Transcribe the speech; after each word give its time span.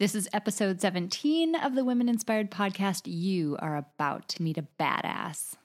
This 0.00 0.14
is 0.14 0.30
episode 0.32 0.80
17 0.80 1.54
of 1.54 1.74
the 1.74 1.84
Women 1.84 2.08
Inspired 2.08 2.50
podcast. 2.50 3.02
You 3.04 3.58
are 3.58 3.76
about 3.76 4.28
to 4.28 4.42
meet 4.42 4.56
a 4.56 4.64
badass. 4.80 5.56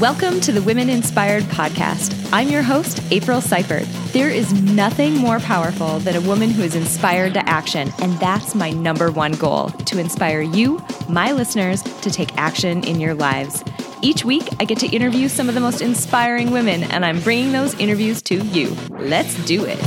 Welcome 0.00 0.40
to 0.42 0.52
the 0.52 0.62
Women 0.62 0.88
Inspired 0.88 1.42
podcast. 1.46 2.16
I'm 2.32 2.50
your 2.50 2.62
host, 2.62 3.02
April 3.10 3.40
Seifert. 3.40 3.82
There 4.12 4.30
is 4.30 4.52
nothing 4.62 5.16
more 5.16 5.40
powerful 5.40 5.98
than 5.98 6.14
a 6.14 6.20
woman 6.20 6.50
who 6.50 6.62
is 6.62 6.76
inspired 6.76 7.34
to 7.34 7.48
action, 7.48 7.92
and 8.00 8.12
that's 8.20 8.54
my 8.54 8.70
number 8.70 9.10
one 9.10 9.32
goal 9.32 9.70
to 9.70 9.98
inspire 9.98 10.40
you, 10.40 10.80
my 11.08 11.32
listeners, 11.32 11.82
to 11.82 12.12
take 12.12 12.32
action 12.38 12.84
in 12.84 13.00
your 13.00 13.14
lives. 13.14 13.64
Each 14.00 14.24
week, 14.24 14.48
I 14.60 14.64
get 14.64 14.78
to 14.78 14.86
interview 14.86 15.28
some 15.28 15.48
of 15.48 15.56
the 15.56 15.60
most 15.60 15.82
inspiring 15.82 16.52
women, 16.52 16.84
and 16.84 17.04
I'm 17.04 17.20
bringing 17.20 17.50
those 17.50 17.74
interviews 17.80 18.22
to 18.22 18.36
you. 18.36 18.76
Let's 18.90 19.34
do 19.44 19.64
it. 19.66 19.78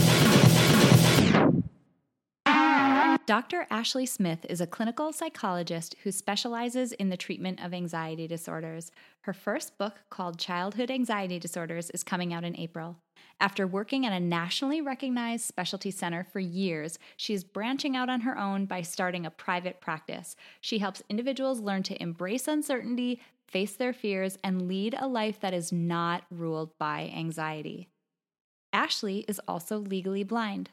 Dr. 3.25 3.65
Ashley 3.70 4.05
Smith 4.05 4.45
is 4.49 4.59
a 4.59 4.67
clinical 4.67 5.13
psychologist 5.13 5.95
who 6.03 6.11
specializes 6.11 6.91
in 6.91 7.07
the 7.07 7.15
treatment 7.15 7.63
of 7.63 7.73
anxiety 7.73 8.27
disorders. 8.27 8.91
Her 9.21 9.31
first 9.31 9.77
book, 9.77 10.01
called 10.09 10.37
Childhood 10.37 10.91
Anxiety 10.91 11.39
Disorders, 11.39 11.89
is 11.91 12.03
coming 12.03 12.34
out 12.34 12.43
in 12.43 12.57
April. 12.57 12.98
After 13.39 13.65
working 13.65 14.05
at 14.05 14.12
a 14.12 14.20
nationally 14.20 14.81
recognized 14.81 15.45
specialty 15.45 15.91
center 15.91 16.25
for 16.25 16.39
years, 16.41 16.99
she 17.15 17.34
is 17.34 17.45
branching 17.45 17.95
out 17.95 18.09
on 18.09 18.21
her 18.21 18.37
own 18.37 18.65
by 18.65 18.81
starting 18.81 19.25
a 19.25 19.31
private 19.31 19.79
practice. 19.79 20.35
She 20.59 20.79
helps 20.79 21.01
individuals 21.07 21.62
learn 21.62 21.84
to 21.84 22.01
embrace 22.01 22.49
uncertainty, 22.49 23.21
face 23.51 23.75
their 23.75 23.93
fears, 23.93 24.37
and 24.43 24.67
lead 24.67 24.95
a 24.97 25.07
life 25.07 25.39
that 25.41 25.53
is 25.53 25.71
not 25.71 26.23
ruled 26.31 26.77
by 26.77 27.11
anxiety. 27.15 27.89
Ashley 28.73 29.25
is 29.27 29.41
also 29.47 29.77
legally 29.77 30.23
blind. 30.23 30.70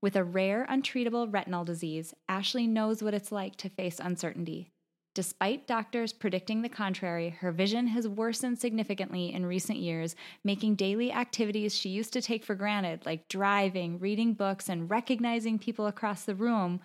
With 0.00 0.14
a 0.14 0.22
rare, 0.22 0.66
untreatable 0.70 1.32
retinal 1.32 1.64
disease, 1.64 2.14
Ashley 2.28 2.66
knows 2.66 3.02
what 3.02 3.14
it's 3.14 3.32
like 3.32 3.56
to 3.56 3.68
face 3.68 3.98
uncertainty. 3.98 4.70
Despite 5.14 5.66
doctors 5.66 6.12
predicting 6.12 6.62
the 6.62 6.68
contrary, 6.68 7.30
her 7.40 7.50
vision 7.50 7.88
has 7.88 8.06
worsened 8.06 8.60
significantly 8.60 9.32
in 9.32 9.46
recent 9.46 9.78
years, 9.78 10.14
making 10.44 10.76
daily 10.76 11.10
activities 11.10 11.74
she 11.74 11.88
used 11.88 12.12
to 12.12 12.22
take 12.22 12.44
for 12.44 12.54
granted, 12.54 13.04
like 13.04 13.26
driving, 13.26 13.98
reading 13.98 14.34
books, 14.34 14.68
and 14.68 14.88
recognizing 14.88 15.58
people 15.58 15.88
across 15.88 16.22
the 16.22 16.36
room, 16.36 16.80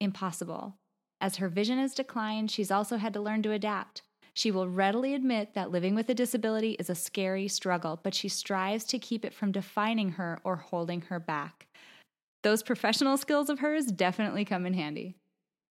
impossible. 0.00 0.74
As 1.20 1.36
her 1.36 1.48
vision 1.48 1.78
has 1.78 1.94
declined, 1.94 2.50
she's 2.50 2.72
also 2.72 2.96
had 2.96 3.12
to 3.12 3.20
learn 3.20 3.42
to 3.42 3.52
adapt. 3.52 4.02
She 4.36 4.50
will 4.50 4.68
readily 4.68 5.14
admit 5.14 5.54
that 5.54 5.70
living 5.70 5.94
with 5.94 6.10
a 6.10 6.14
disability 6.14 6.72
is 6.72 6.90
a 6.90 6.94
scary 6.94 7.48
struggle, 7.48 7.98
but 8.02 8.14
she 8.14 8.28
strives 8.28 8.84
to 8.84 8.98
keep 8.98 9.24
it 9.24 9.32
from 9.32 9.50
defining 9.50 10.10
her 10.10 10.40
or 10.44 10.56
holding 10.56 11.00
her 11.02 11.18
back. 11.18 11.66
Those 12.42 12.62
professional 12.62 13.16
skills 13.16 13.48
of 13.48 13.60
hers 13.60 13.86
definitely 13.86 14.44
come 14.44 14.66
in 14.66 14.74
handy. 14.74 15.14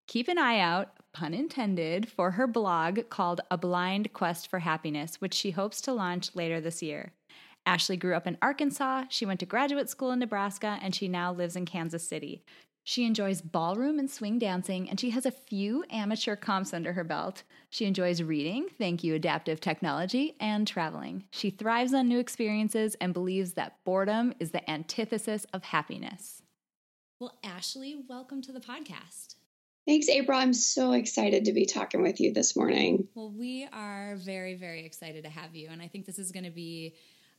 Keep 0.08 0.26
an 0.26 0.38
eye 0.38 0.58
out, 0.58 0.88
pun 1.12 1.32
intended, 1.32 2.10
for 2.10 2.32
her 2.32 2.48
blog 2.48 3.08
called 3.08 3.40
A 3.52 3.56
Blind 3.56 4.12
Quest 4.12 4.50
for 4.50 4.58
Happiness, 4.58 5.20
which 5.20 5.34
she 5.34 5.52
hopes 5.52 5.80
to 5.82 5.92
launch 5.92 6.34
later 6.34 6.60
this 6.60 6.82
year. 6.82 7.12
Ashley 7.66 7.96
grew 7.96 8.16
up 8.16 8.26
in 8.26 8.36
Arkansas, 8.42 9.04
she 9.10 9.24
went 9.24 9.38
to 9.38 9.46
graduate 9.46 9.88
school 9.88 10.10
in 10.10 10.18
Nebraska, 10.18 10.80
and 10.82 10.92
she 10.92 11.06
now 11.06 11.32
lives 11.32 11.54
in 11.54 11.66
Kansas 11.66 12.06
City. 12.06 12.42
She 12.88 13.04
enjoys 13.04 13.40
ballroom 13.40 13.98
and 13.98 14.08
swing 14.08 14.38
dancing, 14.38 14.88
and 14.88 15.00
she 15.00 15.10
has 15.10 15.26
a 15.26 15.32
few 15.32 15.84
amateur 15.90 16.36
comps 16.36 16.72
under 16.72 16.92
her 16.92 17.02
belt. 17.02 17.42
She 17.68 17.84
enjoys 17.84 18.22
reading, 18.22 18.68
thank 18.78 19.02
you, 19.02 19.16
adaptive 19.16 19.60
technology, 19.60 20.36
and 20.38 20.68
traveling. 20.68 21.24
She 21.32 21.50
thrives 21.50 21.92
on 21.92 22.06
new 22.06 22.20
experiences 22.20 22.94
and 23.00 23.12
believes 23.12 23.54
that 23.54 23.82
boredom 23.82 24.34
is 24.38 24.52
the 24.52 24.70
antithesis 24.70 25.46
of 25.52 25.64
happiness. 25.64 26.42
Well, 27.18 27.36
Ashley, 27.42 27.96
welcome 28.08 28.40
to 28.42 28.52
the 28.52 28.60
podcast. 28.60 29.34
Thanks, 29.84 30.08
April. 30.08 30.38
I'm 30.38 30.54
so 30.54 30.92
excited 30.92 31.46
to 31.46 31.52
be 31.52 31.66
talking 31.66 32.02
with 32.02 32.20
you 32.20 32.32
this 32.32 32.54
morning. 32.54 33.08
Well, 33.16 33.32
we 33.32 33.66
are 33.72 34.14
very, 34.14 34.54
very 34.54 34.86
excited 34.86 35.24
to 35.24 35.30
have 35.30 35.56
you. 35.56 35.70
And 35.72 35.82
I 35.82 35.88
think 35.88 36.06
this 36.06 36.20
is 36.20 36.30
going 36.30 36.44
to 36.44 36.52
be 36.52 36.94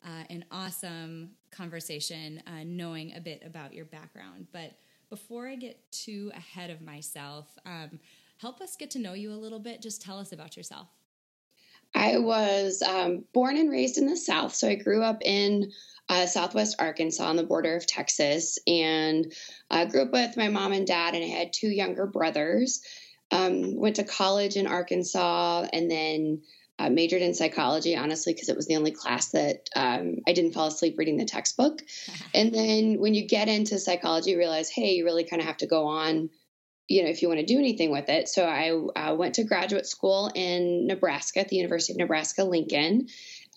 uh, 0.05 0.25
an 0.29 0.43
awesome 0.51 1.29
conversation, 1.51 2.43
uh, 2.45 2.65
knowing 2.65 3.15
a 3.15 3.21
bit 3.21 3.43
about 3.45 3.73
your 3.73 3.85
background. 3.85 4.47
But 4.51 4.73
before 5.09 5.47
I 5.47 5.55
get 5.55 5.91
too 5.91 6.31
ahead 6.35 6.69
of 6.69 6.81
myself, 6.81 7.47
um, 7.65 7.99
help 8.37 8.61
us 8.61 8.75
get 8.75 8.91
to 8.91 8.99
know 8.99 9.13
you 9.13 9.31
a 9.31 9.35
little 9.35 9.59
bit. 9.59 9.81
Just 9.81 10.01
tell 10.01 10.19
us 10.19 10.31
about 10.31 10.57
yourself. 10.57 10.87
I 11.95 12.17
was 12.17 12.81
um, 12.81 13.25
born 13.33 13.57
and 13.57 13.71
raised 13.71 13.97
in 13.97 14.07
the 14.07 14.17
South. 14.17 14.53
So 14.53 14.67
I 14.67 14.75
grew 14.75 15.01
up 15.01 15.21
in 15.23 15.71
uh, 16.09 16.25
Southwest 16.25 16.75
Arkansas 16.79 17.25
on 17.25 17.35
the 17.35 17.43
border 17.43 17.75
of 17.75 17.87
Texas, 17.87 18.59
and 18.67 19.33
I 19.69 19.85
grew 19.85 20.03
up 20.03 20.11
with 20.11 20.37
my 20.37 20.49
mom 20.49 20.73
and 20.73 20.87
dad, 20.87 21.15
and 21.15 21.23
I 21.23 21.27
had 21.27 21.53
two 21.53 21.69
younger 21.69 22.05
brothers. 22.05 22.81
Um, 23.29 23.75
went 23.75 23.97
to 23.97 24.05
college 24.05 24.55
in 24.55 24.67
Arkansas, 24.67 25.67
and 25.73 25.91
then 25.91 26.43
uh, 26.79 26.89
majored 26.89 27.21
in 27.21 27.33
psychology, 27.33 27.95
honestly, 27.95 28.33
because 28.33 28.49
it 28.49 28.55
was 28.55 28.67
the 28.67 28.75
only 28.75 28.91
class 28.91 29.29
that 29.29 29.69
um, 29.75 30.17
I 30.27 30.33
didn't 30.33 30.53
fall 30.53 30.67
asleep 30.67 30.97
reading 30.97 31.17
the 31.17 31.25
textbook. 31.25 31.81
and 32.33 32.53
then 32.53 32.99
when 32.99 33.13
you 33.13 33.27
get 33.27 33.47
into 33.47 33.79
psychology, 33.79 34.31
you 34.31 34.37
realize, 34.37 34.69
hey, 34.69 34.93
you 34.93 35.05
really 35.05 35.23
kind 35.23 35.41
of 35.41 35.47
have 35.47 35.57
to 35.57 35.67
go 35.67 35.87
on, 35.87 36.29
you 36.87 37.03
know, 37.03 37.09
if 37.09 37.21
you 37.21 37.27
want 37.27 37.39
to 37.39 37.45
do 37.45 37.57
anything 37.57 37.91
with 37.91 38.09
it. 38.09 38.29
So 38.29 38.45
I 38.45 38.71
uh, 38.71 39.15
went 39.15 39.35
to 39.35 39.43
graduate 39.43 39.85
school 39.87 40.31
in 40.33 40.87
Nebraska 40.87 41.39
at 41.39 41.49
the 41.49 41.57
University 41.57 41.93
of 41.93 41.97
Nebraska 41.97 42.43
Lincoln 42.43 43.07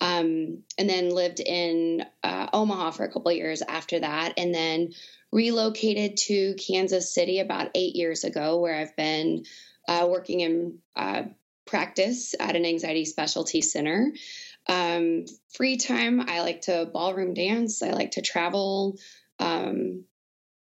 um, 0.01 0.63
and 0.79 0.89
then 0.89 1.09
lived 1.09 1.39
in 1.39 2.03
uh, 2.23 2.47
Omaha 2.51 2.91
for 2.91 3.05
a 3.05 3.11
couple 3.11 3.31
years 3.31 3.61
after 3.61 3.99
that, 3.99 4.33
and 4.35 4.53
then 4.53 4.93
relocated 5.31 6.17
to 6.17 6.55
Kansas 6.55 7.13
City 7.13 7.39
about 7.39 7.69
eight 7.75 7.95
years 7.95 8.23
ago, 8.23 8.59
where 8.59 8.75
I've 8.75 8.95
been 8.95 9.45
uh, 9.87 10.07
working 10.09 10.39
in 10.41 10.79
uh, 10.95 11.23
practice 11.71 12.35
at 12.39 12.55
an 12.55 12.65
anxiety 12.65 13.05
specialty 13.05 13.61
center. 13.61 14.11
Um, 14.67 15.25
free 15.55 15.77
time, 15.77 16.21
I 16.21 16.41
like 16.41 16.61
to 16.61 16.87
ballroom 16.93 17.33
dance. 17.33 17.81
I 17.81 17.91
like 17.91 18.11
to 18.11 18.21
travel. 18.21 18.97
Um, 19.39 20.03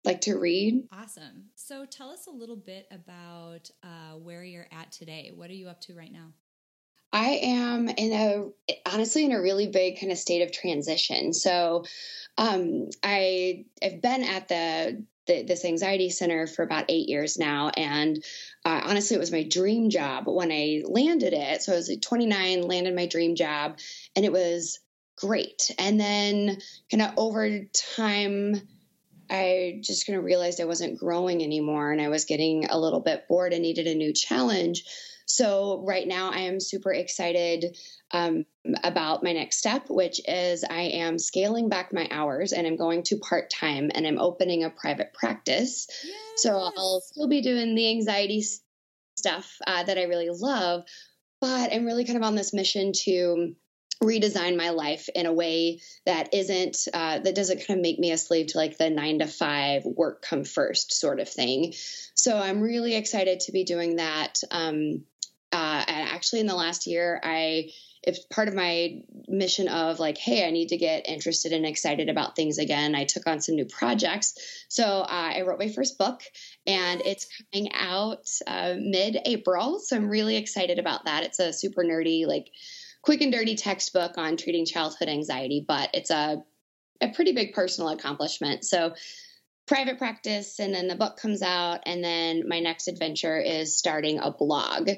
like 0.04 0.22
to 0.22 0.38
read. 0.38 0.84
Awesome. 0.92 1.46
So 1.56 1.86
tell 1.86 2.10
us 2.10 2.28
a 2.28 2.32
little 2.32 2.58
bit 2.58 2.88
about 2.92 3.70
uh, 3.82 4.18
where 4.18 4.44
you're 4.44 4.68
at 4.72 4.92
today. 4.92 5.32
What 5.34 5.50
are 5.50 5.54
you 5.54 5.68
up 5.68 5.82
to 5.82 5.96
right 5.96 6.12
now? 6.12 6.34
I 7.12 7.40
am 7.44 7.88
in 7.88 8.12
a 8.12 8.80
honestly 8.86 9.24
in 9.24 9.32
a 9.32 9.42
really 9.42 9.68
big 9.68 10.00
kind 10.00 10.12
of 10.12 10.18
state 10.18 10.42
of 10.42 10.52
transition. 10.52 11.34
So 11.34 11.86
um, 12.38 12.90
I 13.02 13.66
I've 13.82 14.02
been 14.02 14.24
at 14.24 14.50
the, 14.50 15.06
the, 15.26 15.44
this 15.44 15.64
anxiety 15.64 16.10
center 16.10 16.46
for 16.46 16.64
about 16.64 16.86
eight 16.90 17.08
years 17.08 17.38
now, 17.38 17.72
and 17.78 18.22
uh, 18.66 18.81
honestly, 18.84 19.16
it 19.16 19.20
was 19.20 19.31
my 19.31 19.44
dream 19.44 19.92
job 19.92 20.26
when 20.28 20.52
I 20.52 20.81
landed 20.86 21.34
it. 21.34 21.62
So 21.62 21.74
I 21.74 21.76
was 21.76 21.88
like 21.88 22.02
29, 22.02 22.64
landed 22.64 22.96
my 22.96 23.06
dream 23.06 23.36
job, 23.36 23.78
and 24.16 24.26
it 24.26 24.31
was 24.31 24.80
great. 25.16 25.72
And 25.78 26.00
then 26.00 26.58
kind 26.92 27.04
of 27.04 27.12
over 27.18 27.66
time. 27.96 28.62
I 29.28 29.80
just 29.81 30.06
kind 30.06 30.20
of 30.20 30.24
realized 30.24 30.62
I 30.62 30.66
wasn't 30.66 31.00
growing 31.00 31.42
anymore 31.42 31.92
and 31.92 32.00
I 32.00 32.09
was 32.09 32.25
getting 32.25 32.66
a 32.66 32.78
little 32.78 33.00
bit 33.00 33.28
bored 33.28 33.54
and 33.54 33.64
needed 33.64 33.88
a 33.88 33.96
new 33.96 34.14
challenge. 34.14 34.86
So, 35.25 35.84
right 35.86 36.08
now, 36.08 36.31
I 36.31 36.41
am 36.41 36.59
super 36.59 36.94
excited 36.94 37.78
um, 38.12 38.46
about 38.84 39.24
my 39.24 39.34
next 39.34 39.58
step, 39.58 39.90
which 39.90 40.22
is 40.28 40.63
I 40.63 40.81
am 40.81 41.18
scaling 41.18 41.68
back 41.68 41.91
my 41.91 42.08
hours 42.12 42.53
and 42.53 42.68
I'm 42.68 42.78
going 42.78 43.03
to 43.03 43.18
part 43.18 43.50
time 43.50 43.91
and 43.94 44.06
I'm 44.06 44.19
opening 44.19 44.63
a 44.63 44.69
private 44.69 45.13
practice. 45.13 45.88
Yes. 46.03 46.16
So, 46.38 46.52
I'll 46.58 47.02
still 47.02 47.28
be 47.28 47.41
doing 47.41 47.75
the 47.75 47.90
anxiety 47.90 48.44
stuff 49.18 49.58
uh, 49.66 49.84
that 49.84 49.97
I 49.97 50.03
really 50.03 50.30
love, 50.30 50.84
but 51.42 51.74
I'm 51.74 51.86
really 51.86 52.06
kind 52.06 52.18
of 52.18 52.24
on 52.24 52.36
this 52.36 52.53
mission 52.53 52.92
to 53.06 53.56
redesign 54.03 54.57
my 54.57 54.72
life 54.72 55.09
in 55.13 55.25
a 55.25 55.34
way 55.34 55.80
that 56.06 56.33
isn't 56.33 56.88
uh, 56.94 57.19
that 57.19 57.36
doesn't 57.36 57.66
kind 57.66 57.80
of 57.80 57.81
make 57.81 58.00
me 58.00 58.12
a 58.12 58.18
slave 58.18 58.48
to 58.48 58.57
like 58.57 58.77
the 58.77 58.89
nine 58.89 59.19
to 59.19 59.27
five 59.27 59.86
work 59.86 60.22
come 60.22 60.44
first 60.44 60.94
sort 60.94 61.19
of 61.19 61.30
thing 61.30 61.74
so 62.13 62.38
i'm 62.38 62.62
really 62.62 62.95
excited 62.95 63.39
to 63.39 63.51
be 63.51 63.63
doing 63.63 63.95
that 63.95 64.42
um, 64.51 65.04
actually 66.15 66.39
in 66.39 66.47
the 66.47 66.56
last 66.56 66.88
year 66.88 67.19
i 67.23 67.69
it's 68.03 68.19
part 68.27 68.47
of 68.47 68.53
my 68.53 69.01
mission 69.27 69.67
of 69.67 70.00
like 70.00 70.17
hey 70.17 70.47
i 70.47 70.51
need 70.51 70.69
to 70.69 70.77
get 70.77 71.09
interested 71.09 71.51
and 71.51 71.65
excited 71.65 72.07
about 72.07 72.35
things 72.35 72.57
again 72.57 72.95
i 72.95 73.03
took 73.03 73.27
on 73.27 73.41
some 73.41 73.56
new 73.56 73.65
projects. 73.65 74.65
So 74.69 75.01
uh, 75.01 75.31
i 75.35 75.41
wrote 75.41 75.59
my 75.59 75.69
first 75.69 75.97
book 75.97 76.21
and 76.65 77.01
it's 77.01 77.27
coming 77.51 77.71
out 77.73 78.29
uh, 78.47 78.75
mid-april 78.79 79.79
so 79.79 79.95
i'm 79.95 80.07
really 80.07 80.38
excited 80.38 80.79
about 80.79 81.06
that. 81.06 81.23
It's 81.23 81.39
a 81.39 81.51
super 81.51 81.83
nerdy 81.83 82.25
like 82.25 82.50
quick 83.01 83.21
and 83.21 83.31
dirty 83.31 83.56
textbook 83.56 84.17
on 84.17 84.38
treating 84.38 84.65
childhood 84.65 85.09
anxiety 85.09 85.63
but 85.67 85.89
it's 85.94 86.12
a 86.12 86.44
a 87.01 87.09
pretty 87.09 87.33
big 87.33 87.53
personal 87.53 87.89
accomplishment. 87.89 88.63
So 88.63 88.95
private 89.67 89.97
practice 89.97 90.59
and 90.59 90.73
then 90.73 90.88
the 90.88 90.95
book 90.95 91.17
comes 91.17 91.41
out 91.41 91.79
and 91.85 92.03
then 92.03 92.47
my 92.47 92.59
next 92.59 92.88
adventure 92.88 93.39
is 93.39 93.77
starting 93.77 94.19
a 94.19 94.31
blog 94.31 94.89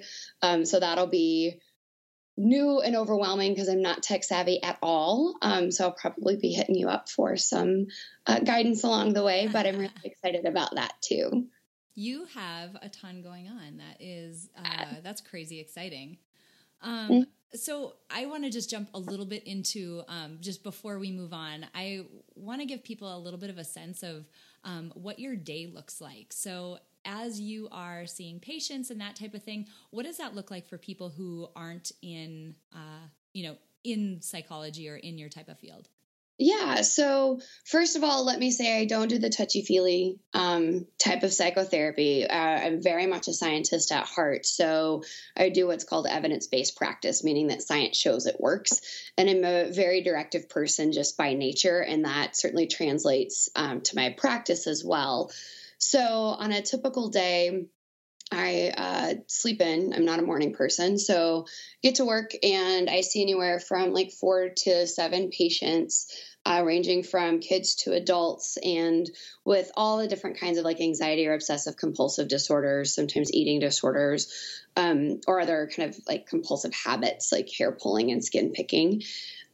um, 0.41 0.65
so 0.65 0.79
that'll 0.79 1.07
be 1.07 1.59
new 2.37 2.79
and 2.79 2.95
overwhelming 2.95 3.53
because 3.53 3.67
I'm 3.67 3.81
not 3.81 4.03
tech 4.03 4.23
savvy 4.23 4.61
at 4.61 4.77
all. 4.81 5.35
Um, 5.41 5.71
so 5.71 5.85
I'll 5.85 5.91
probably 5.91 6.37
be 6.37 6.51
hitting 6.51 6.75
you 6.75 6.87
up 6.87 7.09
for 7.09 7.35
some 7.35 7.87
uh, 8.27 8.39
guidance 8.39 8.83
along 8.83 9.13
the 9.13 9.23
way, 9.23 9.49
but 9.51 9.65
I'm 9.65 9.79
really 9.79 9.91
excited 10.03 10.45
about 10.45 10.75
that 10.75 10.93
too. 11.01 11.47
You 11.95 12.25
have 12.35 12.77
a 12.79 12.89
ton 12.89 13.23
going 13.23 13.47
on. 13.47 13.77
That 13.77 13.97
is, 13.99 14.49
uh, 14.55 14.85
that's 15.03 15.19
crazy 15.19 15.59
exciting. 15.59 16.17
Um, 16.83 17.09
mm-hmm. 17.09 17.21
So 17.55 17.93
I 18.11 18.27
want 18.27 18.43
to 18.43 18.51
just 18.51 18.69
jump 18.69 18.89
a 18.93 18.99
little 18.99 19.25
bit 19.25 19.47
into 19.47 20.03
um, 20.07 20.37
just 20.39 20.63
before 20.63 20.99
we 20.99 21.11
move 21.11 21.33
on. 21.33 21.65
I 21.73 22.05
want 22.35 22.61
to 22.61 22.67
give 22.67 22.83
people 22.83 23.15
a 23.15 23.17
little 23.17 23.39
bit 23.39 23.49
of 23.49 23.57
a 23.57 23.63
sense 23.63 24.03
of 24.03 24.27
um, 24.63 24.91
what 24.95 25.19
your 25.19 25.35
day 25.35 25.67
looks 25.67 26.01
like. 26.01 26.31
So 26.31 26.79
as 27.05 27.39
you 27.39 27.69
are 27.71 28.05
seeing 28.05 28.39
patients 28.39 28.91
and 28.91 28.99
that 29.01 29.15
type 29.15 29.33
of 29.33 29.43
thing, 29.43 29.67
what 29.91 30.05
does 30.05 30.17
that 30.17 30.35
look 30.35 30.51
like 30.51 30.67
for 30.67 30.77
people 30.77 31.09
who 31.09 31.47
aren't 31.55 31.91
in, 32.01 32.55
uh, 32.73 33.07
you 33.33 33.43
know, 33.47 33.55
in 33.83 34.21
psychology 34.21 34.89
or 34.89 34.97
in 34.97 35.17
your 35.17 35.29
type 35.29 35.47
of 35.47 35.57
field? 35.57 35.89
Yeah. 36.39 36.81
So, 36.81 37.39
first 37.65 37.95
of 37.95 38.03
all, 38.03 38.23
let 38.23 38.37
me 38.37 38.51
say 38.51 38.79
I 38.79 38.85
don't 38.85 39.07
do 39.07 39.17
the 39.17 39.29
touchy 39.29 39.63
feely 39.63 40.19
um, 40.35 40.85
type 40.99 41.23
of 41.23 41.33
psychotherapy. 41.33 42.27
Uh, 42.27 42.35
I'm 42.35 42.83
very 42.83 43.07
much 43.07 43.27
a 43.27 43.33
scientist 43.33 43.91
at 43.91 44.05
heart. 44.05 44.45
So, 44.45 45.03
I 45.35 45.49
do 45.49 45.65
what's 45.65 45.83
called 45.83 46.05
evidence 46.05 46.45
based 46.45 46.77
practice, 46.77 47.23
meaning 47.23 47.47
that 47.47 47.63
science 47.63 47.97
shows 47.97 48.27
it 48.27 48.39
works. 48.39 48.81
And 49.17 49.27
I'm 49.27 49.43
a 49.43 49.71
very 49.71 50.03
directive 50.03 50.47
person 50.47 50.91
just 50.91 51.17
by 51.17 51.33
nature. 51.33 51.79
And 51.79 52.05
that 52.05 52.37
certainly 52.37 52.67
translates 52.67 53.49
um, 53.55 53.81
to 53.81 53.95
my 53.95 54.13
practice 54.15 54.67
as 54.67 54.83
well. 54.85 55.31
So, 55.79 56.01
on 56.01 56.51
a 56.51 56.61
typical 56.61 57.09
day, 57.09 57.65
I 58.31 58.73
uh, 58.75 59.13
sleep 59.27 59.61
in. 59.61 59.93
I'm 59.93 60.05
not 60.05 60.19
a 60.19 60.23
morning 60.23 60.53
person. 60.53 60.97
So 60.97 61.45
get 61.81 61.95
to 61.95 62.05
work 62.05 62.31
and 62.43 62.89
I 62.89 63.01
see 63.01 63.21
anywhere 63.21 63.59
from 63.59 63.93
like 63.93 64.11
four 64.11 64.49
to 64.49 64.85
seven 64.85 65.29
patients, 65.29 66.13
uh, 66.45 66.63
ranging 66.65 67.03
from 67.03 67.39
kids 67.39 67.75
to 67.75 67.93
adults, 67.93 68.57
and 68.57 69.09
with 69.45 69.71
all 69.75 69.97
the 69.97 70.07
different 70.07 70.39
kinds 70.39 70.57
of 70.57 70.65
like 70.65 70.81
anxiety 70.81 71.27
or 71.27 71.33
obsessive 71.33 71.77
compulsive 71.77 72.27
disorders, 72.27 72.93
sometimes 72.93 73.33
eating 73.33 73.59
disorders, 73.59 74.61
um, 74.75 75.21
or 75.27 75.39
other 75.39 75.69
kind 75.73 75.89
of 75.89 75.99
like 76.07 76.27
compulsive 76.27 76.73
habits 76.73 77.31
like 77.31 77.49
hair 77.57 77.71
pulling 77.71 78.11
and 78.11 78.23
skin 78.23 78.51
picking. 78.51 79.03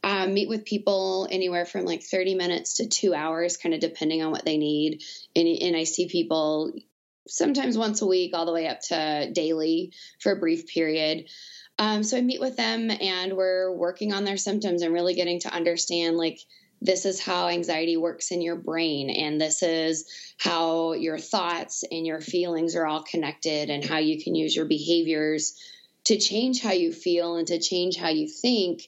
Um, 0.02 0.34
meet 0.34 0.50
with 0.50 0.66
people 0.66 1.26
anywhere 1.30 1.64
from 1.64 1.86
like 1.86 2.02
30 2.02 2.34
minutes 2.34 2.74
to 2.74 2.86
two 2.86 3.14
hours, 3.14 3.56
kind 3.56 3.74
of 3.74 3.80
depending 3.80 4.22
on 4.22 4.32
what 4.32 4.44
they 4.44 4.58
need. 4.58 5.02
And, 5.34 5.48
and 5.48 5.74
I 5.74 5.84
see 5.84 6.08
people 6.08 6.74
sometimes 7.28 7.78
once 7.78 8.02
a 8.02 8.06
week, 8.06 8.32
all 8.34 8.46
the 8.46 8.52
way 8.52 8.66
up 8.66 8.80
to 8.80 9.30
daily 9.32 9.92
for 10.20 10.32
a 10.32 10.38
brief 10.38 10.66
period. 10.66 11.28
Um, 11.78 12.04
so 12.04 12.16
I 12.16 12.20
meet 12.20 12.40
with 12.40 12.56
them 12.56 12.90
and 12.90 13.36
we're 13.36 13.72
working 13.72 14.12
on 14.12 14.24
their 14.24 14.36
symptoms 14.36 14.82
and 14.82 14.94
really 14.94 15.14
getting 15.14 15.40
to 15.40 15.52
understand 15.52 16.16
like 16.16 16.38
this 16.80 17.06
is 17.06 17.20
how 17.20 17.48
anxiety 17.48 17.96
works 17.96 18.30
in 18.30 18.42
your 18.42 18.56
brain 18.56 19.10
and 19.10 19.40
this 19.40 19.62
is 19.62 20.06
how 20.38 20.92
your 20.92 21.18
thoughts 21.18 21.82
and 21.90 22.06
your 22.06 22.20
feelings 22.20 22.76
are 22.76 22.86
all 22.86 23.02
connected 23.02 23.70
and 23.70 23.84
how 23.84 23.98
you 23.98 24.22
can 24.22 24.34
use 24.34 24.54
your 24.54 24.66
behaviors 24.66 25.58
to 26.04 26.18
change 26.18 26.62
how 26.62 26.72
you 26.72 26.92
feel 26.92 27.36
and 27.36 27.48
to 27.48 27.58
change 27.58 27.96
how 27.96 28.10
you 28.10 28.28
think. 28.28 28.82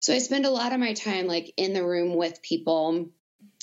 So 0.00 0.14
I 0.14 0.18
spend 0.18 0.46
a 0.46 0.50
lot 0.50 0.72
of 0.72 0.80
my 0.80 0.94
time 0.94 1.26
like 1.26 1.52
in 1.56 1.74
the 1.74 1.84
room 1.84 2.16
with 2.16 2.42
people 2.42 3.10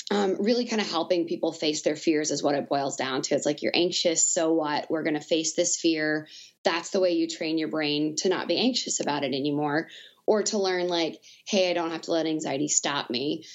um, 0.10 0.38
really 0.40 0.66
kind 0.66 0.82
of 0.82 0.90
helping 0.90 1.28
people 1.28 1.52
face 1.52 1.82
their 1.82 1.96
fears 1.96 2.32
is 2.32 2.42
what 2.42 2.56
it 2.56 2.70
boils 2.70 2.96
down 2.96 3.22
to. 3.24 3.36
It's 3.36 3.46
like 3.46 3.62
you're 3.62 3.76
anxious, 3.76 4.26
so 4.28 4.54
what? 4.54 4.90
We're 4.90 5.04
going 5.04 5.16
to 5.16 5.22
face 5.22 5.54
this 5.54 5.78
fear. 5.78 6.28
That's 6.64 6.92
the 6.92 7.00
way 7.00 7.12
you 7.12 7.28
train 7.28 7.58
your 7.58 7.68
brain 7.68 8.16
to 8.18 8.30
not 8.30 8.48
be 8.48 8.58
anxious 8.58 9.00
about 9.02 9.24
it 9.24 9.34
anymore, 9.34 9.90
or 10.26 10.44
to 10.44 10.58
learn 10.58 10.88
like, 10.88 11.22
hey, 11.46 11.70
I 11.70 11.74
don't 11.74 11.92
have 11.92 12.04
to 12.04 12.12
let 12.12 12.26
anxiety 12.26 12.70
stop 12.70 13.10
me. 13.10 13.46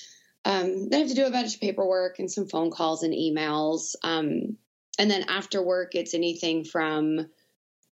Um, 0.45 0.89
then 0.89 0.95
I 0.95 0.99
have 0.99 1.09
to 1.09 1.15
do 1.15 1.27
a 1.27 1.31
bunch 1.31 1.55
of 1.55 1.61
paperwork 1.61 2.19
and 2.19 2.31
some 2.31 2.49
phone 2.49 2.71
calls 2.71 3.03
and 3.03 3.15
emails. 3.15 3.95
Um, 4.03 4.59
and 4.99 5.11
then 5.11 5.25
after 5.29 5.63
work, 5.63 5.95
it's 5.95 6.15
anything 6.15 6.65
from 6.65 7.29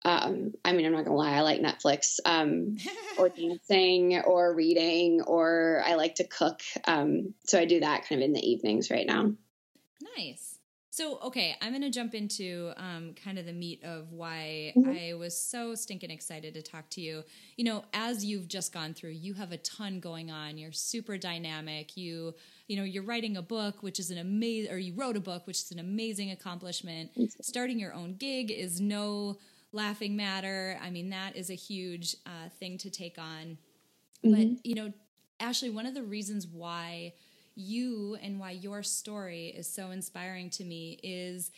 um, 0.06 0.54
I 0.66 0.74
mean, 0.74 0.86
I'm 0.86 0.92
not 0.92 1.06
gonna 1.06 1.18
lie, 1.18 1.34
I 1.34 1.42
like 1.42 1.62
Netflix, 1.62 2.20
um, 2.26 2.78
or 3.18 3.30
dancing, 3.30 4.22
or 4.22 4.54
reading, 4.54 5.22
or 5.22 5.82
I 5.86 5.96
like 5.96 6.16
to 6.16 6.28
cook. 6.28 6.62
Um, 6.86 7.34
so 7.46 7.60
I 7.60 7.66
do 7.66 7.80
that 7.80 8.08
kind 8.08 8.22
of 8.22 8.26
in 8.26 8.34
the 8.34 8.46
evenings 8.46 8.92
right 8.92 9.08
now. 9.08 9.32
Nice. 10.18 10.54
So, 10.94 11.18
okay, 11.24 11.56
I'm 11.60 11.72
going 11.72 11.82
to 11.82 11.90
jump 11.90 12.14
into 12.14 12.72
um, 12.78 13.16
kind 13.16 13.40
of 13.40 13.48
the 13.48 13.52
meat 13.52 13.84
of 13.84 14.12
why 14.12 14.74
mm-hmm. 14.78 14.92
I 14.92 15.16
was 15.16 15.36
so 15.36 15.74
stinking 15.74 16.12
excited 16.12 16.54
to 16.54 16.62
talk 16.62 16.88
to 16.92 17.02
you. 17.02 17.24
You 17.58 17.64
know, 17.64 17.84
as 17.94 18.24
you've 18.24 18.48
just 18.48 18.72
gone 18.72 18.94
through, 18.94 19.14
you 19.14 19.34
have 19.34 19.52
a 19.52 19.58
ton 19.58 20.00
going 20.00 20.30
on. 20.30 20.60
You're 20.60 20.72
super 20.72 21.18
dynamic. 21.18 21.98
You, 21.98 22.36
you 22.68 22.78
know, 22.78 22.84
you're 22.84 23.02
writing 23.02 23.38
a 23.38 23.42
book, 23.42 23.82
which 23.82 24.00
is 24.00 24.12
an 24.12 24.20
amazing, 24.20 24.72
or 24.72 24.78
you 24.78 24.94
wrote 24.94 25.18
a 25.18 25.20
book, 25.20 25.48
which 25.48 25.62
is 25.62 25.72
an 25.72 25.80
amazing 25.80 26.30
accomplishment. 26.30 27.10
Starting 27.42 27.80
your 27.80 27.96
own 27.96 28.14
gig 28.14 28.52
is 28.52 28.80
no 28.80 29.40
laughing 29.74 30.16
matter. 30.16 30.80
I 30.82 30.90
mean, 30.90 31.10
that 31.10 31.36
is 31.36 31.50
a 31.50 31.56
huge 31.56 32.16
uh, 32.26 32.50
thing 32.60 32.78
to 32.80 32.90
take 32.90 33.18
on. 33.18 33.58
Mm-hmm. 34.24 34.34
But, 34.34 34.66
you 34.66 34.76
know, 34.76 34.94
Ashley, 35.40 35.70
one 35.70 35.86
of 35.86 35.94
the 35.94 36.04
reasons 36.04 36.48
why 36.48 37.14
you 37.56 38.18
and 38.22 38.40
why 38.40 38.52
your 38.52 38.84
story 38.84 39.48
is 39.48 39.68
so 39.68 39.92
inspiring 39.92 40.50
to 40.52 40.64
me 40.64 41.00
is 41.04 41.52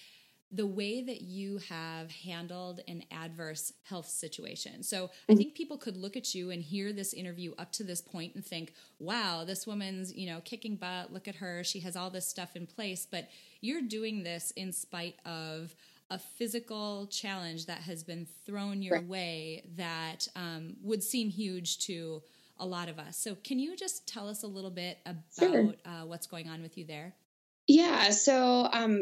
the 0.52 0.66
way 0.66 1.02
that 1.02 1.22
you 1.22 1.60
have 1.70 2.12
handled 2.12 2.80
an 2.88 3.04
adverse 3.12 3.74
health 3.84 4.08
situation. 4.08 4.84
So 4.84 5.06
I 5.06 5.08
mm-hmm. 5.08 5.38
think 5.38 5.56
people 5.56 5.78
could 5.78 5.98
look 5.98 6.16
at 6.16 6.34
you 6.34 6.52
and 6.52 6.62
hear 6.62 6.94
this 6.94 7.14
interview 7.14 7.54
up 7.58 7.72
to 7.74 7.84
this 7.84 8.02
point 8.02 8.36
and 8.36 8.46
think, 8.46 8.74
wow, 9.00 9.44
this 9.44 9.68
woman's, 9.68 10.14
you 10.14 10.28
know, 10.28 10.42
kicking 10.46 10.76
butt. 10.76 11.12
Look 11.12 11.28
at 11.28 11.36
her. 11.36 11.64
She 11.64 11.82
has 11.82 11.96
all 11.96 12.10
this 12.10 12.28
stuff 12.28 12.56
in 12.56 12.68
place. 12.68 13.06
But 13.10 13.28
you're 13.60 13.82
doing 13.82 14.24
this 14.24 14.52
in 14.56 14.72
spite 14.72 15.18
of 15.26 15.76
a 16.10 16.20
physical 16.20 17.08
challenge 17.08 17.66
that 17.66 17.80
has 17.80 18.04
been 18.04 18.28
thrown 18.46 18.82
your 18.82 18.98
right. 18.98 19.08
way 19.08 19.64
that 19.76 20.28
um, 20.36 20.76
would 20.82 21.04
seem 21.04 21.30
huge 21.30 21.80
to 21.80 22.22
a 22.58 22.66
lot 22.66 22.90
of 22.90 23.00
us. 23.00 23.18
So, 23.18 23.36
can 23.36 23.60
you 23.60 23.76
just 23.76 24.08
tell 24.08 24.30
us 24.30 24.44
a 24.44 24.48
little 24.48 24.72
bit 24.72 25.00
about 25.06 25.24
sure. 25.38 25.74
uh, 25.86 26.06
what's 26.06 26.28
going 26.28 26.48
on 26.48 26.62
with 26.62 26.78
you 26.78 26.86
there? 26.86 27.16
Yeah. 27.68 28.12
So, 28.12 28.70
um, 28.72 29.02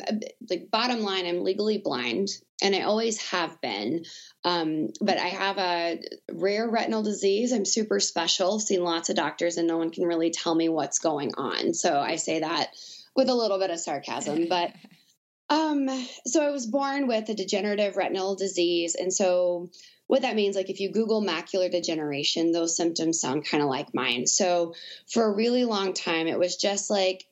like 0.50 0.72
bottom 0.72 1.02
line, 1.02 1.26
I'm 1.26 1.44
legally 1.44 1.80
blind, 1.80 2.30
and 2.62 2.74
I 2.74 2.82
always 2.82 3.22
have 3.30 3.60
been. 3.60 4.06
Um, 4.46 4.90
but 5.02 5.18
I 5.18 5.28
have 5.28 5.58
a 5.58 6.00
rare 6.32 6.70
retinal 6.70 7.04
disease. 7.04 7.52
I'm 7.52 7.66
super 7.66 8.00
special. 8.00 8.60
Seen 8.60 8.84
lots 8.84 9.10
of 9.10 9.18
doctors, 9.18 9.58
and 9.58 9.68
no 9.68 9.78
one 9.78 9.92
can 9.92 10.06
really 10.06 10.32
tell 10.32 10.56
me 10.56 10.70
what's 10.70 11.00
going 11.00 11.34
on. 11.36 11.74
So 11.74 12.00
I 12.00 12.16
say 12.16 12.40
that 12.40 12.72
with 13.16 13.28
a 13.28 13.36
little 13.36 13.60
bit 13.60 13.70
of 13.70 13.80
sarcasm, 13.80 14.48
but 14.48 14.72
um, 15.50 15.90
so 16.26 16.46
I 16.46 16.52
was 16.52 16.66
born 16.66 17.08
with 17.08 17.30
a 17.30 17.36
degenerative 17.36 17.98
retinal 17.98 18.36
disease. 18.36 18.96
And 18.96 19.14
so 19.14 19.70
what 20.08 20.22
that 20.24 20.36
means, 20.36 20.56
like 20.56 20.70
if 20.70 20.80
you 20.80 20.92
Google 20.92 21.22
macular 21.22 21.70
degeneration, 21.72 22.52
those 22.52 22.76
symptoms 22.76 23.20
sound 23.20 23.46
kind 23.46 23.64
of 23.64 23.70
like 23.70 23.94
mine. 23.94 24.28
So 24.28 24.74
for 25.12 25.26
a 25.26 25.36
really 25.36 25.66
long 25.66 25.94
time, 25.94 26.28
it 26.28 26.40
was 26.40 26.56
just 26.56 26.90
like, 26.90 27.26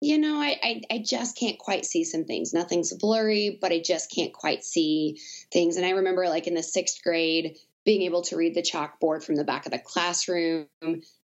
you 0.00 0.18
know, 0.18 0.40
I, 0.40 0.58
I, 0.62 0.82
I 0.90 0.98
just 0.98 1.36
can't 1.36 1.58
quite 1.58 1.86
see 1.86 2.04
some 2.04 2.24
things. 2.24 2.52
Nothing's 2.52 2.92
blurry, 2.92 3.58
but 3.60 3.70
I 3.70 3.80
just 3.80 4.10
can't 4.10 4.32
quite 4.32 4.64
see 4.64 5.20
things. 5.52 5.76
And 5.76 5.86
I 5.86 5.90
remember 5.90 6.28
like 6.28 6.46
in 6.46 6.54
the 6.54 6.62
sixth 6.62 7.02
grade, 7.02 7.56
being 7.84 8.02
able 8.02 8.22
to 8.22 8.36
read 8.36 8.54
the 8.54 8.62
chalkboard 8.62 9.24
from 9.24 9.36
the 9.36 9.44
back 9.44 9.66
of 9.66 9.72
the 9.72 9.78
classroom. 9.78 10.66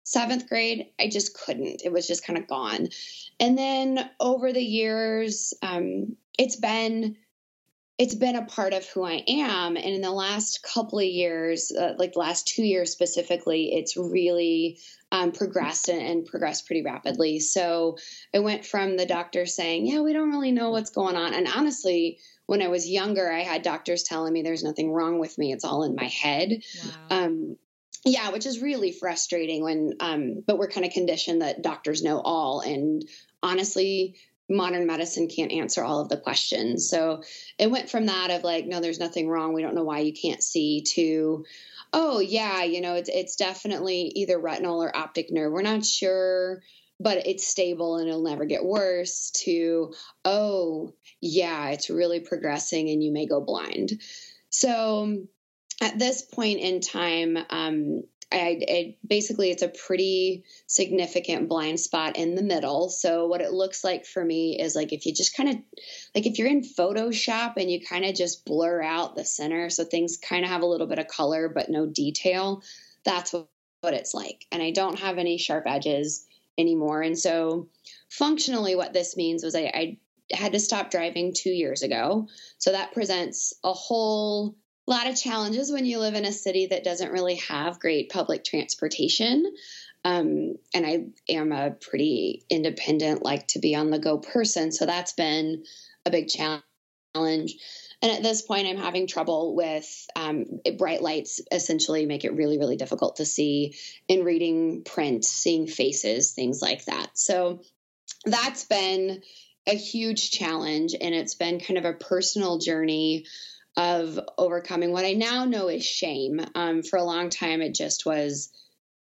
Seventh 0.06 0.48
grade, 0.48 0.86
I 1.00 1.10
just 1.10 1.38
couldn't. 1.38 1.82
It 1.84 1.92
was 1.92 2.08
just 2.08 2.26
kind 2.26 2.38
of 2.38 2.48
gone. 2.48 2.90
And 3.40 3.58
then 3.58 4.10
over 4.20 4.54
the 4.54 4.64
years, 4.64 5.54
um, 5.62 6.16
it's 6.38 6.56
been 6.56 7.18
it's 7.98 8.14
been 8.14 8.36
a 8.36 8.46
part 8.46 8.74
of 8.74 8.86
who 8.90 9.06
I 9.06 9.24
am. 9.28 9.78
And 9.78 9.86
in 9.86 10.02
the 10.02 10.12
last 10.12 10.62
couple 10.64 11.00
of 11.00 11.06
years, 11.06 11.72
uh, 11.72 11.94
like 11.98 12.14
the 12.14 12.20
last 12.20 12.48
two 12.48 12.64
years 12.64 12.92
specifically, 12.92 13.74
it's 13.74 13.96
really 13.96 14.80
um, 15.14 15.32
progressed 15.32 15.88
and, 15.88 16.02
and, 16.02 16.26
progressed 16.26 16.66
pretty 16.66 16.82
rapidly. 16.82 17.40
So 17.40 17.98
I 18.34 18.40
went 18.40 18.66
from 18.66 18.98
the 18.98 19.06
doctor 19.06 19.46
saying, 19.46 19.88
Yeah, 19.88 20.02
we 20.02 20.12
don't 20.12 20.30
really 20.32 20.52
know 20.52 20.72
what's 20.72 20.90
going 20.90 21.16
on. 21.16 21.34
And 21.34 21.48
honestly, 21.48 22.20
when 22.48 22.62
I 22.62 22.68
was 22.68 22.90
younger, 22.90 23.32
I 23.32 23.42
had 23.42 23.62
doctors 23.62 24.04
telling 24.04 24.34
me 24.34 24.42
there's 24.42 24.64
nothing 24.64 24.92
wrong 24.92 25.18
with 25.18 25.38
me, 25.38 25.54
it's 25.54 25.66
all 25.66 25.84
in 25.84 25.96
my 25.96 26.08
head. 26.08 26.62
Wow. 27.10 27.18
Um, 27.18 27.58
yeah, 28.06 28.30
which 28.30 28.46
is 28.46 28.62
really 28.62 28.92
frustrating 28.92 29.64
when, 29.64 29.94
um, 30.00 30.44
but 30.46 30.60
we're 30.60 30.70
kind 30.70 30.86
of 30.86 30.94
conditioned 30.94 31.42
that 31.42 31.64
doctors 31.64 32.04
know 32.04 32.20
all. 32.20 32.62
And 32.62 33.04
honestly, 33.42 34.16
modern 34.48 34.86
medicine 34.86 35.28
can't 35.28 35.52
answer 35.52 35.84
all 35.84 36.02
of 36.02 36.10
the 36.10 36.18
questions. 36.18 36.88
So 36.88 37.24
it 37.58 37.72
went 37.72 37.90
from 37.90 38.06
that 38.06 38.30
of 38.30 38.44
like, 38.44 38.68
no, 38.68 38.80
there's 38.80 39.00
nothing 39.00 39.28
wrong. 39.28 39.54
We 39.54 39.64
don't 39.64 39.74
know 39.74 39.84
why 39.84 40.00
you 40.00 40.14
can't 40.14 40.44
see 40.44 40.84
to, 40.94 41.46
oh 41.94 42.20
yeah, 42.20 42.64
you 42.64 42.80
know, 42.80 42.94
it's 42.94 43.10
it's 43.10 43.36
definitely 43.36 44.12
either 44.16 44.38
retinal 44.38 44.84
or 44.84 44.96
optic 44.96 45.32
nerve. 45.32 45.52
We're 45.52 45.64
not 45.64 45.84
sure, 45.84 46.62
but 47.00 47.26
it's 47.26 47.48
stable 47.48 47.98
and 47.98 48.08
it'll 48.08 48.22
never 48.22 48.46
get 48.46 48.64
worse. 48.64 49.32
To 49.46 49.94
oh 50.24 50.94
yeah, 51.22 51.70
it's 51.70 51.90
really 51.90 52.20
progressing 52.20 52.90
and 52.90 53.04
you 53.04 53.12
may 53.12 53.26
go 53.26 53.42
blind. 53.42 54.00
So 54.50 55.26
at 55.82 56.00
this 56.00 56.22
point 56.22 56.60
in 56.60 56.80
time, 56.80 57.38
um, 57.50 58.04
I, 58.32 58.60
I, 58.68 58.96
basically 59.08 59.52
it's 59.52 59.62
a 59.62 59.68
pretty 59.68 60.44
significant 60.68 61.48
blind 61.48 61.80
spot 61.80 62.18
in 62.18 62.36
the 62.36 62.44
middle. 62.44 62.90
So 62.90 63.28
what 63.28 63.42
it 63.42 63.52
looks 63.52 63.84
like 63.84 64.06
for 64.06 64.24
me 64.24 64.60
is 64.60 64.76
like 64.76 64.94
if 64.94 65.06
you 65.06 65.14
just 65.14 65.38
kind 65.38 65.50
of 65.50 65.56
like 66.14 66.26
if 66.26 66.38
you're 66.38 66.48
in 66.48 66.62
Photoshop 66.62 67.54
and 67.58 67.70
you 67.70 67.80
kind 67.86 68.04
of 68.04 68.16
just 68.16 68.46
blur 68.46 68.82
out 68.82 69.16
the 69.16 69.26
center 69.26 69.70
so 69.70 69.84
things 69.84 70.18
kind 70.18 70.44
of 70.44 70.50
have 70.50 70.64
a 70.64 70.66
little 70.66 70.88
bit 70.88 71.00
of 71.00 71.08
color 71.08 71.50
but 71.50 71.70
no 71.70 71.86
detail, 71.86 72.64
that's 73.04 73.32
what, 73.32 73.48
what 73.82 73.94
it's 73.94 74.14
like. 74.14 74.46
And 74.52 74.62
I 74.62 74.72
don't 74.72 75.00
have 75.00 75.18
any 75.18 75.38
sharp 75.38 75.66
edges 75.68 76.26
anymore. 76.58 77.02
And 77.04 77.18
so 77.18 77.70
functionally 78.10 78.76
what 78.76 78.94
this 78.94 79.16
means 79.16 79.44
was 79.44 79.56
I, 79.56 79.72
I 79.74 79.98
had 80.32 80.54
to 80.54 80.60
stop 80.60 80.90
driving 80.90 81.34
two 81.34 81.52
years 81.52 81.84
ago. 81.84 82.28
So 82.58 82.72
that 82.72 82.94
presents 82.94 83.54
a 83.64 83.74
whole 83.74 84.56
a 84.88 84.92
lot 84.92 85.08
of 85.08 85.20
challenges 85.20 85.72
when 85.72 85.86
you 85.86 86.00
live 86.00 86.14
in 86.14 86.26
a 86.26 86.32
city 86.32 86.68
that 86.68 86.84
doesn't 86.84 87.12
really 87.12 87.36
have 87.36 87.80
great 87.80 88.10
public 88.10 88.44
transportation. 88.44 89.52
Um, 90.04 90.56
and 90.74 90.86
I 90.86 91.06
am 91.28 91.52
a 91.52 91.72
pretty 91.72 92.44
independent, 92.50 93.24
like 93.24 93.48
to 93.50 93.60
be 93.60 93.76
on 93.76 93.90
the 93.90 93.98
go 93.98 94.20
person. 94.20 94.72
So 94.72 94.86
that's 94.86 95.14
been 95.14 95.64
a 96.06 96.12
big 96.12 96.28
challenge. 96.28 96.62
And 97.16 98.12
at 98.12 98.22
this 98.22 98.44
point, 98.44 98.68
I'm 98.68 98.78
having 98.78 99.08
trouble 99.08 99.56
with 99.56 100.08
um, 100.16 100.46
bright 100.78 101.02
lights, 101.02 101.42
essentially, 101.52 102.06
make 102.06 102.24
it 102.24 102.36
really, 102.36 102.60
really 102.60 102.76
difficult 102.76 103.16
to 103.16 103.26
see 103.26 103.74
in 104.08 104.24
reading 104.24 104.84
print, 104.84 105.26
seeing 105.26 105.66
faces, 105.66 106.34
things 106.34 106.62
like 106.62 106.86
that. 106.86 107.18
So 107.18 107.62
that's 108.26 108.66
been 108.66 109.24
a 109.66 109.76
huge 109.76 110.30
challenge. 110.30 110.94
And 111.00 111.16
it's 111.16 111.34
been 111.34 111.60
kind 111.60 111.80
of 111.80 111.86
a 111.86 111.94
personal 111.94 112.60
journey 112.60 113.26
of 113.78 114.20
overcoming 114.38 114.92
what 114.92 115.06
I 115.06 115.14
now 115.14 115.46
know 115.46 115.68
is 115.68 115.86
shame. 115.86 116.40
Um, 116.56 116.84
for 116.84 116.98
a 116.98 117.04
long 117.04 117.30
time, 117.30 117.62
it 117.62 117.76
just 117.76 118.06
was 118.06 118.52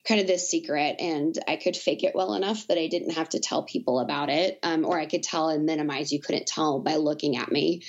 kind 0.06 0.20
of 0.20 0.26
this 0.26 0.50
secret, 0.50 0.96
and 1.00 1.38
I 1.48 1.56
could 1.56 1.76
fake 1.76 2.04
it 2.04 2.14
well 2.14 2.34
enough 2.34 2.66
that 2.66 2.78
I 2.78 2.88
didn't 2.88 3.14
have 3.14 3.30
to 3.30 3.40
tell 3.40 3.62
people 3.62 4.00
about 4.00 4.28
it, 4.28 4.58
um, 4.62 4.84
or 4.84 4.98
I 4.98 5.06
could 5.06 5.22
tell 5.22 5.48
and 5.48 5.64
minimize. 5.64 6.12
You 6.12 6.20
couldn't 6.20 6.46
tell 6.46 6.80
by 6.80 6.96
looking 6.96 7.36
at 7.36 7.50
me. 7.50 7.82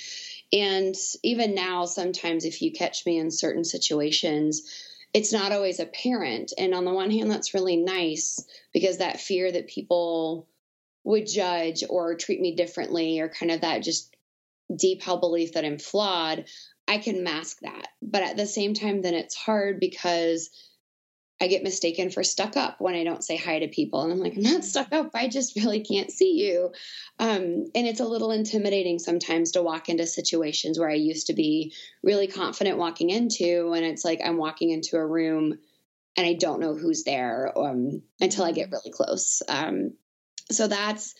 And 0.52 0.94
even 1.22 1.54
now, 1.54 1.84
sometimes 1.84 2.44
if 2.44 2.62
you 2.62 2.72
catch 2.72 3.04
me 3.04 3.18
in 3.18 3.30
certain 3.30 3.64
situations, 3.64 4.62
it's 5.12 5.32
not 5.32 5.52
always 5.52 5.78
apparent. 5.80 6.52
And 6.56 6.74
on 6.74 6.84
the 6.84 6.92
one 6.92 7.10
hand, 7.10 7.30
that's 7.30 7.54
really 7.54 7.76
nice 7.76 8.42
because 8.72 8.98
that 8.98 9.20
fear 9.20 9.50
that 9.50 9.68
people 9.68 10.48
would 11.04 11.26
judge 11.26 11.84
or 11.88 12.16
treat 12.16 12.40
me 12.40 12.54
differently, 12.54 13.20
or 13.20 13.28
kind 13.28 13.52
of 13.52 13.60
that 13.60 13.82
just 13.82 14.15
deep 14.74 15.02
held 15.02 15.20
belief 15.20 15.52
that 15.52 15.64
I'm 15.64 15.78
flawed, 15.78 16.46
I 16.88 16.98
can 16.98 17.24
mask 17.24 17.58
that. 17.62 17.88
But 18.02 18.22
at 18.22 18.36
the 18.36 18.46
same 18.46 18.74
time, 18.74 19.02
then 19.02 19.14
it's 19.14 19.34
hard 19.34 19.80
because 19.80 20.50
I 21.40 21.48
get 21.48 21.62
mistaken 21.62 22.10
for 22.10 22.24
stuck 22.24 22.56
up 22.56 22.80
when 22.80 22.94
I 22.94 23.04
don't 23.04 23.22
say 23.22 23.36
hi 23.36 23.58
to 23.58 23.68
people. 23.68 24.02
And 24.02 24.12
I'm 24.12 24.18
like, 24.18 24.36
I'm 24.36 24.42
not 24.42 24.64
stuck 24.64 24.92
up. 24.92 25.10
I 25.14 25.28
just 25.28 25.54
really 25.56 25.80
can't 25.80 26.10
see 26.10 26.32
you. 26.32 26.72
Um, 27.18 27.66
and 27.74 27.86
it's 27.86 28.00
a 28.00 28.06
little 28.06 28.30
intimidating 28.30 28.98
sometimes 28.98 29.52
to 29.52 29.62
walk 29.62 29.88
into 29.88 30.06
situations 30.06 30.78
where 30.78 30.88
I 30.88 30.94
used 30.94 31.26
to 31.26 31.34
be 31.34 31.74
really 32.02 32.26
confident 32.26 32.78
walking 32.78 33.10
into. 33.10 33.72
And 33.74 33.84
it's 33.84 34.04
like 34.04 34.20
I'm 34.24 34.38
walking 34.38 34.70
into 34.70 34.96
a 34.96 35.06
room 35.06 35.58
and 36.16 36.26
I 36.26 36.32
don't 36.32 36.60
know 36.60 36.74
who's 36.74 37.04
there 37.04 37.52
um, 37.56 38.02
until 38.20 38.44
I 38.44 38.52
get 38.52 38.70
really 38.70 38.90
close. 38.90 39.42
Um, 39.48 39.92
so 40.50 40.68
that's 40.68 41.14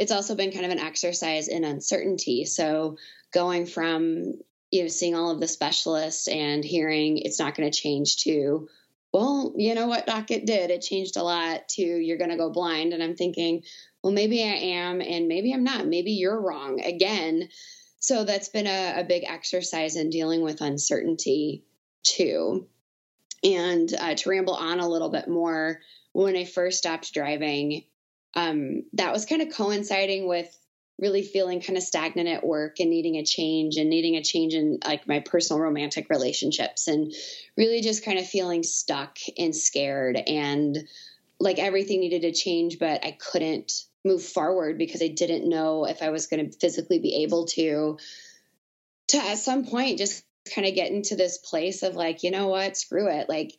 it's 0.00 0.12
also 0.12 0.34
been 0.34 0.50
kind 0.50 0.64
of 0.64 0.72
an 0.72 0.78
exercise 0.78 1.46
in 1.46 1.62
uncertainty. 1.62 2.46
So 2.46 2.96
going 3.32 3.66
from 3.66 4.32
you 4.70 4.82
know 4.82 4.88
seeing 4.88 5.14
all 5.14 5.30
of 5.30 5.40
the 5.40 5.46
specialists 5.46 6.26
and 6.26 6.64
hearing 6.64 7.18
it's 7.18 7.38
not 7.38 7.54
going 7.54 7.70
to 7.70 7.78
change 7.78 8.16
to 8.24 8.68
well 9.12 9.52
you 9.56 9.74
know 9.74 9.88
what 9.88 10.06
doc 10.06 10.30
it 10.30 10.46
did. 10.46 10.70
It 10.70 10.80
changed 10.80 11.18
a 11.18 11.22
lot 11.22 11.68
to 11.70 11.82
you're 11.82 12.16
going 12.16 12.30
to 12.30 12.38
go 12.38 12.50
blind. 12.50 12.94
And 12.94 13.02
i'm 13.02 13.14
thinking 13.14 13.62
well 14.02 14.12
maybe 14.12 14.42
i 14.42 14.54
am 14.54 15.02
and 15.02 15.28
maybe 15.28 15.52
i'm 15.52 15.64
not. 15.64 15.86
Maybe 15.86 16.12
you're 16.12 16.40
wrong 16.40 16.80
again. 16.80 17.50
So 17.98 18.24
that's 18.24 18.48
been 18.48 18.66
a, 18.66 19.00
a 19.00 19.04
big 19.04 19.24
exercise 19.26 19.96
in 19.96 20.08
dealing 20.08 20.40
with 20.40 20.62
uncertainty 20.62 21.64
too. 22.02 22.66
And 23.44 23.92
uh, 23.92 24.14
to 24.14 24.30
ramble 24.30 24.54
on 24.54 24.80
a 24.80 24.88
little 24.88 25.10
bit 25.10 25.28
more 25.28 25.80
when 26.12 26.36
i 26.36 26.44
first 26.44 26.78
stopped 26.78 27.12
driving 27.12 27.84
um, 28.34 28.84
that 28.94 29.12
was 29.12 29.26
kind 29.26 29.42
of 29.42 29.50
coinciding 29.50 30.28
with 30.28 30.56
really 31.00 31.22
feeling 31.22 31.60
kind 31.62 31.76
of 31.76 31.82
stagnant 31.82 32.28
at 32.28 32.46
work 32.46 32.78
and 32.78 32.90
needing 32.90 33.16
a 33.16 33.24
change 33.24 33.76
and 33.76 33.88
needing 33.88 34.16
a 34.16 34.22
change 34.22 34.52
in 34.52 34.78
like 34.84 35.08
my 35.08 35.20
personal 35.20 35.60
romantic 35.60 36.10
relationships 36.10 36.88
and 36.88 37.12
really 37.56 37.80
just 37.80 38.04
kind 38.04 38.18
of 38.18 38.26
feeling 38.26 38.62
stuck 38.62 39.16
and 39.38 39.56
scared 39.56 40.16
and 40.16 40.76
like 41.38 41.58
everything 41.58 42.00
needed 42.00 42.22
to 42.22 42.32
change 42.32 42.78
but 42.78 43.02
I 43.04 43.12
couldn't 43.12 43.84
move 44.04 44.22
forward 44.22 44.76
because 44.76 45.02
I 45.02 45.08
didn't 45.08 45.48
know 45.48 45.86
if 45.86 46.02
I 46.02 46.10
was 46.10 46.26
going 46.26 46.50
to 46.50 46.58
physically 46.58 46.98
be 46.98 47.22
able 47.22 47.46
to 47.46 47.98
to 49.08 49.16
at 49.16 49.38
some 49.38 49.66
point 49.66 49.98
just 49.98 50.24
kind 50.54 50.66
of 50.66 50.74
get 50.74 50.90
into 50.90 51.16
this 51.16 51.38
place 51.38 51.82
of 51.82 51.96
like 51.96 52.22
you 52.22 52.30
know 52.30 52.48
what? 52.48 52.76
Screw 52.76 53.08
it. 53.08 53.28
Like 53.28 53.52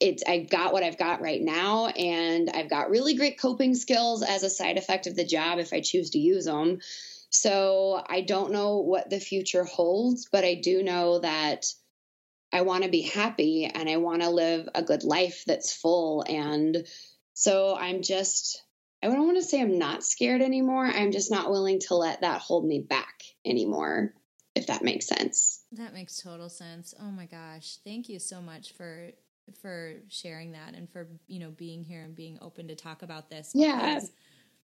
it's 0.00 0.22
I've 0.26 0.50
got 0.50 0.72
what 0.72 0.82
I've 0.82 0.98
got 0.98 1.20
right 1.20 1.40
now, 1.40 1.86
and 1.86 2.50
I've 2.50 2.70
got 2.70 2.90
really 2.90 3.14
great 3.14 3.40
coping 3.40 3.74
skills 3.74 4.22
as 4.22 4.42
a 4.42 4.50
side 4.50 4.78
effect 4.78 5.06
of 5.06 5.16
the 5.16 5.26
job 5.26 5.58
if 5.58 5.72
I 5.72 5.80
choose 5.80 6.10
to 6.10 6.18
use 6.18 6.44
them. 6.44 6.78
So 7.30 8.00
I 8.08 8.20
don't 8.20 8.52
know 8.52 8.78
what 8.78 9.10
the 9.10 9.18
future 9.18 9.64
holds, 9.64 10.28
but 10.30 10.44
I 10.44 10.54
do 10.54 10.84
know 10.84 11.18
that 11.18 11.66
I 12.52 12.60
want 12.62 12.84
to 12.84 12.90
be 12.90 13.02
happy 13.02 13.64
and 13.66 13.88
I 13.88 13.96
want 13.96 14.22
to 14.22 14.30
live 14.30 14.68
a 14.72 14.84
good 14.84 15.02
life 15.02 15.42
that's 15.44 15.72
full. 15.74 16.24
And 16.28 16.86
so 17.32 17.76
I'm 17.76 18.02
just, 18.02 18.62
I 19.02 19.08
don't 19.08 19.26
want 19.26 19.38
to 19.38 19.42
say 19.42 19.60
I'm 19.60 19.80
not 19.80 20.04
scared 20.04 20.42
anymore. 20.42 20.86
I'm 20.86 21.10
just 21.10 21.32
not 21.32 21.50
willing 21.50 21.80
to 21.88 21.96
let 21.96 22.20
that 22.20 22.40
hold 22.40 22.64
me 22.64 22.78
back 22.78 23.24
anymore, 23.44 24.14
if 24.54 24.68
that 24.68 24.84
makes 24.84 25.08
sense. 25.08 25.64
That 25.72 25.92
makes 25.92 26.22
total 26.22 26.48
sense. 26.48 26.94
Oh 27.00 27.10
my 27.10 27.26
gosh. 27.26 27.78
Thank 27.82 28.08
you 28.08 28.20
so 28.20 28.40
much 28.40 28.74
for 28.74 29.10
for 29.60 29.94
sharing 30.08 30.52
that 30.52 30.74
and 30.74 30.90
for 30.90 31.08
you 31.26 31.38
know 31.38 31.50
being 31.50 31.82
here 31.82 32.02
and 32.02 32.14
being 32.14 32.38
open 32.40 32.68
to 32.68 32.74
talk 32.74 33.02
about 33.02 33.28
this 33.28 33.52
yeah 33.54 34.00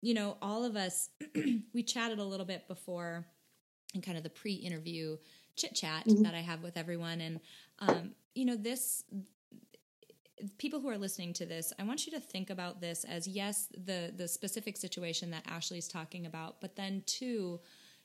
you 0.02 0.14
know 0.14 0.38
all 0.42 0.64
of 0.64 0.76
us 0.76 1.10
we 1.74 1.82
chatted 1.82 2.20
a 2.20 2.24
little 2.24 2.46
bit 2.46 2.68
before 2.68 3.26
in 3.94 4.02
kind 4.02 4.18
of 4.18 4.24
the 4.24 4.30
pre-interview 4.30 5.18
chit 5.56 5.74
chat 5.74 6.06
mm-hmm. 6.06 6.24
that 6.24 6.36
i 6.36 6.42
have 6.42 6.62
with 6.62 6.78
everyone 6.78 7.22
and 7.22 7.40
um, 7.80 8.12
you 8.34 8.46
know 8.46 8.56
this 8.56 9.04
people 10.58 10.82
who 10.82 10.90
are 10.90 10.98
listening 10.98 11.32
to 11.32 11.46
this 11.46 11.72
i 11.80 11.84
want 11.84 12.06
you 12.06 12.12
to 12.12 12.20
think 12.20 12.50
about 12.50 12.82
this 12.82 13.06
as 13.06 13.28
yes 13.28 13.68
the 13.86 14.12
the 14.18 14.28
specific 14.28 14.76
situation 14.76 15.32
that 15.32 15.44
ashley's 15.48 15.88
talking 15.88 16.26
about 16.26 16.60
but 16.60 16.76
then 16.76 17.02
two 17.06 17.60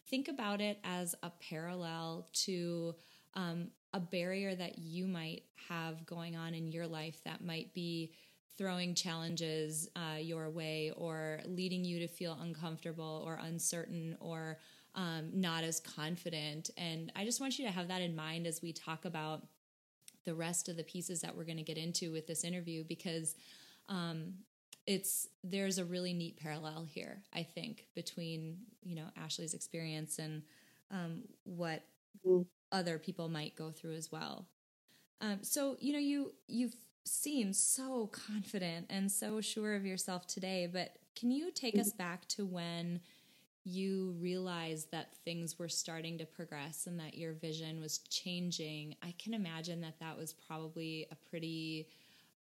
think 0.09 0.29
about 0.29 0.61
it 0.61 0.79
as 0.85 1.15
a 1.23 1.31
parallel 1.41 2.29
to 2.33 2.95
um, 3.35 3.69
a 3.93 4.01
barrier 4.01 4.55
that 4.55 4.79
you 4.79 5.07
might 5.07 5.43
have 5.69 6.07
going 6.07 6.37
on 6.37 6.55
in 6.55 6.71
your 6.71 6.87
life 6.87 7.21
that 7.25 7.45
might 7.45 7.73
be 7.75 8.13
throwing 8.57 8.95
challenges 8.95 9.89
uh, 9.97 10.19
your 10.19 10.51
way 10.51 10.93
or 10.97 11.41
leading 11.47 11.85
you 11.85 11.99
to 11.99 12.09
feel 12.09 12.39
uncomfortable 12.43 13.23
or 13.27 13.39
uncertain 13.43 14.17
or 14.21 14.59
um, 14.95 15.31
not 15.33 15.65
as 15.65 15.81
confident. 15.81 16.71
And 16.77 17.11
I 17.17 17.25
just 17.25 17.41
want 17.41 17.59
you 17.59 17.65
to 17.67 17.71
have 17.73 17.89
that 17.89 18.03
in 18.03 18.15
mind 18.15 18.47
as 18.47 18.61
we 18.61 18.73
talk 18.73 19.05
about 19.05 19.47
the 20.25 20.35
rest 20.35 20.69
of 20.69 20.77
the 20.77 20.85
pieces 20.85 21.21
that 21.23 21.37
we're 21.37 21.45
going 21.45 21.57
to 21.57 21.63
get 21.63 21.79
into 21.79 22.13
with 22.13 22.27
this 22.27 22.45
interview 22.45 22.85
because 22.85 23.35
um, 23.89 24.35
it's 24.87 25.29
there's 25.45 25.79
a 25.79 25.85
really 25.85 26.13
neat 26.13 26.37
parallel 26.39 26.85
here 26.85 27.23
i 27.35 27.43
think 27.43 27.87
between 27.95 28.57
you 28.83 28.95
know 28.97 29.07
ashley's 29.17 29.53
experience 29.55 30.19
and 30.19 30.43
um, 30.91 31.23
what 31.45 31.85
mm 32.27 32.45
other 32.73 32.99
people 32.99 33.29
might 33.29 33.57
go 33.57 33.71
through 33.71 33.95
as 33.95 34.11
well. 34.11 34.47
Um, 35.21 35.39
so 35.43 35.77
you 35.81 35.93
know 35.93 35.99
you 35.99 36.33
you 36.49 36.71
seem 37.05 37.53
so 37.53 38.09
confident 38.09 38.87
and 38.91 39.11
so 39.11 39.41
sure 39.41 39.75
of 39.75 39.85
yourself 39.85 40.27
today, 40.27 40.69
but 40.71 40.97
can 41.17 41.31
you 41.31 41.51
take 41.51 41.79
us 41.79 41.93
back 41.93 42.27
to 42.29 42.47
when 42.47 43.01
you 43.65 44.15
realized 44.19 44.91
that 44.91 45.15
things 45.25 45.59
were 45.59 45.69
starting 45.69 46.17
to 46.19 46.25
progress 46.25 46.87
and 46.87 46.99
that 47.01 47.17
your 47.17 47.33
vision 47.33 47.81
was 47.81 47.99
changing? 48.09 48.95
I 49.03 49.15
can 49.19 49.35
imagine 49.35 49.81
that 49.83 49.99
that 50.01 50.17
was 50.17 50.33
probably 50.33 51.07
a 51.11 51.17
pretty 51.29 51.89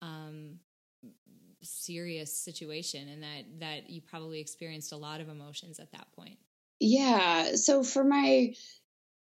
um, 0.00 0.58
serious 1.62 2.34
situation, 2.34 3.08
and 3.08 3.22
that 3.22 3.60
that 3.60 3.90
you 3.90 4.00
probably 4.00 4.40
experienced 4.40 4.92
a 4.92 4.96
lot 4.96 5.20
of 5.20 5.28
emotions 5.28 5.78
at 5.78 5.92
that 5.92 6.10
point. 6.12 6.38
Yeah. 6.78 7.56
So 7.56 7.82
for 7.82 8.04
my 8.04 8.54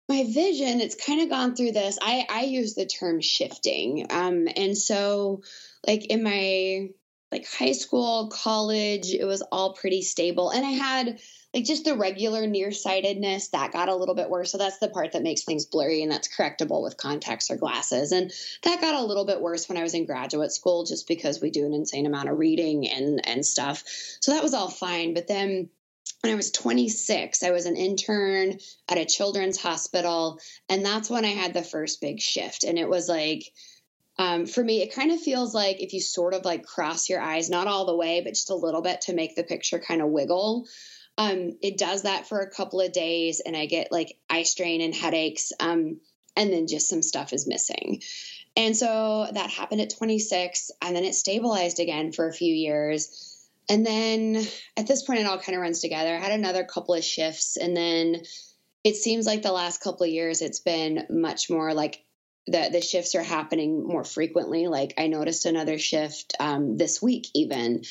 my 0.09 0.25
vision 0.25 0.81
it's 0.81 0.95
kind 0.95 1.21
of 1.21 1.29
gone 1.29 1.55
through 1.55 1.73
this 1.73 1.99
i 2.03 2.27
i 2.31 2.43
use 2.43 2.75
the 2.75 2.87
term 2.87 3.21
shifting 3.21 4.07
um 4.11 4.47
and 4.57 4.77
so 4.77 5.43
like 5.87 6.07
in 6.07 6.23
my 6.23 6.89
like 7.33 7.47
high 7.47 7.73
school 7.73 8.29
college 8.29 9.13
it 9.13 9.25
was 9.25 9.43
all 9.53 9.75
pretty 9.75 10.03
stable 10.03 10.51
and 10.51 10.65
i 10.65 10.71
had 10.71 11.19
like 11.57 11.65
just 11.65 11.87
the 11.87 11.97
regular 11.97 12.47
nearsightedness 12.47 13.49
that 13.49 13.73
got 13.73 13.89
a 13.89 13.97
little 13.97 14.15
bit 14.15 14.29
worse. 14.29 14.53
So 14.53 14.59
that's 14.59 14.79
the 14.79 14.91
part 14.91 15.13
that 15.13 15.23
makes 15.23 15.45
things 15.45 15.65
blurry 15.65 16.03
and 16.03 16.13
that's 16.13 16.29
correctable 16.29 16.83
with 16.83 16.99
contacts 16.99 17.51
or 17.51 17.57
glasses. 17.57 18.13
And 18.13 18.31
that 18.63 18.83
got 18.83 18.95
a 18.95 19.07
little 19.07 19.25
bit 19.25 19.41
worse 19.41 19.67
when 19.67 19.79
I 19.79 19.83
was 19.83 19.95
in 19.95 20.05
graduate 20.05 20.53
school 20.53 20.85
just 20.85 21.09
because 21.09 21.41
we 21.41 21.51
do 21.51 21.65
an 21.65 21.73
insane 21.73 22.05
amount 22.05 22.29
of 22.29 22.39
reading 22.39 22.87
and 22.87 23.27
and 23.27 23.45
stuff. 23.45 23.85
So 24.21 24.33
that 24.33 24.43
was 24.43 24.53
all 24.53 24.69
fine. 24.69 25.15
But 25.15 25.29
then 25.29 25.71
when 26.23 26.33
I 26.33 26.37
was 26.37 26.51
26, 26.51 27.43
I 27.43 27.51
was 27.51 27.67
an 27.67 27.77
intern 27.77 28.59
at 28.89 28.99
a 28.99 29.05
children's 29.05 29.61
hospital. 29.61 30.41
And 30.69 30.85
that's 30.85 31.11
when 31.11 31.25
I 31.25 31.31
had 31.31 31.55
the 31.55 31.63
first 31.63 32.01
big 32.01 32.21
shift. 32.21 32.65
And 32.65 32.79
it 32.79 32.89
was 32.89 33.09
like, 33.09 33.53
um, 34.19 34.47
for 34.47 34.65
me, 34.65 34.83
it 34.83 34.95
kind 34.95 35.13
of 35.13 35.21
feels 35.21 35.55
like 35.55 35.83
if 35.83 35.93
you 35.93 36.01
sort 36.01 36.35
of 36.35 36.45
like 36.45 36.65
cross 36.65 37.09
your 37.09 37.21
eyes, 37.21 37.51
not 37.51 37.67
all 37.67 37.85
the 37.85 37.97
way, 37.97 38.23
but 38.23 38.31
just 38.31 38.51
a 38.51 38.55
little 38.55 38.83
bit 38.83 39.03
to 39.03 39.15
make 39.15 39.37
the 39.37 39.45
picture 39.45 39.79
kind 39.79 40.01
of 40.01 40.09
wiggle. 40.09 40.67
Um, 41.19 41.57
it 41.63 41.79
does 41.79 42.03
that 42.03 42.27
for 42.27 42.41
a 42.41 42.51
couple 42.51 42.81
of 42.81 42.93
days, 42.93 43.41
and 43.41 43.57
I 43.57 43.67
get 43.67 43.93
like 43.93 44.19
eye 44.29 44.43
strain 44.43 44.81
and 44.81 44.95
headaches, 44.95 45.53
um, 45.61 45.99
and 46.37 46.53
then 46.53 46.67
just 46.67 46.89
some 46.89 47.03
stuff 47.03 47.33
is 47.33 47.47
missing. 47.47 48.03
And 48.55 48.77
so 48.77 49.29
that 49.33 49.51
happened 49.51 49.81
at 49.81 49.91
26, 49.91 50.71
and 50.83 50.97
then 50.97 51.05
it 51.05 51.15
stabilized 51.15 51.81
again 51.81 52.13
for 52.13 52.29
a 52.29 52.33
few 52.33 52.55
years. 52.55 53.26
And 53.69 53.85
then 53.85 54.47
at 54.77 54.87
this 54.87 55.03
point, 55.03 55.21
it 55.21 55.27
all 55.27 55.39
kind 55.39 55.57
of 55.57 55.63
runs 55.63 55.81
together. 55.81 56.15
I 56.15 56.21
had 56.21 56.33
another 56.33 56.65
couple 56.65 56.95
of 56.95 57.05
shifts, 57.05 57.57
and 57.57 57.77
then 57.77 58.23
it 58.85 58.97
seems 58.97 59.27
like 59.27 59.43
the 59.43 59.53
last 59.53 59.81
couple 59.81 60.05
of 60.05 60.13
years, 60.13 60.41
it's 60.41 60.61
been 60.61 61.07
much 61.11 61.51
more 61.51 61.75
like 61.75 62.05
the 62.47 62.69
the 62.71 62.81
shifts 62.81 63.15
are 63.17 63.23
happening 63.23 63.85
more 63.87 64.05
frequently. 64.05 64.69
Like 64.69 64.95
I 64.99 65.09
noticed 65.09 65.47
another 65.47 65.79
shift 65.79 66.35
um, 66.39 66.77
this 66.77 67.03
week, 67.03 67.27
even. 67.35 67.83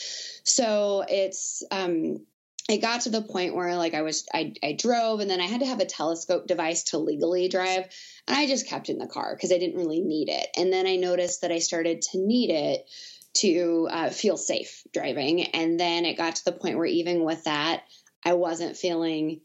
So 0.43 1.03
it's 1.07 1.63
um, 1.71 2.25
it 2.67 2.81
got 2.81 3.01
to 3.01 3.09
the 3.09 3.21
point 3.21 3.55
where 3.55 3.75
like 3.75 3.93
I 3.93 4.01
was 4.01 4.25
I, 4.33 4.53
I 4.63 4.73
drove 4.73 5.19
and 5.19 5.29
then 5.29 5.41
I 5.41 5.45
had 5.45 5.59
to 5.59 5.67
have 5.67 5.79
a 5.79 5.85
telescope 5.85 6.47
device 6.47 6.83
to 6.85 6.97
legally 6.97 7.47
drive 7.47 7.85
and 8.27 8.37
I 8.37 8.47
just 8.47 8.67
kept 8.67 8.89
in 8.89 8.97
the 8.97 9.07
car 9.07 9.35
because 9.35 9.51
I 9.51 9.59
didn't 9.59 9.77
really 9.77 10.01
need 10.01 10.29
it 10.29 10.47
and 10.57 10.73
then 10.73 10.87
I 10.87 10.95
noticed 10.95 11.41
that 11.41 11.51
I 11.51 11.59
started 11.59 12.01
to 12.01 12.17
need 12.17 12.49
it 12.49 12.89
to 13.35 13.87
uh, 13.91 14.09
feel 14.09 14.37
safe 14.37 14.83
driving. 14.93 15.43
And 15.43 15.79
then 15.79 16.05
it 16.05 16.17
got 16.17 16.35
to 16.37 16.45
the 16.45 16.51
point 16.51 16.77
where 16.77 16.85
even 16.85 17.23
with 17.23 17.43
that 17.43 17.83
I 18.23 18.33
wasn't 18.33 18.77
feeling 18.77 19.41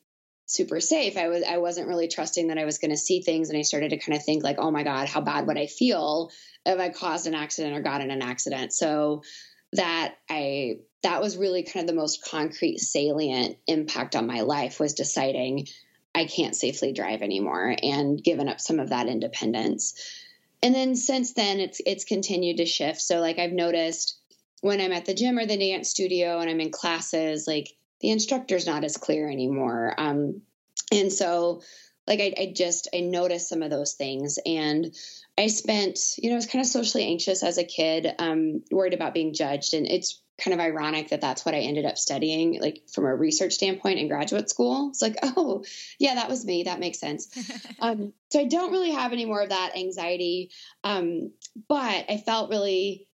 super 0.46 0.80
safe. 0.80 1.16
I 1.16 1.28
was 1.28 1.44
I 1.44 1.58
wasn't 1.58 1.86
really 1.86 2.08
trusting 2.08 2.48
that 2.48 2.58
I 2.58 2.64
was 2.64 2.78
going 2.78 2.90
to 2.90 2.96
see 2.96 3.22
things. 3.22 3.50
And 3.50 3.58
I 3.58 3.62
started 3.62 3.90
to 3.90 3.98
kind 3.98 4.16
of 4.16 4.24
think 4.24 4.42
like 4.42 4.56
oh 4.58 4.70
my 4.70 4.82
god 4.82 5.08
how 5.08 5.20
bad 5.20 5.46
would 5.46 5.58
I 5.58 5.66
feel 5.66 6.30
if 6.66 6.78
I 6.78 6.88
caused 6.88 7.26
an 7.26 7.34
accident 7.34 7.76
or 7.76 7.82
got 7.82 8.00
in 8.00 8.10
an 8.10 8.22
accident? 8.22 8.72
So 8.72 9.22
that 9.74 10.16
I 10.28 10.78
that 11.02 11.20
was 11.20 11.36
really 11.36 11.62
kind 11.62 11.84
of 11.84 11.94
the 11.94 12.00
most 12.00 12.24
concrete 12.24 12.78
salient 12.78 13.58
impact 13.66 14.16
on 14.16 14.26
my 14.26 14.40
life 14.40 14.80
was 14.80 14.94
deciding 14.94 15.66
I 16.14 16.24
can't 16.24 16.56
safely 16.56 16.92
drive 16.92 17.22
anymore 17.22 17.74
and 17.82 18.22
given 18.22 18.48
up 18.48 18.60
some 18.60 18.80
of 18.80 18.90
that 18.90 19.06
independence. 19.06 19.94
And 20.62 20.74
then 20.74 20.94
since 20.94 21.32
then 21.32 21.60
it's 21.60 21.80
it's 21.86 22.04
continued 22.04 22.58
to 22.58 22.66
shift. 22.66 23.00
So 23.00 23.20
like 23.20 23.38
I've 23.38 23.52
noticed 23.52 24.18
when 24.60 24.80
I'm 24.80 24.92
at 24.92 25.06
the 25.06 25.14
gym 25.14 25.38
or 25.38 25.46
the 25.46 25.56
dance 25.56 25.88
studio 25.88 26.38
and 26.38 26.50
I'm 26.50 26.60
in 26.60 26.70
classes, 26.70 27.46
like 27.46 27.68
the 28.00 28.10
instructor's 28.10 28.66
not 28.66 28.84
as 28.84 28.96
clear 28.96 29.30
anymore. 29.30 29.94
Um, 29.96 30.42
and 30.92 31.12
so 31.12 31.62
like 32.06 32.20
I, 32.20 32.34
I 32.38 32.52
just 32.54 32.88
I 32.94 33.00
noticed 33.00 33.48
some 33.48 33.62
of 33.62 33.70
those 33.70 33.94
things 33.94 34.38
and 34.44 34.94
I 35.38 35.46
spent, 35.46 35.98
you 36.18 36.28
know, 36.28 36.34
I 36.34 36.36
was 36.36 36.46
kind 36.46 36.62
of 36.62 36.70
socially 36.70 37.04
anxious 37.06 37.42
as 37.42 37.56
a 37.56 37.64
kid, 37.64 38.12
um, 38.18 38.62
worried 38.70 38.94
about 38.94 39.14
being 39.14 39.32
judged. 39.32 39.72
And 39.72 39.86
it's 39.86 40.20
kind 40.40 40.54
of 40.54 40.60
ironic 40.60 41.08
that 41.08 41.20
that's 41.20 41.44
what 41.44 41.54
I 41.54 41.58
ended 41.58 41.84
up 41.84 41.98
studying, 41.98 42.60
like 42.60 42.82
from 42.92 43.04
a 43.04 43.14
research 43.14 43.52
standpoint 43.54 43.98
in 43.98 44.08
graduate 44.08 44.50
school. 44.50 44.88
It's 44.90 45.02
like, 45.02 45.16
oh, 45.22 45.64
yeah, 45.98 46.16
that 46.16 46.28
was 46.28 46.44
me. 46.44 46.64
That 46.64 46.80
makes 46.80 46.98
sense. 46.98 47.28
um, 47.80 48.12
so 48.30 48.40
I 48.40 48.44
don't 48.44 48.72
really 48.72 48.92
have 48.92 49.12
any 49.12 49.24
more 49.24 49.42
of 49.42 49.50
that 49.50 49.76
anxiety. 49.76 50.50
Um, 50.84 51.32
but 51.68 52.06
I 52.08 52.22
felt 52.24 52.50
really 52.50 53.06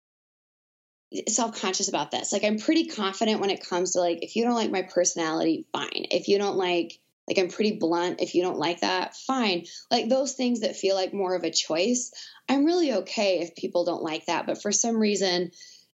self 1.29 1.61
conscious 1.61 1.89
about 1.89 2.11
this. 2.11 2.33
Like, 2.33 2.45
I'm 2.45 2.59
pretty 2.59 2.87
confident 2.87 3.41
when 3.41 3.51
it 3.51 3.67
comes 3.67 3.93
to, 3.93 4.01
like, 4.01 4.23
if 4.23 4.37
you 4.37 4.45
don't 4.45 4.55
like 4.55 4.71
my 4.71 4.83
personality, 4.83 5.67
fine. 5.73 6.07
If 6.11 6.29
you 6.29 6.39
don't 6.39 6.57
like, 6.57 6.99
like 7.29 7.39
I'm 7.39 7.49
pretty 7.49 7.77
blunt. 7.77 8.21
If 8.21 8.35
you 8.35 8.43
don't 8.43 8.59
like 8.59 8.81
that, 8.81 9.17
fine. 9.17 9.65
Like 9.91 10.09
those 10.09 10.35
things 10.35 10.61
that 10.61 10.77
feel 10.77 10.95
like 10.95 11.13
more 11.13 11.35
of 11.35 11.43
a 11.43 11.51
choice, 11.51 12.13
I'm 12.49 12.65
really 12.65 12.93
okay 12.93 13.41
if 13.41 13.57
people 13.57 13.85
don't 13.85 14.03
like 14.03 14.27
that. 14.27 14.47
But 14.47 14.63
for 14.63 14.71
some 14.71 14.97
reason, 14.97 15.51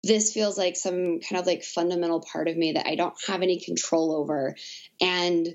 this 0.04 0.32
feels 0.32 0.56
like 0.56 0.76
some 0.76 1.20
kind 1.20 1.40
of 1.40 1.46
like 1.46 1.62
fundamental 1.64 2.20
part 2.20 2.48
of 2.48 2.56
me 2.56 2.72
that 2.72 2.86
I 2.86 2.94
don't 2.94 3.14
have 3.26 3.42
any 3.42 3.60
control 3.60 4.14
over. 4.14 4.54
And 5.00 5.46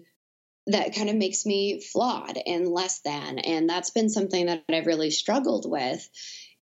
that 0.67 0.95
kind 0.95 1.09
of 1.09 1.15
makes 1.15 1.45
me 1.45 1.81
flawed 1.81 2.37
and 2.45 2.67
less 2.67 2.99
than. 3.01 3.39
And 3.39 3.69
that's 3.69 3.89
been 3.89 4.09
something 4.09 4.45
that 4.45 4.63
I've 4.69 4.85
really 4.85 5.11
struggled 5.11 5.69
with. 5.69 6.07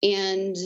And 0.02 0.56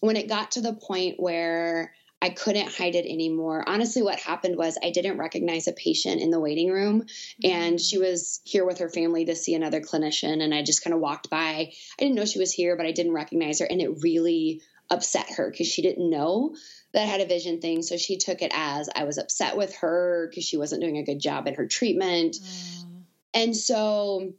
when 0.00 0.16
it 0.16 0.28
got 0.28 0.52
to 0.52 0.60
the 0.60 0.74
point 0.74 1.16
where 1.18 1.92
I 2.20 2.30
couldn't 2.30 2.74
hide 2.74 2.96
it 2.96 3.06
anymore. 3.06 3.62
Honestly, 3.66 4.02
what 4.02 4.18
happened 4.18 4.56
was 4.56 4.76
I 4.82 4.90
didn't 4.90 5.18
recognize 5.18 5.68
a 5.68 5.72
patient 5.72 6.20
in 6.20 6.30
the 6.30 6.40
waiting 6.40 6.70
room, 6.70 7.06
and 7.44 7.76
mm. 7.76 7.80
she 7.80 7.98
was 7.98 8.40
here 8.44 8.66
with 8.66 8.78
her 8.78 8.88
family 8.88 9.24
to 9.26 9.36
see 9.36 9.54
another 9.54 9.80
clinician. 9.80 10.42
And 10.42 10.52
I 10.52 10.62
just 10.62 10.82
kind 10.82 10.94
of 10.94 11.00
walked 11.00 11.30
by. 11.30 11.38
I 11.38 11.72
didn't 11.98 12.16
know 12.16 12.24
she 12.24 12.40
was 12.40 12.52
here, 12.52 12.76
but 12.76 12.86
I 12.86 12.92
didn't 12.92 13.12
recognize 13.12 13.60
her. 13.60 13.66
And 13.66 13.80
it 13.80 14.02
really 14.02 14.62
upset 14.90 15.30
her 15.36 15.50
because 15.50 15.66
she 15.66 15.82
didn't 15.82 16.10
know 16.10 16.54
that 16.92 17.02
I 17.02 17.06
had 17.06 17.20
a 17.20 17.26
vision 17.26 17.60
thing. 17.60 17.82
So 17.82 17.96
she 17.96 18.16
took 18.16 18.42
it 18.42 18.52
as 18.54 18.88
I 18.94 19.04
was 19.04 19.18
upset 19.18 19.56
with 19.56 19.74
her 19.76 20.28
because 20.28 20.44
she 20.44 20.56
wasn't 20.56 20.82
doing 20.82 20.98
a 20.98 21.04
good 21.04 21.20
job 21.20 21.46
in 21.46 21.54
her 21.54 21.66
treatment. 21.66 22.36
Mm. 22.36 23.02
And 23.34 23.56
so 23.56 24.32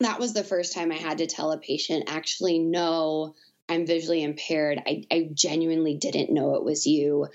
that 0.00 0.18
was 0.18 0.32
the 0.32 0.44
first 0.44 0.72
time 0.72 0.90
I 0.90 0.96
had 0.96 1.18
to 1.18 1.26
tell 1.26 1.52
a 1.52 1.58
patient, 1.58 2.04
actually, 2.08 2.58
no 2.58 3.34
I'm 3.70 3.86
visually 3.86 4.22
impaired. 4.22 4.82
I, 4.84 5.04
I 5.12 5.30
genuinely 5.32 5.94
didn't 5.94 6.32
know 6.32 6.56
it 6.56 6.64
was 6.64 6.86
you. 6.86 7.28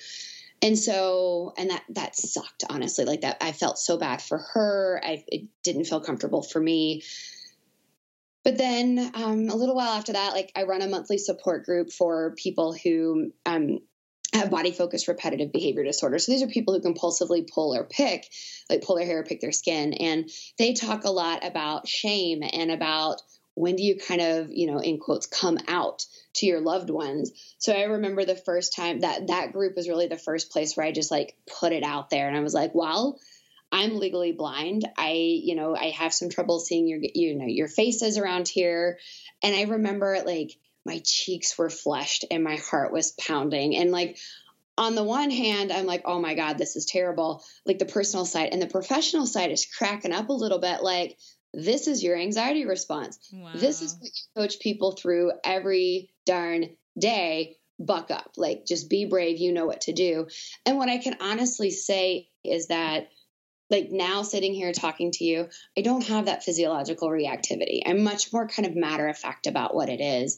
And 0.62 0.78
so, 0.78 1.54
and 1.58 1.70
that, 1.70 1.84
that 1.90 2.16
sucked, 2.16 2.66
honestly. 2.70 3.06
Like 3.06 3.22
that, 3.22 3.38
I 3.40 3.54
felt 3.54 3.80
so 3.80 3.98
bad 3.98 4.22
for 4.22 4.40
her. 4.54 5.02
I, 5.04 5.24
it 5.28 5.46
didn't 5.64 5.86
feel 5.86 6.02
comfortable 6.02 6.42
for 6.42 6.60
me. 6.60 7.04
But 8.46 8.60
then 8.60 9.12
um, 9.16 9.50
a 9.50 9.56
little 9.56 9.76
while 9.76 9.98
after 9.98 10.14
that, 10.14 10.34
like 10.34 10.52
I 10.56 10.64
run 10.64 10.84
a 10.84 10.88
monthly 10.88 11.18
support 11.18 11.66
group 11.66 11.92
for 11.92 12.36
people 12.38 12.74
who 12.74 13.32
um, 13.46 13.80
have 14.34 14.52
body 14.52 14.72
focused 14.72 15.08
repetitive 15.08 15.52
behavior 15.52 15.84
disorder. 15.84 16.20
So 16.20 16.32
these 16.32 16.44
are 16.44 16.48
people 16.48 16.76
who 16.76 16.82
compulsively 16.82 17.50
pull 17.52 17.76
or 17.76 17.86
pick, 17.86 18.28
like 18.70 18.84
pull 18.84 18.98
their 18.98 19.06
hair 19.06 19.20
or 19.20 19.24
pick 19.24 19.42
their 19.42 19.52
skin. 19.52 19.94
And 19.94 20.30
they 20.60 20.74
talk 20.74 21.06
a 21.06 21.12
lot 21.12 21.46
about 21.46 21.88
shame 21.88 22.44
and 22.44 22.70
about 22.70 23.22
when 23.56 23.78
do 23.78 23.84
you 23.84 23.98
kind 23.98 24.22
of, 24.22 24.52
you 24.52 24.68
know, 24.68 24.80
in 24.80 25.00
quotes, 25.00 25.26
come 25.26 25.58
out 25.68 26.06
to 26.36 26.46
your 26.46 26.62
loved 26.62 26.92
ones. 26.92 27.32
So 27.58 27.74
I 27.74 27.84
remember 27.84 28.26
the 28.26 28.36
first 28.36 28.76
time 28.76 29.00
that 29.00 29.28
that 29.28 29.54
group 29.54 29.76
was 29.76 29.90
really 29.90 30.08
the 30.08 30.18
first 30.18 30.52
place 30.52 30.78
where 30.78 30.86
I 30.86 30.92
just 30.92 31.10
like 31.10 31.36
put 31.60 31.72
it 31.72 31.84
out 31.84 32.12
there 32.12 32.28
and 32.28 32.38
I 32.38 32.42
was 32.42 32.54
like, 32.54 32.76
well, 32.76 33.18
I'm 33.76 34.00
legally 34.00 34.32
blind. 34.32 34.88
I, 34.98 35.12
you 35.12 35.54
know, 35.54 35.76
I 35.76 35.90
have 35.90 36.14
some 36.14 36.30
trouble 36.30 36.60
seeing 36.60 36.88
your, 36.88 37.00
you 37.02 37.36
know, 37.36 37.46
your 37.46 37.68
faces 37.68 38.18
around 38.18 38.48
here. 38.48 39.00
And 39.44 39.54
I 39.54 39.64
remember 39.64 40.18
like 40.26 40.52
my 40.86 41.02
cheeks 41.04 41.58
were 41.58 41.70
flushed 41.70 42.24
and 42.32 42.42
my 42.42 42.56
heart 42.56 42.94
was 42.94 43.12
pounding. 43.12 43.76
And 43.76 43.92
like, 43.92 44.18
on 44.78 44.96
the 44.96 45.04
one 45.04 45.30
hand, 45.30 45.74
I'm 45.74 45.86
like, 45.86 46.04
oh 46.06 46.22
my 46.22 46.36
God, 46.36 46.58
this 46.58 46.78
is 46.78 46.86
terrible. 46.86 47.44
Like 47.66 47.80
the 47.80 47.86
personal 47.86 48.26
side 48.26 48.50
and 48.54 48.62
the 48.62 48.68
professional 48.68 49.26
side 49.26 49.52
is 49.52 49.66
cracking 49.66 50.14
up 50.14 50.30
a 50.30 50.34
little 50.34 50.60
bit. 50.60 50.82
Like, 50.82 51.18
this 51.54 51.88
is 51.88 52.02
your 52.02 52.18
anxiety 52.18 52.66
response. 52.66 53.20
Wow. 53.34 53.52
This 53.56 53.82
is 53.82 53.96
what 53.96 54.06
you 54.06 54.42
coach 54.42 54.60
people 54.62 54.94
through 54.94 55.34
every 55.44 56.12
darn 56.26 56.78
day. 56.98 57.58
Buck 57.78 58.10
up, 58.10 58.32
like 58.38 58.66
just 58.66 58.90
be 58.90 59.04
brave. 59.04 59.38
You 59.38 59.52
know 59.52 59.66
what 59.66 59.82
to 59.82 59.92
do. 59.92 60.28
And 60.66 60.78
what 60.78 60.88
I 60.88 60.98
can 60.98 61.18
honestly 61.20 61.72
say 61.72 62.30
is 62.42 62.68
that 62.68 63.10
like 63.70 63.90
now 63.92 64.22
sitting 64.22 64.54
here 64.54 64.72
talking 64.72 65.12
to 65.12 65.24
you, 65.24 65.50
I 65.78 65.82
don't 65.82 66.06
have 66.06 66.26
that 66.26 66.44
physiological 66.44 67.10
reactivity. 67.10 67.82
I'm 67.86 68.04
much 68.04 68.32
more 68.32 68.48
kind 68.48 68.68
of 68.68 68.76
matter 68.76 69.08
of 69.08 69.18
fact 69.18 69.48
about 69.48 69.74
what 69.76 69.90
it 69.90 70.02
is. 70.02 70.38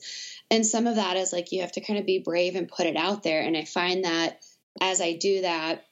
And 0.49 0.65
some 0.65 0.87
of 0.87 0.95
that 0.95 1.17
is 1.17 1.33
like 1.33 1.51
you 1.51 1.61
have 1.61 1.73
to 1.73 1.81
kind 1.81 1.99
of 1.99 2.05
be 2.05 2.19
brave 2.19 2.55
and 2.55 2.69
put 2.69 2.85
it 2.85 2.95
out 2.95 3.23
there. 3.23 3.41
And 3.41 3.57
I 3.57 3.65
find 3.65 4.05
that 4.05 4.39
as 4.79 5.01
I 5.01 5.13
do 5.13 5.41
that, 5.41 5.83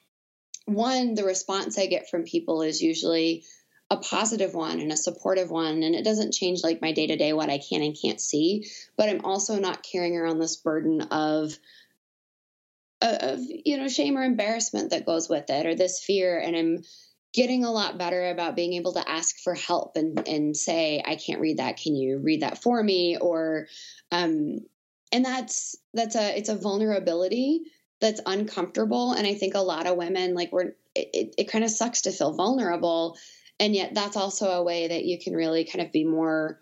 one, 0.64 1.14
the 1.14 1.24
response 1.24 1.78
I 1.78 1.86
get 1.86 2.08
from 2.08 2.24
people 2.24 2.62
is 2.62 2.80
usually, 2.80 3.44
a 3.90 3.96
positive 3.96 4.52
one 4.52 4.80
and 4.80 4.90
a 4.90 4.96
supportive 4.96 5.50
one 5.50 5.82
and 5.82 5.94
it 5.94 6.04
doesn't 6.04 6.34
change 6.34 6.62
like 6.62 6.82
my 6.82 6.92
day 6.92 7.06
to 7.06 7.16
day 7.16 7.32
what 7.32 7.50
i 7.50 7.58
can 7.58 7.82
and 7.82 7.96
can't 8.00 8.20
see 8.20 8.66
but 8.96 9.08
i'm 9.08 9.24
also 9.24 9.58
not 9.60 9.82
carrying 9.82 10.16
around 10.16 10.38
this 10.38 10.56
burden 10.56 11.02
of 11.02 11.56
of 13.00 13.38
you 13.40 13.76
know 13.76 13.88
shame 13.88 14.16
or 14.16 14.24
embarrassment 14.24 14.90
that 14.90 15.06
goes 15.06 15.28
with 15.28 15.48
it 15.50 15.66
or 15.66 15.74
this 15.74 16.02
fear 16.02 16.38
and 16.38 16.56
i'm 16.56 16.82
getting 17.36 17.64
a 17.64 17.70
lot 17.70 17.98
better 17.98 18.30
about 18.30 18.56
being 18.56 18.72
able 18.72 18.94
to 18.94 19.08
ask 19.08 19.38
for 19.38 19.54
help 19.54 19.96
and 19.96 20.26
and 20.26 20.56
say 20.56 21.02
i 21.06 21.14
can't 21.14 21.40
read 21.40 21.58
that 21.58 21.76
can 21.76 21.94
you 21.94 22.18
read 22.18 22.42
that 22.42 22.60
for 22.62 22.82
me 22.82 23.16
or 23.20 23.68
um 24.10 24.58
and 25.12 25.24
that's 25.24 25.76
that's 25.94 26.16
a 26.16 26.36
it's 26.36 26.48
a 26.48 26.56
vulnerability 26.56 27.60
that's 28.00 28.20
uncomfortable. 28.26 29.12
And 29.12 29.26
I 29.26 29.34
think 29.34 29.54
a 29.54 29.60
lot 29.60 29.86
of 29.86 29.96
women, 29.96 30.34
like, 30.34 30.52
we're, 30.52 30.72
it, 30.94 31.08
it, 31.12 31.34
it 31.38 31.44
kind 31.50 31.64
of 31.64 31.70
sucks 31.70 32.02
to 32.02 32.12
feel 32.12 32.32
vulnerable. 32.32 33.16
And 33.58 33.74
yet, 33.74 33.94
that's 33.94 34.16
also 34.16 34.50
a 34.50 34.62
way 34.62 34.88
that 34.88 35.04
you 35.04 35.18
can 35.18 35.34
really 35.34 35.64
kind 35.64 35.84
of 35.84 35.92
be 35.92 36.04
more, 36.04 36.60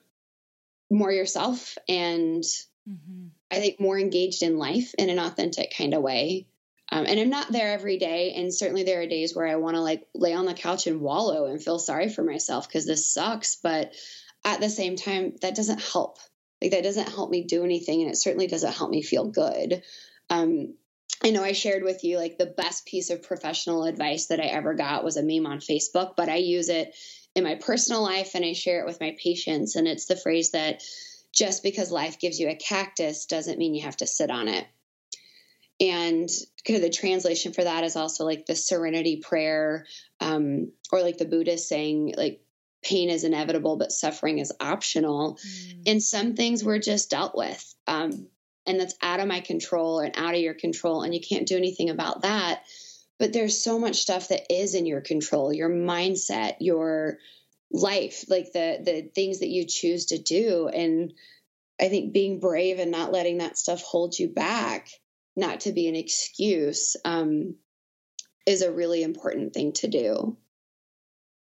more 0.91 1.11
yourself 1.11 1.77
and 1.89 2.43
mm-hmm. 2.43 3.27
I 3.51 3.57
think 3.57 3.81
more 3.81 3.99
engaged 3.99 4.43
in 4.43 4.59
life 4.59 4.95
in 4.97 5.11
an 5.11 5.19
authentic 5.19 5.75
kind 5.77 5.95
of 5.95 6.03
way. 6.03 6.47
Um, 6.91 7.07
and 7.07 7.19
I'm 7.19 7.31
not 7.31 7.51
there 7.51 7.73
every 7.73 7.99
day. 7.99 8.35
And 8.37 8.53
certainly 8.53 8.83
there 8.83 9.01
are 9.01 9.07
days 9.07 9.35
where 9.35 9.47
I 9.47 9.57
want 9.57 9.77
to 9.77 9.81
like 9.81 10.07
lay 10.15 10.35
on 10.35 10.45
the 10.45 10.55
couch 10.55 10.87
and 10.87 11.01
wallow 11.01 11.47
and 11.47 11.63
feel 11.63 11.79
sorry 11.79 12.09
for 12.09 12.23
myself 12.23 12.69
because 12.69 12.87
this 12.87 13.13
sucks. 13.13 13.57
But 13.57 13.95
at 14.45 14.61
the 14.61 14.69
same 14.69 14.97
time, 14.97 15.35
that 15.41 15.57
doesn't 15.57 15.83
help. 15.83 16.19
Like 16.61 16.73
that 16.73 16.85
doesn't 16.85 17.09
help 17.09 17.31
me 17.31 17.45
do 17.45 17.65
anything. 17.65 18.03
And 18.03 18.11
it 18.11 18.17
certainly 18.17 18.47
doesn't 18.47 18.75
help 18.75 18.91
me 18.91 19.03
feel 19.03 19.27
good. 19.27 19.83
Um, 20.31 20.75
I 21.23 21.31
know 21.31 21.43
I 21.43 21.53
shared 21.53 21.83
with 21.83 22.05
you 22.05 22.19
like 22.19 22.37
the 22.37 22.47
best 22.47 22.87
piece 22.87 23.11
of 23.11 23.23
professional 23.23 23.85
advice 23.85 24.27
that 24.27 24.41
I 24.41 24.45
ever 24.45 24.75
got 24.75 25.05
was 25.05 25.17
a 25.17 25.23
meme 25.23 25.51
on 25.51 25.59
Facebook, 25.59 26.17
but 26.17 26.29
I 26.29 26.37
use 26.37 26.69
it 26.69 26.95
in 27.35 27.45
my 27.45 27.55
personal 27.55 28.03
life 28.03 28.35
and 28.35 28.45
I 28.45 28.53
share 28.53 28.81
it 28.81 28.87
with 28.87 29.01
my 29.01 29.17
patients. 29.23 29.77
And 29.77 29.89
it's 29.89 30.07
the 30.07 30.17
phrase 30.17 30.51
that 30.51 30.83
just 31.33 31.63
because 31.63 31.91
life 31.91 32.21
gives 32.21 32.39
you 32.39 32.49
a 32.49 32.55
cactus 32.55 33.27
doesn't 33.27 33.59
mean 33.59 33.75
you 33.75 33.83
have 33.83 33.97
to 33.99 34.07
sit 34.07 34.31
on 34.31 34.49
it. 34.49 34.67
And 35.81 36.29
kind 36.67 36.77
of 36.77 36.83
the 36.83 36.91
translation 36.91 37.53
for 37.53 37.65
that 37.65 37.85
is 37.85 37.97
also 37.97 38.25
like 38.25 38.47
the 38.47 38.55
serenity 38.55 39.17
prayer, 39.17 39.87
um, 40.21 40.73
or 40.93 41.03
like 41.03 41.19
the 41.19 41.25
Buddhist 41.25 41.69
saying, 41.69 42.15
like, 42.17 42.41
pain 42.83 43.11
is 43.11 43.25
inevitable, 43.25 43.77
but 43.77 43.93
suffering 43.93 44.39
is 44.39 44.53
optional. 44.61 45.35
Mm. 45.35 45.83
And 45.87 46.03
some 46.03 46.35
things 46.35 46.63
we're 46.63 46.79
just 46.79 47.11
dealt 47.11 47.37
with. 47.37 47.75
Um, 47.87 48.29
and 48.67 48.79
that's 48.79 48.95
out 49.03 49.21
of 49.21 49.29
my 49.29 49.41
control 49.41 50.01
and 50.01 50.17
out 50.17 50.35
of 50.35 50.41
your 50.41 50.55
control. 50.55 51.03
And 51.03 51.15
you 51.15 51.21
can't 51.21 51.47
do 51.47 51.57
anything 51.57 51.91
about 51.91 52.23
that. 52.23 52.63
But 53.19 53.33
there's 53.33 53.63
so 53.63 53.79
much 53.79 53.97
stuff 53.97 54.29
that 54.29 54.53
is 54.53 54.75
in 54.75 54.87
your 54.87 55.01
control 55.01 55.53
your 55.53 55.71
mindset, 55.71 56.57
your 56.61 57.19
life, 57.71 58.25
like 58.29 58.53
the 58.53 58.79
the 58.83 59.11
things 59.15 59.41
that 59.41 59.49
you 59.49 59.67
choose 59.67 60.07
to 60.07 60.19
do. 60.19 60.69
And 60.69 61.15
I 61.81 61.89
think 61.89 62.13
being 62.13 62.41
brave 62.41 62.79
and 62.79 62.91
not 62.91 63.13
letting 63.13 63.39
that 63.39 63.57
stuff 63.59 63.83
hold 63.83 64.19
you 64.19 64.29
back, 64.29 64.89
not 65.37 65.61
to 65.61 65.73
be 65.73 65.89
an 65.89 65.97
excuse, 65.97 66.97
um, 67.05 67.57
is 68.47 68.63
a 68.63 68.73
really 68.73 69.03
important 69.03 69.55
thing 69.55 69.73
to 69.73 69.89
do. 69.89 70.37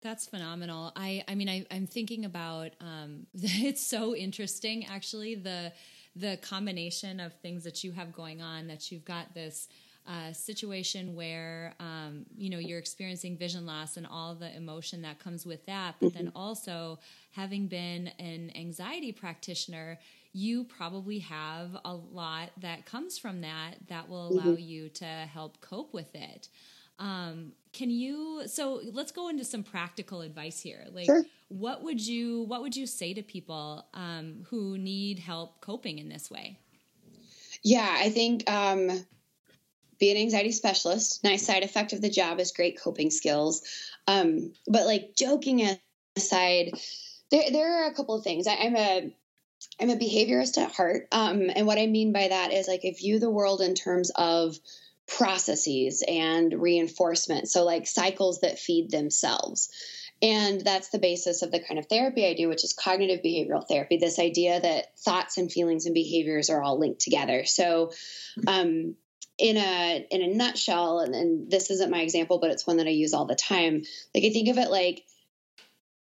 That's 0.02 0.26
phenomenal. 0.26 0.92
I 0.94 1.24
I 1.26 1.34
mean 1.34 1.48
I 1.48 1.66
I'm 1.70 1.86
thinking 1.86 2.24
about 2.24 2.70
um 2.80 3.26
it's 3.34 3.84
so 3.84 4.14
interesting 4.14 4.86
actually 4.86 5.34
the 5.34 5.72
the 6.14 6.38
combination 6.38 7.20
of 7.20 7.32
things 7.34 7.64
that 7.64 7.84
you 7.84 7.92
have 7.92 8.12
going 8.12 8.40
on 8.40 8.68
that 8.68 8.90
you've 8.90 9.04
got 9.04 9.34
this 9.34 9.68
uh, 10.06 10.32
situation 10.32 11.14
where 11.14 11.74
um, 11.80 12.24
you 12.34 12.48
know 12.48 12.58
you're 12.58 12.78
experiencing 12.78 13.36
vision 13.36 13.66
loss 13.66 13.98
and 13.98 14.06
all 14.06 14.34
the 14.34 14.56
emotion 14.56 15.02
that 15.02 15.18
comes 15.18 15.44
with 15.44 15.64
that 15.66 15.96
but 16.00 16.08
mm-hmm. 16.08 16.24
then 16.24 16.32
also 16.34 16.98
having 17.32 17.66
been 17.66 18.08
an 18.18 18.50
anxiety 18.56 19.12
practitioner 19.12 19.98
you 20.38 20.64
probably 20.64 21.18
have 21.18 21.76
a 21.84 21.94
lot 21.94 22.50
that 22.60 22.86
comes 22.86 23.18
from 23.18 23.40
that 23.40 23.74
that 23.88 24.08
will 24.08 24.28
allow 24.28 24.42
mm-hmm. 24.42 24.60
you 24.60 24.88
to 24.88 25.04
help 25.04 25.60
cope 25.60 25.92
with 25.92 26.14
it 26.14 26.48
um, 26.98 27.52
can 27.72 27.90
you 27.90 28.42
so 28.46 28.80
let's 28.92 29.12
go 29.12 29.28
into 29.28 29.44
some 29.44 29.62
practical 29.62 30.20
advice 30.20 30.60
here 30.60 30.84
like 30.92 31.06
sure. 31.06 31.24
what 31.48 31.82
would 31.82 32.04
you 32.04 32.42
what 32.44 32.62
would 32.62 32.76
you 32.76 32.86
say 32.86 33.14
to 33.14 33.22
people 33.22 33.86
um, 33.94 34.44
who 34.48 34.78
need 34.78 35.18
help 35.18 35.60
coping 35.60 35.98
in 35.98 36.08
this 36.08 36.30
way 36.30 36.58
yeah 37.62 37.96
i 37.98 38.08
think 38.08 38.48
um, 38.50 39.04
be 39.98 40.10
an 40.10 40.16
anxiety 40.16 40.52
specialist. 40.52 41.24
Nice 41.24 41.44
side 41.44 41.62
effect 41.62 41.92
of 41.92 42.00
the 42.00 42.10
job 42.10 42.38
is 42.38 42.52
great 42.52 42.80
coping 42.80 43.10
skills. 43.10 43.62
Um, 44.06 44.52
but 44.66 44.86
like 44.86 45.14
joking 45.16 45.68
aside, 46.16 46.72
there 47.30 47.50
there 47.50 47.82
are 47.82 47.90
a 47.90 47.94
couple 47.94 48.14
of 48.14 48.24
things. 48.24 48.46
I, 48.46 48.52
am 48.52 48.76
a 48.76 49.12
I'm 49.80 49.90
a 49.90 49.96
behaviorist 49.96 50.58
at 50.58 50.72
heart, 50.72 51.08
um, 51.12 51.50
and 51.54 51.66
what 51.66 51.78
I 51.78 51.86
mean 51.86 52.12
by 52.12 52.28
that 52.28 52.52
is 52.52 52.66
like 52.66 52.82
I 52.84 52.92
view 52.92 53.18
the 53.18 53.30
world 53.30 53.60
in 53.60 53.74
terms 53.74 54.10
of 54.14 54.56
processes 55.06 56.04
and 56.06 56.52
reinforcement. 56.52 57.48
So 57.48 57.64
like 57.64 57.86
cycles 57.86 58.40
that 58.40 58.58
feed 58.58 58.90
themselves. 58.90 59.70
And 60.20 60.60
that's 60.60 60.88
the 60.88 60.98
basis 60.98 61.42
of 61.42 61.52
the 61.52 61.60
kind 61.60 61.78
of 61.78 61.86
therapy 61.86 62.26
I 62.26 62.34
do, 62.34 62.48
which 62.48 62.64
is 62.64 62.72
cognitive 62.72 63.20
behavioral 63.24 63.66
therapy. 63.66 63.98
This 63.98 64.18
idea 64.18 64.60
that 64.60 64.98
thoughts 64.98 65.38
and 65.38 65.50
feelings 65.50 65.86
and 65.86 65.94
behaviors 65.94 66.50
are 66.50 66.62
all 66.62 66.78
linked 66.78 67.00
together. 67.00 67.44
So, 67.44 67.92
um, 68.46 68.96
in 69.38 69.56
a 69.56 70.06
in 70.10 70.20
a 70.20 70.34
nutshell 70.34 70.98
and, 70.98 71.14
and 71.14 71.50
this 71.50 71.70
isn't 71.70 71.92
my 71.92 72.00
example 72.00 72.40
but 72.40 72.50
it's 72.50 72.66
one 72.66 72.78
that 72.78 72.88
i 72.88 72.90
use 72.90 73.14
all 73.14 73.24
the 73.24 73.36
time 73.36 73.84
like 74.12 74.24
i 74.24 74.30
think 74.30 74.48
of 74.48 74.58
it 74.58 74.68
like 74.68 75.04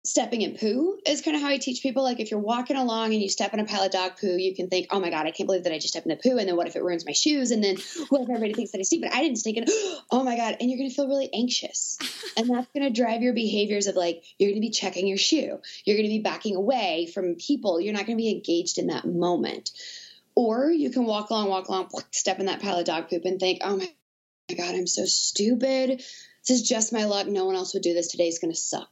stepping 0.08 0.42
in 0.42 0.56
poo 0.56 0.98
is 1.06 1.22
kind 1.22 1.36
of 1.36 1.44
how 1.44 1.50
I 1.50 1.58
teach 1.58 1.82
people. 1.82 2.04
Like 2.04 2.20
if 2.20 2.32
you're 2.32 2.40
walking 2.40 2.78
along 2.78 3.14
and 3.14 3.22
you 3.22 3.30
step 3.30 3.54
in 3.54 3.60
a 3.60 3.66
pile 3.66 3.84
of 3.84 3.92
dog 3.92 4.14
poo, 4.20 4.38
you 4.38 4.56
can 4.56 4.70
think, 4.70 4.88
oh 4.92 5.00
my 5.00 5.10
God, 5.10 5.26
I 5.26 5.32
can't 5.32 5.48
believe 5.48 5.64
that 5.64 5.74
I 5.74 5.78
just 5.78 5.90
stepped 5.90 6.06
in 6.06 6.10
the 6.10 6.16
poo. 6.16 6.38
And 6.38 6.48
then 6.48 6.56
what 6.56 6.68
if 6.68 6.76
it 6.76 6.84
ruins 6.84 7.06
my 7.06 7.12
shoes? 7.12 7.52
And 7.52 7.64
then 7.64 7.78
what 8.10 8.22
if 8.22 8.30
everybody 8.30 8.54
thinks 8.54 8.72
that 8.72 8.80
I 8.80 8.84
stink, 8.84 9.04
but 9.04 9.14
I 9.14 9.22
didn't 9.22 9.38
stink? 9.38 9.58
And 9.58 9.68
oh 10.12 10.24
my 10.24 10.38
God. 10.38 10.58
And 10.60 10.70
you're 10.70 10.78
going 10.78 10.90
to 10.90 10.96
feel 10.96 11.08
really 11.08 11.30
anxious. 11.34 11.98
and 12.38 12.50
that's 12.50 12.68
going 12.74 12.92
to 12.92 13.02
drive 13.02 13.22
your 13.22 13.34
behaviors 13.34 13.88
of 13.88 13.96
like, 13.96 14.24
you're 14.38 14.50
going 14.50 14.62
to 14.62 14.68
be 14.68 14.72
checking 14.72 15.08
your 15.08 15.18
shoe. 15.18 15.60
You're 15.86 15.98
going 15.98 16.10
to 16.10 16.16
be 16.16 16.22
backing 16.22 16.56
away 16.56 17.10
from 17.14 17.36
people. 17.36 17.82
You're 17.82 17.94
not 17.94 18.06
going 18.06 18.18
to 18.18 18.22
be 18.22 18.32
engaged 18.32 18.78
in 18.78 18.88
that 18.88 19.06
moment. 19.06 19.72
Or 20.36 20.70
you 20.70 20.92
can 20.92 21.06
walk 21.06 21.30
along, 21.30 21.50
walk 21.50 21.68
along, 21.68 21.90
step 22.12 22.40
in 22.40 22.46
that 22.46 22.62
pile 22.62 22.78
of 22.78 22.86
dog 22.86 23.10
poop 23.10 23.26
and 23.26 23.40
think, 23.40 23.60
oh 23.64 23.78
my 23.78 23.90
God, 24.56 24.76
I'm 24.76 24.88
so 24.88 25.06
stupid. 25.06 26.02
This 26.48 26.62
is 26.62 26.68
just 26.68 26.94
my 26.94 27.06
luck. 27.06 27.28
No 27.28 27.46
one 27.46 27.56
else 27.56 27.74
would 27.74 27.84
do 27.84 27.94
this. 27.94 28.08
Today's 28.08 28.40
going 28.40 28.54
to 28.54 28.60
suck. 28.60 28.90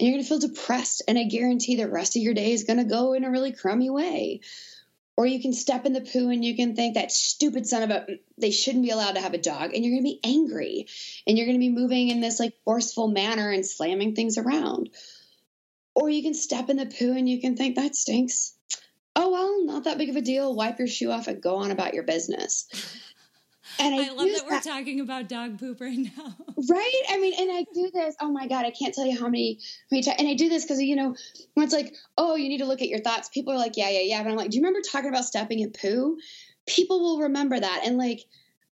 And 0.00 0.08
you're 0.08 0.16
going 0.16 0.24
to 0.24 0.28
feel 0.28 0.38
depressed. 0.38 1.02
And 1.06 1.18
I 1.18 1.24
guarantee 1.24 1.76
the 1.76 1.90
rest 1.90 2.16
of 2.16 2.22
your 2.22 2.32
day 2.32 2.52
is 2.52 2.64
going 2.64 2.78
to 2.78 2.84
go 2.84 3.12
in 3.12 3.24
a 3.24 3.30
really 3.30 3.52
crummy 3.52 3.90
way. 3.90 4.40
Or 5.14 5.26
you 5.26 5.42
can 5.42 5.52
step 5.52 5.84
in 5.84 5.92
the 5.92 6.00
poo 6.00 6.30
and 6.30 6.42
you 6.42 6.56
can 6.56 6.74
think 6.74 6.94
that 6.94 7.12
stupid 7.12 7.66
son 7.66 7.82
of 7.82 7.90
a, 7.90 8.06
they 8.38 8.50
shouldn't 8.50 8.84
be 8.84 8.90
allowed 8.90 9.16
to 9.16 9.20
have 9.20 9.34
a 9.34 9.38
dog. 9.38 9.74
And 9.74 9.84
you're 9.84 9.92
going 9.92 10.04
to 10.04 10.10
be 10.10 10.20
angry. 10.24 10.86
And 11.26 11.36
you're 11.36 11.46
going 11.46 11.58
to 11.58 11.66
be 11.66 11.68
moving 11.68 12.08
in 12.08 12.22
this 12.22 12.40
like 12.40 12.54
forceful 12.64 13.08
manner 13.08 13.50
and 13.50 13.66
slamming 13.66 14.14
things 14.14 14.38
around. 14.38 14.88
Or 15.94 16.08
you 16.08 16.22
can 16.22 16.32
step 16.32 16.70
in 16.70 16.78
the 16.78 16.86
poo 16.86 17.12
and 17.12 17.28
you 17.28 17.40
can 17.40 17.56
think 17.56 17.76
that 17.76 17.94
stinks 17.94 18.54
oh 19.16 19.30
well, 19.30 19.64
not 19.64 19.84
that 19.84 19.98
big 19.98 20.08
of 20.08 20.16
a 20.16 20.20
deal. 20.20 20.54
Wipe 20.54 20.78
your 20.78 20.88
shoe 20.88 21.10
off 21.10 21.28
and 21.28 21.42
go 21.42 21.56
on 21.56 21.70
about 21.70 21.94
your 21.94 22.04
business. 22.04 22.66
And 23.78 23.94
I, 23.94 24.06
I 24.06 24.10
love 24.10 24.28
that 24.28 24.42
we're 24.44 24.50
that, 24.50 24.64
talking 24.64 25.00
about 25.00 25.28
dog 25.28 25.58
poop 25.58 25.80
right 25.80 25.98
now. 25.98 26.36
right? 26.68 27.02
I 27.08 27.18
mean, 27.18 27.34
and 27.38 27.50
I 27.50 27.64
do 27.72 27.90
this. 27.92 28.14
Oh 28.20 28.30
my 28.30 28.46
god, 28.46 28.64
I 28.64 28.70
can't 28.70 28.94
tell 28.94 29.06
you 29.06 29.18
how 29.18 29.26
many, 29.26 29.58
how 29.62 29.86
many 29.92 30.02
times. 30.02 30.16
And 30.18 30.28
I 30.28 30.34
do 30.34 30.48
this 30.48 30.64
because 30.64 30.80
you 30.80 30.96
know 30.96 31.14
when 31.54 31.64
it's 31.64 31.74
like, 31.74 31.94
oh, 32.18 32.36
you 32.36 32.48
need 32.48 32.58
to 32.58 32.66
look 32.66 32.82
at 32.82 32.88
your 32.88 33.00
thoughts. 33.00 33.28
People 33.28 33.52
are 33.52 33.58
like, 33.58 33.76
yeah, 33.76 33.90
yeah, 33.90 34.00
yeah. 34.00 34.22
But 34.22 34.30
I'm 34.30 34.36
like, 34.36 34.50
do 34.50 34.56
you 34.56 34.62
remember 34.62 34.80
talking 34.80 35.10
about 35.10 35.24
stepping 35.24 35.60
in 35.60 35.72
poo? 35.72 36.18
People 36.66 37.00
will 37.00 37.20
remember 37.20 37.58
that. 37.58 37.82
And 37.84 37.96
like, 37.96 38.20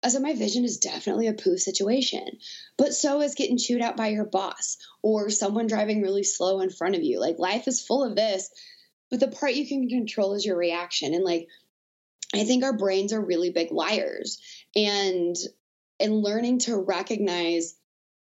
so 0.08 0.18
my 0.20 0.34
vision 0.34 0.64
is 0.64 0.78
definitely 0.78 1.28
a 1.28 1.34
poo 1.34 1.58
situation, 1.58 2.38
but 2.78 2.94
so 2.94 3.20
is 3.20 3.34
getting 3.34 3.58
chewed 3.58 3.82
out 3.82 3.96
by 3.96 4.08
your 4.08 4.24
boss 4.24 4.78
or 5.02 5.28
someone 5.28 5.66
driving 5.66 6.00
really 6.00 6.22
slow 6.22 6.60
in 6.60 6.70
front 6.70 6.94
of 6.94 7.02
you. 7.02 7.20
Like 7.20 7.38
life 7.38 7.68
is 7.68 7.84
full 7.84 8.04
of 8.04 8.16
this 8.16 8.50
but 9.10 9.20
the 9.20 9.28
part 9.28 9.54
you 9.54 9.66
can 9.66 9.88
control 9.88 10.34
is 10.34 10.46
your 10.46 10.56
reaction 10.56 11.12
and 11.12 11.24
like 11.24 11.48
i 12.34 12.44
think 12.44 12.64
our 12.64 12.76
brains 12.76 13.12
are 13.12 13.20
really 13.20 13.50
big 13.50 13.70
liars 13.72 14.40
and 14.74 15.36
and 15.98 16.14
learning 16.14 16.60
to 16.60 16.76
recognize 16.76 17.74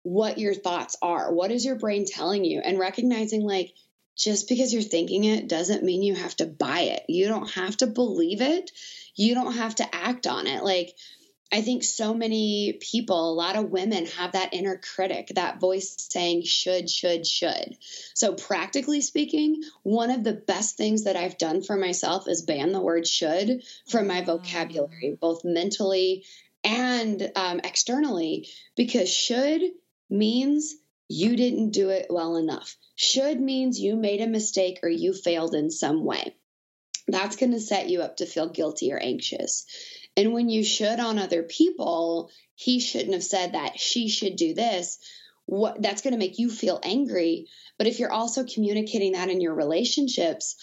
what 0.04 0.38
your 0.38 0.54
thoughts 0.54 0.98
are. 1.02 1.34
What 1.34 1.52
is 1.52 1.66
your 1.66 1.76
brain 1.76 2.06
telling 2.06 2.44
you? 2.44 2.60
And 2.60 2.80
recognizing 2.80 3.42
like 3.42 3.74
just 4.18 4.50
because 4.50 4.74
you're 4.74 4.82
thinking 4.82 5.24
it 5.24 5.48
doesn't 5.48 5.84
mean 5.84 6.04
you 6.04 6.16
have 6.16 6.36
to 6.38 6.46
buy 6.46 6.82
it. 6.82 7.04
You 7.08 7.28
don't 7.28 7.50
have 7.52 7.78
to 7.78 7.88
believe 7.88 8.42
it. 8.42 8.72
You 9.16 9.34
don't 9.34 9.54
have 9.54 9.76
to 9.76 9.96
act 9.96 10.28
on 10.28 10.46
it. 10.48 10.64
Like 10.64 10.94
I 11.52 11.62
think 11.62 11.84
so 11.84 12.14
many 12.14 12.74
people, 12.74 13.32
a 13.32 13.34
lot 13.34 13.56
of 13.56 13.72
women 13.72 14.06
have 14.06 14.34
that 14.34 14.54
inner 14.54 14.78
critic, 14.78 15.32
that 15.34 15.60
voice 15.60 15.96
saying 15.98 16.44
should, 16.44 16.90
should, 16.90 17.26
should. 17.26 17.76
So, 18.14 18.34
practically 18.34 19.02
speaking, 19.02 19.64
one 19.82 20.12
of 20.12 20.24
the 20.24 20.34
best 20.34 20.78
things 20.78 21.06
that 21.06 21.16
I've 21.16 21.40
done 21.40 21.64
for 21.64 21.76
myself 21.76 22.28
is 22.28 22.44
ban 22.44 22.72
the 22.72 22.82
word 22.82 23.08
should 23.08 23.64
from 23.90 24.08
my 24.08 24.22
vocabulary, 24.22 25.18
both 25.20 25.44
mentally 25.44 26.24
and 26.64 27.32
um, 27.36 27.62
externally, 27.64 28.48
because 28.76 29.12
should 29.12 29.62
means 30.10 30.76
you 31.08 31.36
didn't 31.36 31.72
do 31.72 31.90
it 31.90 32.08
well 32.10 32.36
enough. 32.36 32.76
Should 32.96 33.42
means 33.42 33.80
you 33.80 33.96
made 33.96 34.22
a 34.22 34.28
mistake 34.28 34.80
or 34.84 34.90
you 34.90 35.14
failed 35.14 35.56
in 35.56 35.72
some 35.72 36.04
way. 36.04 36.36
That's 37.08 37.38
going 37.38 37.54
to 37.54 37.60
set 37.60 37.90
you 37.90 38.02
up 38.02 38.18
to 38.18 38.28
feel 38.28 38.50
guilty 38.50 38.94
or 38.94 39.00
anxious. 39.00 39.66
And 40.20 40.34
when 40.34 40.50
you 40.50 40.66
should 40.66 41.00
on 41.00 41.18
other 41.18 41.44
people, 41.44 42.30
he 42.54 42.82
shouldn't 42.82 43.14
have 43.14 43.24
said 43.24 43.54
that. 43.54 43.80
She 43.80 44.10
should 44.10 44.36
do 44.36 44.54
this. 44.54 45.00
What 45.46 45.82
that's 45.82 46.02
going 46.02 46.12
to 46.12 46.20
make 46.20 46.40
you 46.40 46.50
feel 46.50 46.78
angry. 46.84 47.48
But 47.78 47.88
if 47.88 48.00
you're 48.00 48.12
also 48.12 48.44
communicating 48.44 49.14
that 49.14 49.30
in 49.30 49.40
your 49.40 49.54
relationships, 49.54 50.58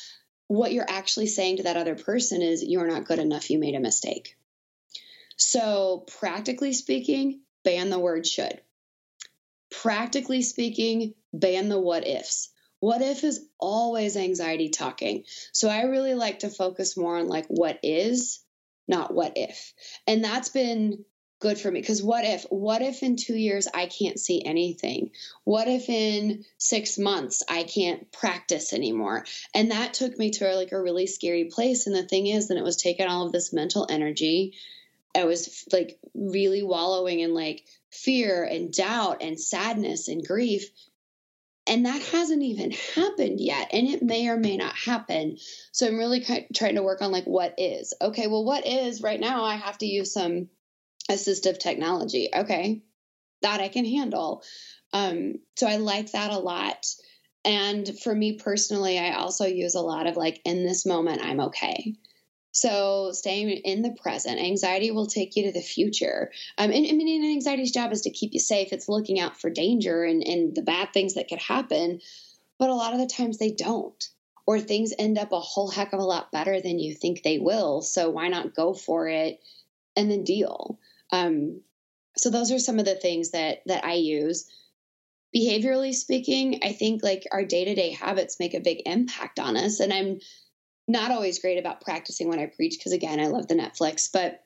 what 0.47 0.75
you're 0.75 0.85
actually 0.87 1.29
saying 1.29 1.57
to 1.57 1.62
that 1.62 1.79
other 1.79 1.95
person 1.95 2.42
is 2.42 2.62
you're 2.62 2.87
not 2.87 3.07
good 3.07 3.19
enough, 3.19 3.49
you 3.49 3.59
made 3.59 3.75
a 3.75 3.81
mistake. 3.81 4.37
So, 5.38 6.05
practically 6.19 6.75
speaking, 6.75 7.40
ban 7.64 7.88
the 7.88 7.99
word 7.99 8.27
should. 8.27 8.61
Practically 9.71 10.42
speaking, 10.42 11.14
ban 11.33 11.71
the 11.71 11.81
what 11.81 12.07
ifs. 12.07 12.51
What 12.81 13.01
if 13.01 13.25
is 13.25 13.49
always 13.59 14.19
anxiety 14.19 14.69
talking. 14.69 15.25
So, 15.53 15.71
I 15.71 15.85
really 15.85 16.14
like 16.14 16.40
to 16.40 16.51
focus 16.51 16.95
more 16.95 17.16
on 17.16 17.27
like 17.27 17.47
what 17.47 17.79
is, 17.83 18.40
not 18.88 19.12
what 19.12 19.33
if. 19.37 19.75
And 20.07 20.25
that's 20.25 20.49
been 20.49 21.05
good 21.38 21.59
for 21.59 21.70
me 21.70 21.81
because 21.81 22.03
what 22.03 22.25
if 22.25 22.44
what 22.49 22.81
if 22.81 23.03
in 23.03 23.16
2 23.16 23.35
years 23.35 23.68
I 23.72 23.87
can't 23.87 24.18
see 24.18 24.42
anything? 24.44 25.11
What 25.44 25.68
if 25.68 25.88
in 25.88 26.44
6 26.59 26.99
months 26.99 27.42
I 27.49 27.64
can't 27.64 28.11
practice 28.11 28.72
anymore? 28.72 29.27
And 29.55 29.70
that 29.70 29.94
took 29.94 30.18
me 30.18 30.31
to 30.33 30.55
like 30.55 30.72
a 30.72 30.81
really 30.81 31.07
scary 31.07 31.44
place 31.44 31.87
and 31.87 31.94
the 31.94 32.07
thing 32.07 32.27
is 32.27 32.49
then 32.49 32.57
it 32.57 32.64
was 32.64 32.77
taking 32.77 33.07
all 33.07 33.27
of 33.27 33.33
this 33.33 33.53
mental 33.53 33.87
energy. 33.90 34.55
I 35.14 35.25
was 35.25 35.64
like 35.72 35.99
really 36.14 36.62
wallowing 36.62 37.20
in 37.20 37.35
like 37.35 37.64
fear 37.90 38.44
and 38.44 38.72
doubt 38.72 39.22
and 39.22 39.40
sadness 39.40 40.09
and 40.09 40.27
grief 40.27 40.70
and 41.68 41.87
that 41.87 42.00
hasn't 42.02 42.42
even 42.42 42.70
happened 42.94 43.40
yet 43.40 43.68
and 43.72 43.88
it 43.88 44.02
may 44.02 44.29
or 44.29 44.37
may 44.37 44.57
not 44.57 44.74
happen 44.74 45.37
so 45.72 45.87
i'm 45.87 45.98
really 45.98 46.24
trying 46.55 46.74
to 46.74 46.83
work 46.83 47.02
on 47.02 47.12
like 47.12 47.24
what 47.24 47.55
is 47.59 47.94
okay 48.00 48.26
well 48.26 48.44
what 48.44 48.66
is 48.66 49.02
right 49.02 49.20
now 49.20 49.44
i 49.44 49.55
have 49.55 49.79
to 49.79 49.87
use 49.87 50.12
some 50.12 50.48
assistive 51.11 51.59
technology. 51.59 52.29
Okay, 52.35 52.83
that 53.42 53.61
I 53.61 53.68
can 53.68 53.85
handle. 53.85 54.42
Um, 54.92 55.35
so 55.57 55.66
I 55.66 55.76
like 55.76 56.12
that 56.12 56.31
a 56.31 56.38
lot. 56.38 56.87
And 57.44 57.88
for 58.00 58.14
me 58.14 58.38
personally, 58.38 58.98
I 58.98 59.14
also 59.14 59.44
use 59.44 59.74
a 59.74 59.81
lot 59.81 60.07
of 60.07 60.16
like, 60.16 60.40
in 60.44 60.64
this 60.64 60.85
moment, 60.85 61.22
I'm 61.22 61.40
okay. 61.40 61.94
So 62.57 63.11
staying 63.12 63.51
in 63.51 63.83
the 63.83 63.90
present, 63.90 64.40
anxiety 64.40 64.90
will 64.90 65.07
take 65.07 65.37
you 65.37 65.42
to 65.45 65.53
the 65.53 65.61
future. 65.61 66.33
Um, 66.57 66.71
and 66.71 66.87
I 66.87 66.92
mean, 66.92 67.23
anxiety's 67.23 67.71
job 67.71 67.92
is 67.92 68.01
to 68.01 68.11
keep 68.11 68.33
you 68.33 68.40
safe. 68.40 68.73
It's 68.73 68.88
looking 68.88 69.21
out 69.21 69.38
for 69.38 69.51
danger 69.51 70.05
and, 70.05 70.27
and 70.27 70.55
the 70.55 70.62
bad 70.62 70.95
things 70.95 71.12
that 71.14 71.29
could 71.29 71.38
happen. 71.38 72.01
But 72.59 72.71
a 72.71 72.75
lot 72.75 72.95
of 72.95 72.99
the 72.99 73.14
times 73.14 73.37
they 73.37 73.51
don't, 73.51 74.03
or 74.47 74.59
things 74.59 74.95
end 74.99 75.19
up 75.19 75.33
a 75.33 75.38
whole 75.38 75.71
heck 75.71 75.92
of 75.92 76.01
a 76.01 76.05
lot 76.05 76.33
better 76.33 76.59
than 76.59 76.79
you 76.79 76.95
think 76.95 77.23
they 77.23 77.38
will. 77.38 77.83
So 77.83 78.09
why 78.09 78.29
not 78.29 78.55
go 78.55 78.73
for 78.73 79.07
it 79.07 79.38
and 79.95 80.11
then 80.11 80.25
deal? 80.25 80.79
Um, 81.12 81.61
so 82.16 82.31
those 82.31 82.51
are 82.53 82.59
some 82.59 82.79
of 82.79 82.87
the 82.87 82.95
things 82.95 83.33
that 83.33 83.64
that 83.66 83.85
I 83.85 83.97
use. 83.97 84.51
Behaviorally 85.37 85.92
speaking, 85.92 86.61
I 86.64 86.73
think 86.73 87.03
like 87.03 87.25
our 87.33 87.45
day 87.45 87.66
to 87.66 87.75
day 87.75 87.90
habits 87.90 88.40
make 88.40 88.55
a 88.55 88.61
big 88.61 88.81
impact 88.87 89.38
on 89.38 89.59
us, 89.59 89.79
and 89.79 89.92
I'm 89.92 90.21
not 90.88 91.11
always 91.11 91.40
great 91.40 91.59
about 91.59 91.81
practicing 91.81 92.29
when 92.29 92.38
I 92.38 92.46
preach 92.46 92.77
because 92.79 92.92
again, 92.92 93.20
I 93.20 93.27
love 93.27 93.49
the 93.49 93.55
Netflix. 93.55 94.09
But 94.12 94.44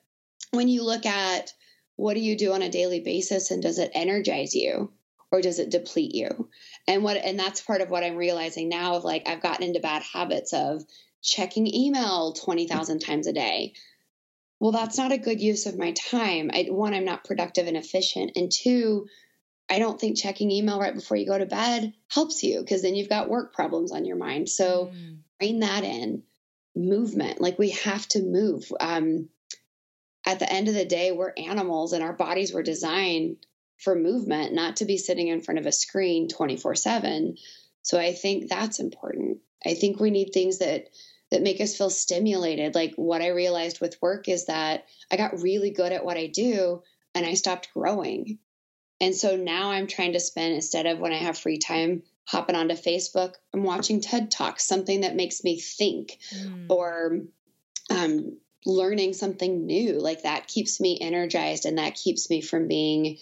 when 0.51 0.67
you 0.67 0.83
look 0.83 1.05
at 1.05 1.53
what 1.95 2.15
do 2.15 2.19
you 2.19 2.37
do 2.37 2.53
on 2.53 2.61
a 2.61 2.69
daily 2.69 3.01
basis, 3.01 3.51
and 3.51 3.61
does 3.61 3.77
it 3.77 3.91
energize 3.93 4.55
you? 4.55 4.91
or 5.33 5.39
does 5.39 5.59
it 5.59 5.69
deplete 5.69 6.13
you 6.13 6.49
and 6.89 7.05
what 7.05 7.15
and 7.15 7.39
that's 7.39 7.61
part 7.61 7.79
of 7.79 7.89
what 7.89 8.03
i'm 8.03 8.17
realizing 8.17 8.67
now 8.67 8.95
of 8.95 9.05
like 9.05 9.29
i've 9.29 9.41
gotten 9.41 9.65
into 9.65 9.79
bad 9.79 10.03
habits 10.03 10.51
of 10.51 10.83
checking 11.21 11.73
email 11.73 12.33
20,000 12.33 12.99
times 12.99 13.27
a 13.27 13.31
day 13.31 13.71
well, 14.61 14.71
that's 14.71 14.99
not 14.99 15.11
a 15.11 15.17
good 15.17 15.41
use 15.41 15.65
of 15.65 15.79
my 15.79 15.91
time. 15.93 16.51
I, 16.53 16.67
one, 16.69 16.93
I'm 16.93 17.03
not 17.03 17.23
productive 17.23 17.65
and 17.65 17.75
efficient. 17.75 18.33
And 18.35 18.51
two, 18.51 19.07
I 19.67 19.79
don't 19.79 19.99
think 19.99 20.19
checking 20.19 20.51
email 20.51 20.79
right 20.79 20.93
before 20.93 21.17
you 21.17 21.25
go 21.25 21.35
to 21.35 21.47
bed 21.47 21.93
helps 22.09 22.43
you 22.43 22.59
because 22.59 22.83
then 22.83 22.93
you've 22.93 23.09
got 23.09 23.27
work 23.27 23.55
problems 23.55 23.91
on 23.91 24.05
your 24.05 24.17
mind. 24.17 24.49
So 24.49 24.91
mm. 24.93 25.17
bring 25.39 25.61
that 25.61 25.83
in. 25.83 26.21
Movement, 26.75 27.41
like 27.41 27.59
we 27.59 27.71
have 27.71 28.07
to 28.09 28.21
move. 28.21 28.71
Um, 28.79 29.29
at 30.25 30.39
the 30.39 30.51
end 30.51 30.67
of 30.67 30.73
the 30.73 30.85
day, 30.85 31.11
we're 31.11 31.33
animals 31.35 31.93
and 31.93 32.03
our 32.03 32.13
bodies 32.13 32.53
were 32.53 32.63
designed 32.63 33.37
for 33.79 33.95
movement, 33.95 34.53
not 34.53 34.77
to 34.77 34.85
be 34.85 34.97
sitting 34.97 35.27
in 35.27 35.41
front 35.41 35.59
of 35.59 35.65
a 35.65 35.71
screen 35.71 36.27
24 36.27 36.75
7. 36.75 37.35
So 37.81 37.99
I 37.99 38.13
think 38.13 38.47
that's 38.47 38.79
important. 38.79 39.39
I 39.65 39.73
think 39.73 39.99
we 39.99 40.11
need 40.11 40.31
things 40.33 40.59
that 40.59 40.87
that 41.31 41.41
make 41.41 41.61
us 41.61 41.77
feel 41.77 41.89
stimulated. 41.89 42.75
Like 42.75 42.93
what 42.95 43.21
I 43.21 43.29
realized 43.29 43.79
with 43.79 44.01
work 44.01 44.27
is 44.27 44.45
that 44.45 44.85
I 45.09 45.17
got 45.17 45.41
really 45.41 45.71
good 45.71 45.93
at 45.93 46.05
what 46.05 46.17
I 46.17 46.27
do 46.27 46.83
and 47.15 47.25
I 47.25 47.33
stopped 47.35 47.69
growing. 47.73 48.39
And 48.99 49.15
so 49.15 49.35
now 49.35 49.71
I'm 49.71 49.87
trying 49.87 50.13
to 50.13 50.19
spend, 50.19 50.53
instead 50.53 50.85
of 50.85 50.99
when 50.99 51.13
I 51.13 51.17
have 51.17 51.37
free 51.37 51.57
time, 51.57 52.03
hopping 52.25 52.55
onto 52.55 52.75
Facebook, 52.75 53.35
I'm 53.53 53.63
watching 53.63 54.01
TED 54.01 54.31
Talks, 54.31 54.65
something 54.65 55.01
that 55.01 55.15
makes 55.15 55.43
me 55.43 55.59
think 55.59 56.17
mm. 56.33 56.65
or 56.69 57.21
um, 57.89 58.37
learning 58.65 59.13
something 59.13 59.65
new. 59.65 59.99
Like 59.99 60.23
that 60.23 60.47
keeps 60.47 60.79
me 60.79 60.97
energized 61.01 61.65
and 61.65 61.77
that 61.77 61.95
keeps 61.95 62.29
me 62.29 62.41
from 62.41 62.67
being 62.67 63.17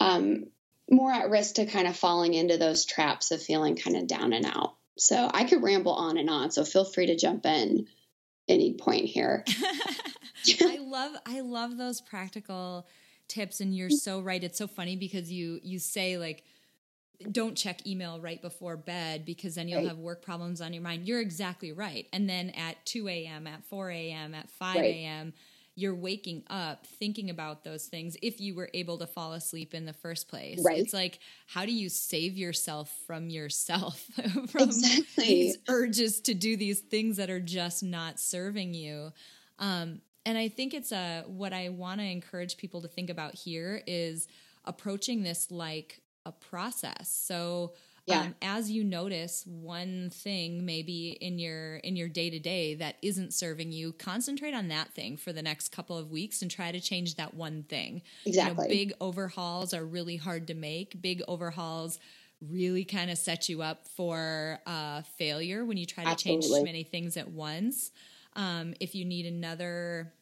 um, 0.00 0.46
more 0.90 1.12
at 1.12 1.30
risk 1.30 1.56
to 1.56 1.66
kind 1.66 1.86
of 1.86 1.96
falling 1.96 2.34
into 2.34 2.58
those 2.58 2.84
traps 2.84 3.30
of 3.30 3.42
feeling 3.42 3.76
kind 3.76 3.96
of 3.96 4.06
down 4.06 4.32
and 4.32 4.46
out. 4.46 4.74
So 4.98 5.30
I 5.32 5.44
could 5.44 5.62
ramble 5.62 5.92
on 5.92 6.18
and 6.18 6.28
on. 6.28 6.50
So 6.50 6.64
feel 6.64 6.84
free 6.84 7.06
to 7.06 7.16
jump 7.16 7.46
in 7.46 7.86
any 8.48 8.74
point 8.74 9.06
here. 9.06 9.44
I 10.60 10.78
love 10.80 11.12
I 11.24 11.40
love 11.40 11.76
those 11.76 12.00
practical 12.00 12.86
tips 13.28 13.60
and 13.60 13.74
you're 13.74 13.90
so 13.90 14.20
right. 14.20 14.42
It's 14.42 14.58
so 14.58 14.66
funny 14.66 14.96
because 14.96 15.30
you 15.30 15.60
you 15.62 15.78
say 15.78 16.18
like 16.18 16.44
don't 17.30 17.56
check 17.56 17.86
email 17.86 18.20
right 18.20 18.40
before 18.40 18.76
bed 18.76 19.24
because 19.24 19.54
then 19.54 19.68
you'll 19.68 19.80
right. 19.80 19.88
have 19.88 19.98
work 19.98 20.22
problems 20.22 20.60
on 20.60 20.72
your 20.72 20.82
mind. 20.82 21.06
You're 21.06 21.20
exactly 21.20 21.72
right. 21.72 22.06
And 22.12 22.28
then 22.28 22.50
at 22.50 22.84
2 22.86 23.08
a.m., 23.08 23.46
at 23.46 23.64
4 23.64 23.90
a.m., 23.90 24.34
at 24.34 24.50
5 24.50 24.76
a.m., 24.76 25.26
right 25.26 25.34
you're 25.74 25.94
waking 25.94 26.42
up 26.50 26.86
thinking 26.86 27.30
about 27.30 27.64
those 27.64 27.86
things 27.86 28.16
if 28.20 28.40
you 28.40 28.54
were 28.54 28.68
able 28.74 28.98
to 28.98 29.06
fall 29.06 29.32
asleep 29.32 29.72
in 29.72 29.86
the 29.86 29.92
first 29.92 30.28
place. 30.28 30.62
Right. 30.62 30.78
It's 30.78 30.92
like, 30.92 31.18
how 31.46 31.64
do 31.64 31.72
you 31.72 31.88
save 31.88 32.36
yourself 32.36 32.94
from 33.06 33.30
yourself, 33.30 34.00
from 34.48 34.64
exactly. 34.64 35.24
these 35.24 35.58
urges 35.68 36.20
to 36.22 36.34
do 36.34 36.56
these 36.56 36.80
things 36.80 37.16
that 37.16 37.30
are 37.30 37.40
just 37.40 37.82
not 37.82 38.20
serving 38.20 38.74
you? 38.74 39.12
Um, 39.58 40.02
and 40.26 40.36
I 40.36 40.48
think 40.48 40.74
it's 40.74 40.92
a 40.92 41.24
what 41.26 41.52
I 41.52 41.70
want 41.70 42.00
to 42.00 42.06
encourage 42.06 42.58
people 42.58 42.82
to 42.82 42.88
think 42.88 43.08
about 43.08 43.34
here 43.34 43.82
is 43.86 44.28
approaching 44.64 45.22
this 45.22 45.50
like 45.50 46.01
a 46.26 46.32
process. 46.32 47.08
So 47.08 47.72
yeah. 48.06 48.22
Um, 48.22 48.34
as 48.42 48.70
you 48.70 48.82
notice 48.82 49.44
one 49.46 50.10
thing 50.10 50.66
maybe 50.66 51.10
in 51.20 51.38
your 51.38 51.76
in 51.76 51.94
your 51.94 52.08
day 52.08 52.30
to 52.30 52.40
day 52.40 52.74
that 52.74 52.96
isn't 53.00 53.32
serving 53.32 53.70
you 53.70 53.92
concentrate 53.92 54.54
on 54.54 54.68
that 54.68 54.92
thing 54.92 55.16
for 55.16 55.32
the 55.32 55.42
next 55.42 55.68
couple 55.68 55.96
of 55.96 56.10
weeks 56.10 56.42
and 56.42 56.50
try 56.50 56.72
to 56.72 56.80
change 56.80 57.14
that 57.14 57.34
one 57.34 57.62
thing 57.62 58.02
exactly 58.26 58.64
you 58.64 58.68
know, 58.68 58.68
big 58.68 58.92
overhauls 59.00 59.72
are 59.72 59.84
really 59.84 60.16
hard 60.16 60.48
to 60.48 60.54
make 60.54 61.00
big 61.00 61.22
overhauls 61.28 62.00
really 62.50 62.84
kind 62.84 63.08
of 63.08 63.16
set 63.16 63.48
you 63.48 63.62
up 63.62 63.86
for 63.86 64.58
uh, 64.66 65.02
failure 65.16 65.64
when 65.64 65.76
you 65.76 65.86
try 65.86 66.02
to 66.02 66.10
Absolutely. 66.10 66.42
change 66.42 66.58
too 66.58 66.64
many 66.64 66.82
things 66.82 67.16
at 67.16 67.30
once 67.30 67.92
um, 68.34 68.74
if 68.80 68.96
you 68.96 69.04
need 69.04 69.26
another 69.26 70.12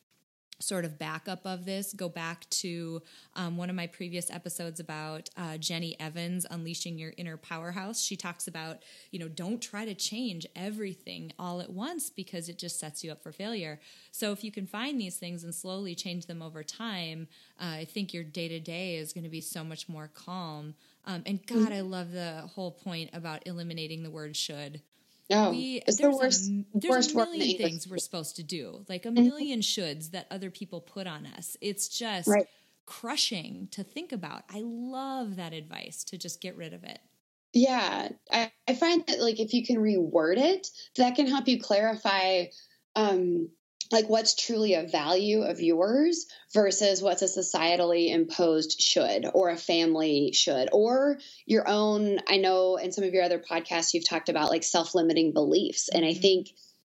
sort 0.60 0.84
of 0.84 0.98
backup 0.98 1.44
of 1.44 1.64
this, 1.64 1.92
go 1.92 2.08
back 2.08 2.48
to 2.50 3.02
um, 3.34 3.56
one 3.56 3.70
of 3.70 3.76
my 3.76 3.86
previous 3.86 4.30
episodes 4.30 4.78
about 4.78 5.28
uh, 5.36 5.56
Jenny 5.56 5.96
Evans 5.98 6.46
unleashing 6.50 6.98
your 6.98 7.12
inner 7.16 7.36
powerhouse. 7.36 8.02
She 8.02 8.16
talks 8.16 8.46
about, 8.46 8.78
you 9.10 9.18
know, 9.18 9.28
don't 9.28 9.60
try 9.60 9.84
to 9.84 9.94
change 9.94 10.46
everything 10.54 11.32
all 11.38 11.60
at 11.60 11.70
once 11.70 12.10
because 12.10 12.48
it 12.48 12.58
just 12.58 12.78
sets 12.78 13.02
you 13.02 13.10
up 13.10 13.22
for 13.22 13.32
failure. 13.32 13.80
So 14.12 14.32
if 14.32 14.44
you 14.44 14.52
can 14.52 14.66
find 14.66 15.00
these 15.00 15.16
things 15.16 15.44
and 15.44 15.54
slowly 15.54 15.94
change 15.94 16.26
them 16.26 16.42
over 16.42 16.62
time, 16.62 17.28
uh, 17.60 17.76
I 17.80 17.84
think 17.84 18.12
your 18.12 18.24
day 18.24 18.48
to 18.48 18.60
day 18.60 18.96
is 18.96 19.12
going 19.12 19.24
to 19.24 19.30
be 19.30 19.40
so 19.40 19.64
much 19.64 19.88
more 19.88 20.10
calm. 20.12 20.74
Um, 21.06 21.22
and 21.26 21.44
God, 21.46 21.58
mm-hmm. 21.58 21.72
I 21.72 21.80
love 21.80 22.12
the 22.12 22.48
whole 22.54 22.70
point 22.70 23.10
about 23.12 23.46
eliminating 23.46 24.02
the 24.02 24.10
word 24.10 24.36
should. 24.36 24.82
No, 25.30 25.50
we, 25.50 25.82
it's 25.86 25.98
the 25.98 26.10
worst. 26.10 26.50
A, 26.50 26.64
there's 26.74 26.92
worst 26.92 27.12
a 27.12 27.16
million 27.16 27.56
things 27.56 27.86
we're 27.86 27.98
supposed 27.98 28.36
to 28.36 28.42
do, 28.42 28.84
like 28.88 29.06
a 29.06 29.10
1000000 29.10 29.30
mm-hmm. 29.30 29.60
shoulds 29.60 30.10
that 30.10 30.26
other 30.30 30.50
people 30.50 30.80
put 30.80 31.06
on 31.06 31.24
us. 31.24 31.56
It's 31.60 31.88
just 31.88 32.26
right. 32.26 32.48
crushing 32.84 33.68
to 33.70 33.84
think 33.84 34.10
about. 34.10 34.42
I 34.50 34.62
love 34.64 35.36
that 35.36 35.52
advice 35.52 36.02
to 36.04 36.18
just 36.18 36.40
get 36.40 36.56
rid 36.56 36.74
of 36.74 36.82
it. 36.82 36.98
Yeah, 37.52 38.08
I, 38.32 38.50
I 38.66 38.74
find 38.74 39.04
that 39.06 39.20
like 39.20 39.38
if 39.38 39.54
you 39.54 39.64
can 39.64 39.76
reword 39.76 40.36
it, 40.36 40.68
that 40.96 41.14
can 41.14 41.28
help 41.28 41.46
you 41.46 41.60
clarify 41.60 42.46
um, 42.96 43.48
like 43.90 44.08
what's 44.08 44.34
truly 44.34 44.74
a 44.74 44.86
value 44.86 45.42
of 45.42 45.60
yours 45.60 46.26
versus 46.52 47.02
what's 47.02 47.22
a 47.22 47.26
societally 47.26 48.12
imposed 48.12 48.80
should 48.80 49.26
or 49.34 49.50
a 49.50 49.56
family 49.56 50.32
should 50.32 50.68
or 50.72 51.18
your 51.46 51.68
own 51.68 52.18
i 52.28 52.36
know 52.36 52.76
in 52.76 52.92
some 52.92 53.04
of 53.04 53.12
your 53.12 53.24
other 53.24 53.38
podcasts 53.38 53.94
you've 53.94 54.08
talked 54.08 54.28
about 54.28 54.50
like 54.50 54.62
self-limiting 54.62 55.32
beliefs 55.32 55.88
and 55.88 56.04
i 56.04 56.10
mm-hmm. 56.10 56.20
think 56.20 56.48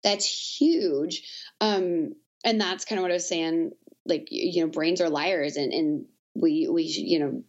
that's 0.04 0.60
huge 0.60 1.24
um 1.62 2.14
and 2.44 2.60
that's 2.60 2.86
kind 2.86 3.00
of 3.00 3.04
what 3.04 3.12
i 3.12 3.16
was 3.16 3.28
saying 3.28 3.72
like 4.06 4.28
you 4.32 4.62
know 4.62 4.72
brains 4.72 5.02
are 5.02 5.10
liars 5.10 5.58
and 5.58 5.72
and 5.72 6.06
we 6.34 6.68
we 6.68 6.84
you 6.84 7.20
know 7.20 7.44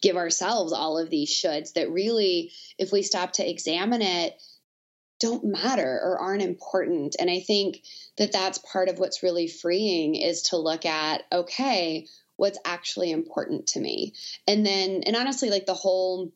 give 0.00 0.16
ourselves 0.16 0.72
all 0.72 0.98
of 0.98 1.08
these 1.08 1.30
shoulds 1.30 1.72
that 1.74 1.90
really 1.90 2.52
if 2.78 2.92
we 2.92 3.02
stop 3.02 3.32
to 3.32 3.48
examine 3.48 4.02
it 4.02 4.34
don't 5.24 5.44
matter 5.44 6.00
or 6.04 6.18
aren't 6.18 6.42
important. 6.42 7.16
And 7.18 7.30
I 7.30 7.40
think 7.40 7.82
that 8.18 8.30
that's 8.30 8.58
part 8.58 8.90
of 8.90 8.98
what's 8.98 9.22
really 9.22 9.48
freeing 9.48 10.16
is 10.16 10.42
to 10.50 10.58
look 10.58 10.84
at, 10.84 11.22
okay, 11.32 12.06
what's 12.36 12.58
actually 12.66 13.10
important 13.10 13.68
to 13.68 13.80
me. 13.80 14.12
And 14.46 14.66
then, 14.66 15.02
and 15.06 15.16
honestly, 15.16 15.48
like 15.48 15.64
the 15.64 15.72
whole 15.72 16.30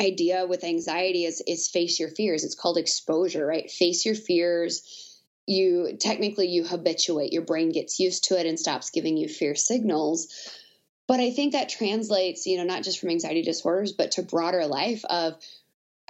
idea 0.00 0.46
with 0.46 0.64
anxiety 0.64 1.26
is 1.26 1.42
is 1.46 1.68
face 1.68 2.00
your 2.00 2.08
fears. 2.08 2.44
It's 2.44 2.54
called 2.54 2.78
exposure, 2.78 3.44
right? 3.44 3.70
Face 3.70 4.06
your 4.06 4.14
fears. 4.14 5.20
You 5.46 5.98
technically 6.00 6.48
you 6.48 6.64
habituate. 6.64 7.34
Your 7.34 7.44
brain 7.44 7.72
gets 7.72 8.00
used 8.00 8.24
to 8.24 8.40
it 8.40 8.46
and 8.46 8.58
stops 8.58 8.88
giving 8.88 9.18
you 9.18 9.28
fear 9.28 9.54
signals. 9.54 10.28
But 11.06 11.20
I 11.20 11.30
think 11.30 11.52
that 11.52 11.68
translates, 11.68 12.46
you 12.46 12.56
know, 12.56 12.64
not 12.64 12.84
just 12.84 13.00
from 13.00 13.10
anxiety 13.10 13.42
disorders, 13.42 13.92
but 13.92 14.12
to 14.12 14.22
broader 14.22 14.64
life 14.64 15.04
of 15.04 15.34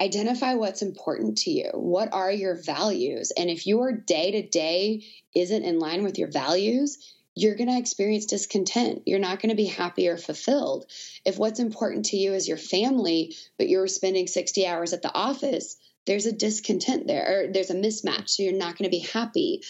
identify 0.01 0.55
what's 0.55 0.83
important 0.83 1.39
to 1.39 1.51
you. 1.51 1.71
What 1.73 2.13
are 2.13 2.31
your 2.31 2.55
values? 2.55 3.31
And 3.31 3.49
if 3.49 3.67
your 3.67 3.93
day 3.93 4.33
to 4.33 4.49
day 4.49 5.05
isn't 5.35 5.65
in 5.65 5.79
line 5.79 6.03
with 6.03 6.19
your 6.19 6.31
values, 6.31 7.15
you're 7.35 7.57
going 7.57 7.71
to 7.71 7.79
experience 7.79 8.27
discontent. 8.27 9.03
You're 9.07 9.19
not 9.19 9.41
going 9.41 9.51
to 9.51 9.57
be 9.57 9.67
happy 9.67 10.09
or 10.09 10.17
fulfilled. 10.17 10.87
If 11.25 11.39
what's 11.39 11.61
important 11.61 12.07
to 12.07 12.17
you 12.17 12.33
is 12.33 12.49
your 12.49 12.57
family, 12.57 13.37
but 13.59 13.69
you're 13.69 13.89
spending 13.89 14.27
60 14.27 14.67
hours 14.67 14.93
at 14.93 15.03
the 15.03 15.13
office, 15.13 15.77
there's 16.07 16.27
a 16.27 16.33
discontent 16.33 17.07
there, 17.07 17.27
or 17.27 17.53
there's 17.53 17.71
a 17.71 17.75
mismatch. 17.75 18.31
So 18.31 18.43
you're 18.43 18.53
not 18.53 18.77
going 18.79 18.91
to 18.91 18.97
be 18.97 19.07
happy. 19.13 19.63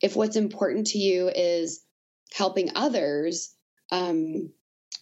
If 0.00 0.14
what's 0.14 0.36
important 0.36 0.88
to 0.88 0.98
you 0.98 1.28
is 1.28 1.80
helping 2.32 2.72
others, 2.76 3.52
um, 3.90 4.50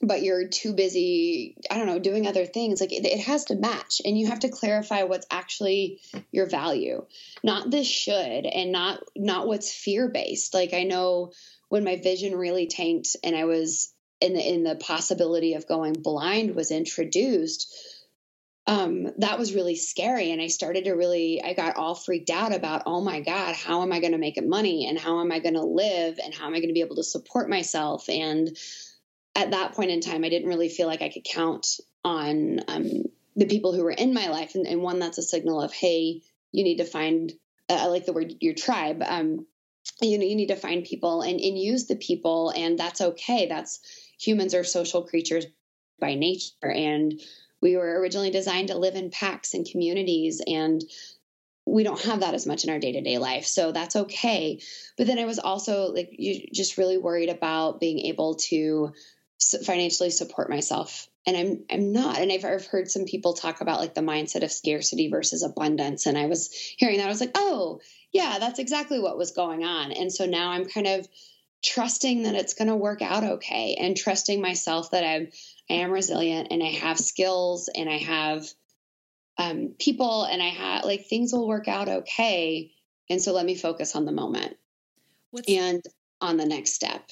but 0.03 0.23
you're 0.23 0.49
too 0.49 0.75
busy, 0.75 1.57
I 1.71 1.79
don't 1.79 1.87
know, 1.87 1.99
doing 1.99 2.27
other 2.27 2.47
things. 2.47 2.81
Like 2.81 2.93
it, 2.93 3.05
it, 3.07 3.21
has 3.21 3.47
to 3.47 3.55
match, 3.55 4.03
and 4.05 4.19
you 4.19 4.27
have 4.29 4.41
to 4.41 4.49
clarify 4.49 5.05
what's 5.05 5.27
actually 5.31 6.01
your 6.31 6.47
value, 6.47 7.05
not 7.43 7.71
this 7.71 7.89
should, 7.89 8.47
and 8.47 8.73
not 8.73 9.03
not 9.17 9.47
what's 9.47 9.73
fear 9.73 10.09
based. 10.09 10.55
Like 10.55 10.75
I 10.75 10.83
know 10.85 11.33
when 11.69 11.85
my 11.85 11.97
vision 11.97 12.37
really 12.37 12.67
tanked, 12.67 13.17
and 13.25 13.35
I 13.35 13.45
was 13.45 13.93
in 14.21 14.35
the 14.35 14.47
in 14.47 14.65
the 14.65 14.77
possibility 14.77 15.55
of 15.55 15.69
going 15.69 15.95
blind 15.95 16.55
was 16.55 16.71
introduced. 16.71 17.73
Um, 18.69 19.13
that 19.19 19.39
was 19.39 19.55
really 19.55 19.77
scary, 19.77 20.33
and 20.33 20.43
I 20.43 20.49
started 20.49 20.87
to 20.87 20.93
really, 20.95 21.41
I 21.41 21.55
got 21.55 21.77
all 21.77 21.95
freaked 21.95 22.31
out 22.31 22.53
about, 22.53 22.83
oh 22.85 23.01
my 23.01 23.21
god, 23.21 23.55
how 23.55 23.83
am 23.83 23.93
I 23.93 24.01
going 24.01 24.11
to 24.11 24.19
make 24.19 24.43
money, 24.45 24.89
and 24.89 24.99
how 24.99 25.21
am 25.21 25.31
I 25.31 25.39
going 25.39 25.55
to 25.55 25.63
live, 25.63 26.19
and 26.23 26.35
how 26.35 26.49
am 26.49 26.55
I 26.55 26.59
going 26.59 26.71
to 26.71 26.75
be 26.75 26.81
able 26.81 26.97
to 26.97 27.05
support 27.05 27.49
myself, 27.49 28.09
and 28.09 28.59
at 29.37 29.51
that 29.51 29.73
point 29.73 29.91
in 29.91 30.01
time, 30.01 30.25
I 30.25 30.31
didn't 30.31 30.49
really 30.49 30.71
feel 30.71 30.87
like 30.87 31.03
I 31.03 31.11
could 31.11 31.25
count 31.25 31.79
on 32.03 32.61
um, 32.69 33.05
the 33.37 33.47
people 33.47 33.75
who 33.75 33.85
were 33.85 33.91
in 33.91 34.15
my 34.15 34.29
life. 34.29 34.55
And, 34.55 34.67
and, 34.67 34.81
one, 34.81 34.99
that's 34.99 35.19
a 35.19 35.23
signal 35.23 35.61
of, 35.61 35.73
hey, 35.73 36.23
you 36.53 36.65
need 36.65 36.79
to 36.79 36.85
find, 36.85 37.31
uh, 37.69 37.75
I 37.75 37.87
like 37.87 38.07
the 38.07 38.15
word 38.15 38.33
your 38.41 38.55
tribe. 38.55 39.03
Um, 39.07 39.47
you 40.01 40.19
know, 40.19 40.25
you 40.25 40.35
need 40.35 40.49
to 40.49 40.57
find 40.57 40.85
people 40.85 41.21
and, 41.21 41.39
and 41.39 41.59
use 41.59 41.87
the 41.87 41.97
people, 41.97 42.51
and 42.57 42.79
that's 42.79 43.01
okay. 43.01 43.47
That's 43.47 43.81
humans 44.19 44.55
are 44.55 44.65
social 44.65 45.03
creatures 45.03 45.45
by 46.01 46.15
nature. 46.15 46.71
And 46.71 47.21
we 47.61 47.77
were 47.77 48.01
originally 48.01 48.31
designed 48.31 48.69
to 48.69 48.79
live 48.79 48.95
in 48.95 49.11
packs 49.11 49.53
and 49.55 49.69
communities. 49.71 50.43
And 50.47 50.83
we 51.67 51.83
don't 51.83 52.01
have 52.03 52.21
that 52.21 52.35
as 52.35 52.47
much 52.47 52.65
in 52.65 52.71
our 52.71 52.79
day-to-day 52.79 53.19
life 53.19 53.45
so 53.45 53.73
that's 53.73 53.97
okay 53.97 54.61
but 54.97 55.07
then 55.09 55.19
i 55.19 55.25
was 55.25 55.41
also 55.41 55.93
like 55.93 56.11
you 56.13 56.47
just 56.53 56.79
really 56.79 56.97
worried 56.97 57.29
about 57.29 57.81
being 57.81 58.07
able 58.07 58.37
to 58.37 58.93
financially 59.65 60.11
support 60.11 60.51
myself. 60.51 61.09
And 61.27 61.37
i'm 61.37 61.65
i'm 61.71 61.93
not 61.93 62.19
and 62.19 62.31
I've, 62.31 62.45
I've 62.45 62.67
heard 62.67 62.91
some 62.91 63.05
people 63.05 63.35
talk 63.35 63.61
about 63.61 63.81
like 63.81 63.95
the 63.95 64.01
mindset 64.01 64.45
of 64.45 64.53
scarcity 64.53 65.09
versus 65.09 65.43
abundance. 65.43 66.07
And 66.07 66.17
i 66.17 66.27
was 66.27 66.53
hearing 66.53 66.99
that 66.99 67.07
i 67.07 67.09
was 67.09 67.21
like 67.21 67.33
oh 67.35 67.81
yeah 68.13 68.39
that's 68.39 68.61
exactly 68.61 69.01
what 69.01 69.19
was 69.19 69.33
going 69.33 69.65
on. 69.65 69.93
And 69.93 70.13
so 70.13 70.27
now 70.27 70.51
i'm 70.51 70.67
kind 70.67 70.87
of 70.87 71.07
trusting 71.65 72.23
that 72.25 72.35
it's 72.35 72.55
going 72.55 72.69
to 72.69 72.77
work 72.77 73.03
out 73.03 73.25
okay 73.25 73.77
and 73.81 73.97
trusting 73.97 74.41
myself 74.41 74.91
that 74.93 75.03
i'm 75.03 75.29
i 75.69 75.75
am 75.75 75.91
resilient 75.91 76.49
and 76.51 76.63
i 76.63 76.71
have 76.71 76.99
skills 76.99 77.69
and 77.75 77.89
i 77.89 77.97
have 77.97 78.47
um, 79.39 79.75
people 79.79 80.25
and 80.25 80.43
i 80.43 80.49
have 80.49 80.85
like 80.85 81.07
things 81.07 81.33
will 81.33 81.49
work 81.49 81.67
out 81.69 81.89
okay. 81.89 82.73
And 83.09 83.23
so 83.23 83.33
let 83.33 83.47
me 83.47 83.55
focus 83.55 83.95
on 83.95 84.05
the 84.05 84.13
moment 84.13 84.57
What's- 85.31 85.49
and 85.49 85.83
on 86.21 86.37
the 86.37 86.47
next 86.47 86.73
step 86.73 87.09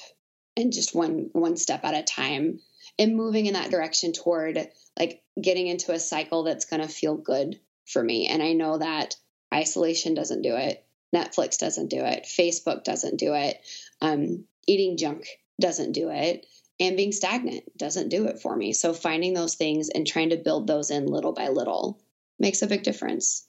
and 0.57 0.73
just 0.73 0.95
one 0.95 1.29
one 1.33 1.57
step 1.57 1.83
at 1.83 1.95
a 1.95 2.03
time 2.03 2.59
and 2.97 3.15
moving 3.15 3.45
in 3.45 3.53
that 3.53 3.71
direction 3.71 4.13
toward 4.13 4.69
like 4.97 5.21
getting 5.39 5.67
into 5.67 5.91
a 5.91 5.99
cycle 5.99 6.43
that's 6.43 6.65
going 6.65 6.81
to 6.81 6.87
feel 6.87 7.15
good 7.15 7.59
for 7.85 8.03
me. 8.03 8.27
And 8.27 8.41
i 8.41 8.53
know 8.53 8.77
that 8.77 9.15
isolation 9.53 10.13
doesn't 10.13 10.41
do 10.41 10.55
it. 10.55 10.85
Netflix 11.13 11.57
doesn't 11.57 11.89
do 11.89 12.03
it. 12.03 12.25
Facebook 12.25 12.83
doesn't 12.83 13.17
do 13.17 13.33
it. 13.33 13.61
Um, 14.01 14.45
eating 14.67 14.97
junk 14.97 15.27
doesn't 15.59 15.93
do 15.93 16.09
it. 16.09 16.45
And 16.79 16.97
being 16.97 17.13
stagnant 17.13 17.77
doesn't 17.77 18.09
do 18.09 18.25
it 18.25 18.41
for 18.41 18.53
me. 18.55 18.73
So 18.73 18.93
finding 18.93 19.33
those 19.33 19.55
things 19.55 19.89
and 19.89 20.05
trying 20.05 20.31
to 20.31 20.37
build 20.37 20.67
those 20.67 20.91
in 20.91 21.05
little 21.05 21.31
by 21.31 21.47
little 21.47 22.01
makes 22.37 22.61
a 22.61 22.67
big 22.67 22.83
difference. 22.83 23.47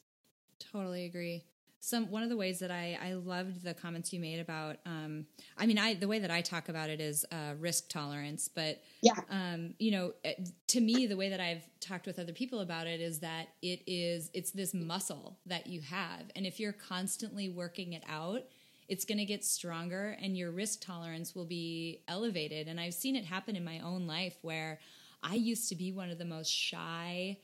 Totally 0.60 1.06
agree 1.06 1.44
some 1.86 2.10
one 2.10 2.24
of 2.24 2.28
the 2.28 2.36
ways 2.36 2.58
that 2.58 2.70
I 2.72 2.98
I 3.00 3.12
loved 3.12 3.62
the 3.62 3.72
comments 3.72 4.12
you 4.12 4.18
made 4.18 4.40
about 4.40 4.78
um 4.84 5.26
I 5.56 5.66
mean 5.66 5.78
I 5.78 5.94
the 5.94 6.08
way 6.08 6.18
that 6.18 6.32
I 6.32 6.40
talk 6.40 6.68
about 6.68 6.90
it 6.90 7.00
is 7.00 7.24
uh, 7.30 7.54
risk 7.60 7.88
tolerance, 7.88 8.48
but 8.48 8.82
yeah, 9.02 9.20
um 9.30 9.74
you 9.78 9.92
know 9.92 10.12
eh, 10.24 10.34
to 10.66 10.80
me 10.80 11.06
the 11.06 11.16
way 11.16 11.28
that 11.28 11.38
I've 11.38 11.64
talked 11.78 12.06
with 12.06 12.18
other 12.18 12.32
people 12.32 12.60
about 12.60 12.88
it 12.88 13.00
is 13.00 13.20
that 13.20 13.50
it 13.62 13.82
is 13.86 14.30
it's 14.34 14.50
this 14.50 14.74
muscle 14.74 15.38
that 15.46 15.68
you 15.68 15.80
have, 15.82 16.22
and 16.34 16.44
if 16.44 16.58
you're 16.58 16.72
constantly 16.72 17.48
working 17.48 17.92
it 17.92 18.02
out, 18.08 18.42
it's 18.88 19.04
going 19.04 19.18
to 19.18 19.24
get 19.24 19.44
stronger, 19.44 20.16
and 20.20 20.36
your 20.36 20.50
risk 20.50 20.80
tolerance 20.80 21.36
will 21.36 21.44
be 21.44 22.02
elevated. 22.08 22.66
And 22.66 22.80
I've 22.80 22.94
seen 22.94 23.14
it 23.14 23.24
happen 23.24 23.54
in 23.54 23.64
my 23.64 23.78
own 23.80 24.08
life 24.08 24.36
where 24.42 24.80
I 25.22 25.34
used 25.34 25.68
to 25.68 25.76
be 25.76 25.92
one 25.92 26.10
of 26.10 26.18
the 26.18 26.24
most 26.24 26.50
shy 26.50 27.38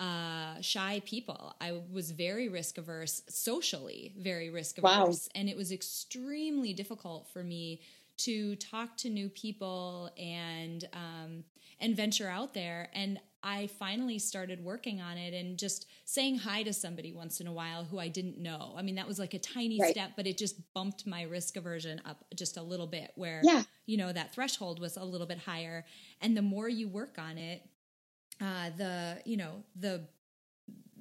uh, 0.00 0.60
shy 0.62 1.02
people. 1.04 1.54
I 1.60 1.80
was 1.92 2.10
very 2.10 2.48
risk 2.48 2.78
averse, 2.78 3.22
socially 3.28 4.14
very 4.18 4.48
risk 4.48 4.78
averse, 4.78 4.88
wow. 4.88 5.14
and 5.34 5.48
it 5.48 5.56
was 5.56 5.70
extremely 5.70 6.72
difficult 6.72 7.28
for 7.28 7.44
me 7.44 7.82
to 8.16 8.56
talk 8.56 8.96
to 8.98 9.10
new 9.10 9.28
people 9.28 10.10
and 10.18 10.88
um, 10.94 11.44
and 11.80 11.94
venture 11.94 12.28
out 12.28 12.54
there. 12.54 12.88
And 12.94 13.20
I 13.42 13.68
finally 13.78 14.18
started 14.18 14.62
working 14.64 15.00
on 15.00 15.16
it 15.16 15.34
and 15.34 15.58
just 15.58 15.86
saying 16.04 16.38
hi 16.38 16.62
to 16.62 16.72
somebody 16.72 17.12
once 17.12 17.40
in 17.40 17.46
a 17.46 17.52
while 17.52 17.84
who 17.84 17.98
I 17.98 18.08
didn't 18.08 18.38
know. 18.38 18.74
I 18.76 18.82
mean, 18.82 18.96
that 18.96 19.08
was 19.08 19.18
like 19.18 19.32
a 19.32 19.38
tiny 19.38 19.80
right. 19.80 19.90
step, 19.90 20.12
but 20.16 20.26
it 20.26 20.36
just 20.36 20.56
bumped 20.74 21.06
my 21.06 21.22
risk 21.22 21.56
aversion 21.56 22.00
up 22.06 22.24
just 22.34 22.56
a 22.56 22.62
little 22.62 22.86
bit. 22.86 23.12
Where 23.16 23.40
yeah. 23.44 23.64
you 23.84 23.98
know 23.98 24.12
that 24.12 24.32
threshold 24.34 24.80
was 24.80 24.96
a 24.96 25.04
little 25.04 25.26
bit 25.26 25.38
higher, 25.38 25.84
and 26.22 26.34
the 26.34 26.42
more 26.42 26.70
you 26.70 26.88
work 26.88 27.18
on 27.18 27.36
it, 27.36 27.62
uh, 28.40 28.70
the 28.76 29.18
you 29.24 29.36
know 29.36 29.62
the 29.76 30.02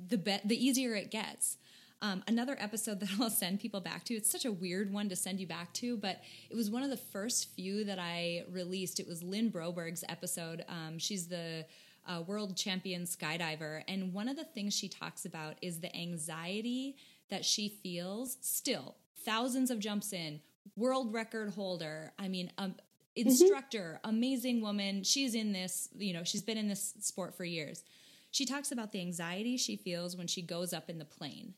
the 0.07 0.17
be- 0.17 0.41
the 0.45 0.65
easier 0.65 0.95
it 0.95 1.11
gets. 1.11 1.57
Um, 2.01 2.23
another 2.27 2.55
episode 2.59 2.99
that 3.01 3.09
I'll 3.19 3.29
send 3.29 3.59
people 3.59 3.81
back 3.81 4.05
to. 4.05 4.13
It's 4.13 4.31
such 4.31 4.45
a 4.45 4.51
weird 4.51 4.91
one 4.91 5.09
to 5.09 5.15
send 5.15 5.39
you 5.39 5.47
back 5.47 5.73
to, 5.75 5.97
but 5.97 6.21
it 6.49 6.55
was 6.55 6.69
one 6.69 6.83
of 6.83 6.89
the 6.89 6.97
first 6.97 7.53
few 7.53 7.83
that 7.85 7.99
I 7.99 8.43
released. 8.49 8.99
It 8.99 9.07
was 9.07 9.21
Lynn 9.23 9.49
Broberg's 9.49 10.03
episode. 10.07 10.63
Um, 10.69 10.97
she's 10.97 11.27
the 11.27 11.65
uh, 12.07 12.21
world 12.21 12.55
champion 12.55 13.03
skydiver, 13.03 13.83
and 13.87 14.13
one 14.13 14.29
of 14.29 14.37
the 14.37 14.45
things 14.45 14.73
she 14.73 14.87
talks 14.87 15.25
about 15.25 15.55
is 15.61 15.79
the 15.79 15.95
anxiety 15.95 16.95
that 17.29 17.45
she 17.45 17.69
feels 17.69 18.37
still. 18.41 18.95
Thousands 19.25 19.69
of 19.69 19.79
jumps 19.79 20.13
in, 20.13 20.39
world 20.75 21.13
record 21.13 21.51
holder. 21.51 22.13
I 22.17 22.27
mean, 22.27 22.51
um. 22.57 22.75
Instructor, 23.21 23.99
mm-hmm. 24.03 24.15
amazing 24.15 24.61
woman. 24.61 25.03
She's 25.03 25.35
in 25.35 25.51
this, 25.53 25.89
you 25.97 26.13
know, 26.13 26.23
she's 26.23 26.41
been 26.41 26.57
in 26.57 26.67
this 26.67 26.93
sport 26.99 27.35
for 27.35 27.45
years. 27.45 27.83
She 28.31 28.45
talks 28.45 28.71
about 28.71 28.91
the 28.91 29.01
anxiety 29.01 29.57
she 29.57 29.75
feels 29.75 30.15
when 30.15 30.27
she 30.27 30.41
goes 30.41 30.73
up 30.73 30.89
in 30.89 30.99
the 30.99 31.05
plane 31.05 31.55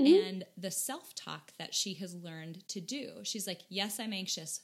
mm-hmm. 0.00 0.26
and 0.26 0.44
the 0.56 0.70
self 0.70 1.14
talk 1.14 1.52
that 1.58 1.74
she 1.74 1.94
has 1.94 2.14
learned 2.14 2.66
to 2.68 2.80
do. 2.80 3.10
She's 3.22 3.46
like, 3.46 3.62
Yes, 3.68 3.98
I'm 3.98 4.12
anxious, 4.12 4.60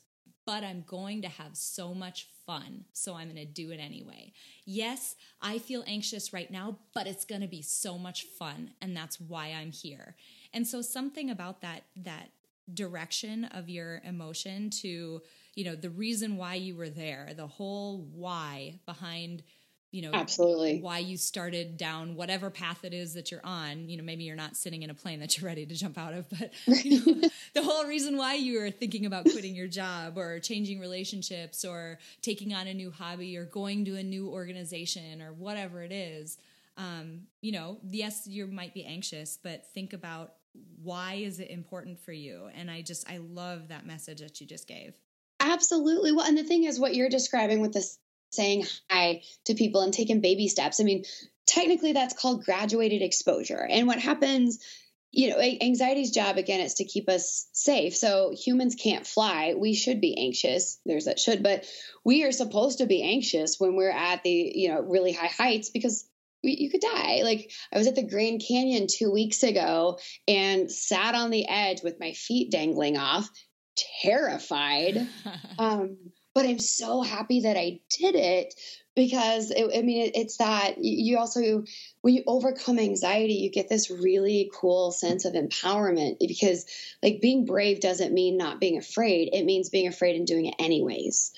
but 0.46 0.64
I'm 0.64 0.84
going 0.86 1.22
to 1.22 1.28
have 1.28 1.56
so 1.56 1.94
much 1.94 2.28
fun. 2.46 2.84
So 2.92 3.14
I'm 3.14 3.32
going 3.32 3.36
to 3.36 3.44
do 3.44 3.70
it 3.70 3.78
anyway. 3.78 4.32
Yes, 4.64 5.16
I 5.40 5.58
feel 5.58 5.84
anxious 5.86 6.32
right 6.32 6.50
now, 6.50 6.78
but 6.94 7.06
it's 7.06 7.24
going 7.24 7.42
to 7.42 7.48
be 7.48 7.62
so 7.62 7.98
much 7.98 8.24
fun. 8.24 8.72
And 8.80 8.96
that's 8.96 9.20
why 9.20 9.48
I'm 9.48 9.70
here. 9.70 10.16
And 10.52 10.66
so 10.66 10.82
something 10.82 11.30
about 11.30 11.60
that, 11.60 11.84
that 11.96 12.30
direction 12.72 13.44
of 13.46 13.68
your 13.68 14.00
emotion 14.04 14.70
to 14.70 15.22
you 15.54 15.64
know 15.64 15.74
the 15.74 15.90
reason 15.90 16.36
why 16.36 16.54
you 16.54 16.76
were 16.76 16.88
there 16.88 17.30
the 17.36 17.46
whole 17.46 18.06
why 18.14 18.78
behind 18.86 19.42
you 19.90 20.02
know 20.02 20.10
absolutely 20.14 20.78
why 20.80 20.98
you 20.98 21.16
started 21.16 21.76
down 21.76 22.14
whatever 22.14 22.48
path 22.48 22.84
it 22.84 22.94
is 22.94 23.14
that 23.14 23.30
you're 23.30 23.44
on 23.44 23.88
you 23.88 23.96
know 23.96 24.04
maybe 24.04 24.24
you're 24.24 24.36
not 24.36 24.56
sitting 24.56 24.82
in 24.82 24.90
a 24.90 24.94
plane 24.94 25.18
that 25.18 25.36
you're 25.36 25.46
ready 25.46 25.66
to 25.66 25.74
jump 25.74 25.98
out 25.98 26.14
of 26.14 26.28
but 26.28 26.52
you 26.84 27.04
know, 27.04 27.28
the 27.54 27.62
whole 27.62 27.84
reason 27.84 28.16
why 28.16 28.34
you 28.34 28.60
were 28.60 28.70
thinking 28.70 29.06
about 29.06 29.24
quitting 29.24 29.54
your 29.54 29.68
job 29.68 30.16
or 30.16 30.38
changing 30.38 30.78
relationships 30.78 31.64
or 31.64 31.98
taking 32.22 32.54
on 32.54 32.66
a 32.66 32.74
new 32.74 32.90
hobby 32.90 33.36
or 33.36 33.44
going 33.44 33.84
to 33.84 33.96
a 33.96 34.02
new 34.02 34.28
organization 34.28 35.20
or 35.20 35.32
whatever 35.32 35.82
it 35.82 35.92
is 35.92 36.38
um, 36.76 37.22
you 37.40 37.50
know 37.50 37.78
yes 37.90 38.26
you 38.26 38.46
might 38.46 38.72
be 38.72 38.84
anxious 38.84 39.38
but 39.42 39.66
think 39.74 39.92
about 39.92 40.34
why 40.82 41.14
is 41.14 41.40
it 41.40 41.50
important 41.50 41.98
for 42.00 42.12
you? 42.12 42.48
And 42.54 42.70
I 42.70 42.82
just, 42.82 43.08
I 43.08 43.18
love 43.18 43.68
that 43.68 43.86
message 43.86 44.20
that 44.20 44.40
you 44.40 44.46
just 44.46 44.66
gave. 44.66 44.94
Absolutely. 45.40 46.12
Well, 46.12 46.26
and 46.26 46.36
the 46.36 46.44
thing 46.44 46.64
is, 46.64 46.78
what 46.78 46.94
you're 46.94 47.08
describing 47.08 47.60
with 47.60 47.72
this 47.72 47.98
saying 48.30 48.66
hi 48.90 49.22
to 49.46 49.54
people 49.54 49.80
and 49.80 49.92
taking 49.92 50.20
baby 50.20 50.46
steps, 50.48 50.80
I 50.80 50.84
mean, 50.84 51.04
technically 51.46 51.92
that's 51.92 52.14
called 52.14 52.44
graduated 52.44 53.02
exposure. 53.02 53.66
And 53.68 53.86
what 53.86 53.98
happens 53.98 54.64
you 55.12 55.30
know, 55.30 55.40
anxiety's 55.40 56.12
job 56.12 56.36
again 56.36 56.60
is 56.60 56.74
to 56.74 56.84
keep 56.84 57.08
us 57.08 57.48
safe. 57.52 57.96
So 57.96 58.32
humans 58.32 58.76
can't 58.76 59.06
fly. 59.06 59.54
We 59.56 59.74
should 59.74 60.00
be 60.00 60.16
anxious. 60.16 60.78
There's 60.86 61.06
that 61.06 61.18
should, 61.18 61.42
but 61.42 61.64
we 62.04 62.24
are 62.24 62.32
supposed 62.32 62.78
to 62.78 62.86
be 62.86 63.02
anxious 63.02 63.58
when 63.58 63.74
we're 63.74 63.90
at 63.90 64.22
the, 64.22 64.52
you 64.54 64.68
know, 64.68 64.80
really 64.80 65.12
high 65.12 65.26
heights 65.26 65.70
because 65.70 66.08
you 66.42 66.70
could 66.70 66.80
die. 66.80 67.20
Like 67.24 67.50
I 67.72 67.78
was 67.78 67.88
at 67.88 67.96
the 67.96 68.08
Grand 68.08 68.42
Canyon 68.46 68.86
two 68.88 69.10
weeks 69.10 69.42
ago 69.42 69.98
and 70.28 70.70
sat 70.70 71.14
on 71.14 71.30
the 71.30 71.46
edge 71.48 71.82
with 71.82 72.00
my 72.00 72.12
feet 72.12 72.50
dangling 72.50 72.96
off, 72.96 73.28
terrified. 73.76 75.06
um, 75.58 75.96
but 76.34 76.46
I'm 76.46 76.58
so 76.58 77.02
happy 77.02 77.40
that 77.40 77.56
I 77.56 77.80
did 77.98 78.14
it 78.14 78.54
because 78.94 79.50
it, 79.50 79.70
I 79.76 79.82
mean, 79.82 80.06
it, 80.06 80.12
it's 80.14 80.36
that 80.36 80.76
you 80.78 81.18
also, 81.18 81.64
when 82.02 82.14
you 82.14 82.22
overcome 82.26 82.78
anxiety, 82.78 83.34
you 83.34 83.50
get 83.50 83.68
this 83.68 83.90
really 83.90 84.50
cool 84.54 84.92
sense 84.92 85.24
of 85.24 85.34
empowerment 85.34 86.16
because, 86.20 86.66
like, 87.02 87.20
being 87.20 87.46
brave 87.46 87.80
doesn't 87.80 88.12
mean 88.12 88.36
not 88.36 88.60
being 88.60 88.78
afraid, 88.78 89.30
it 89.32 89.44
means 89.44 89.70
being 89.70 89.88
afraid 89.88 90.16
and 90.16 90.26
doing 90.26 90.46
it 90.46 90.54
anyways. 90.58 91.32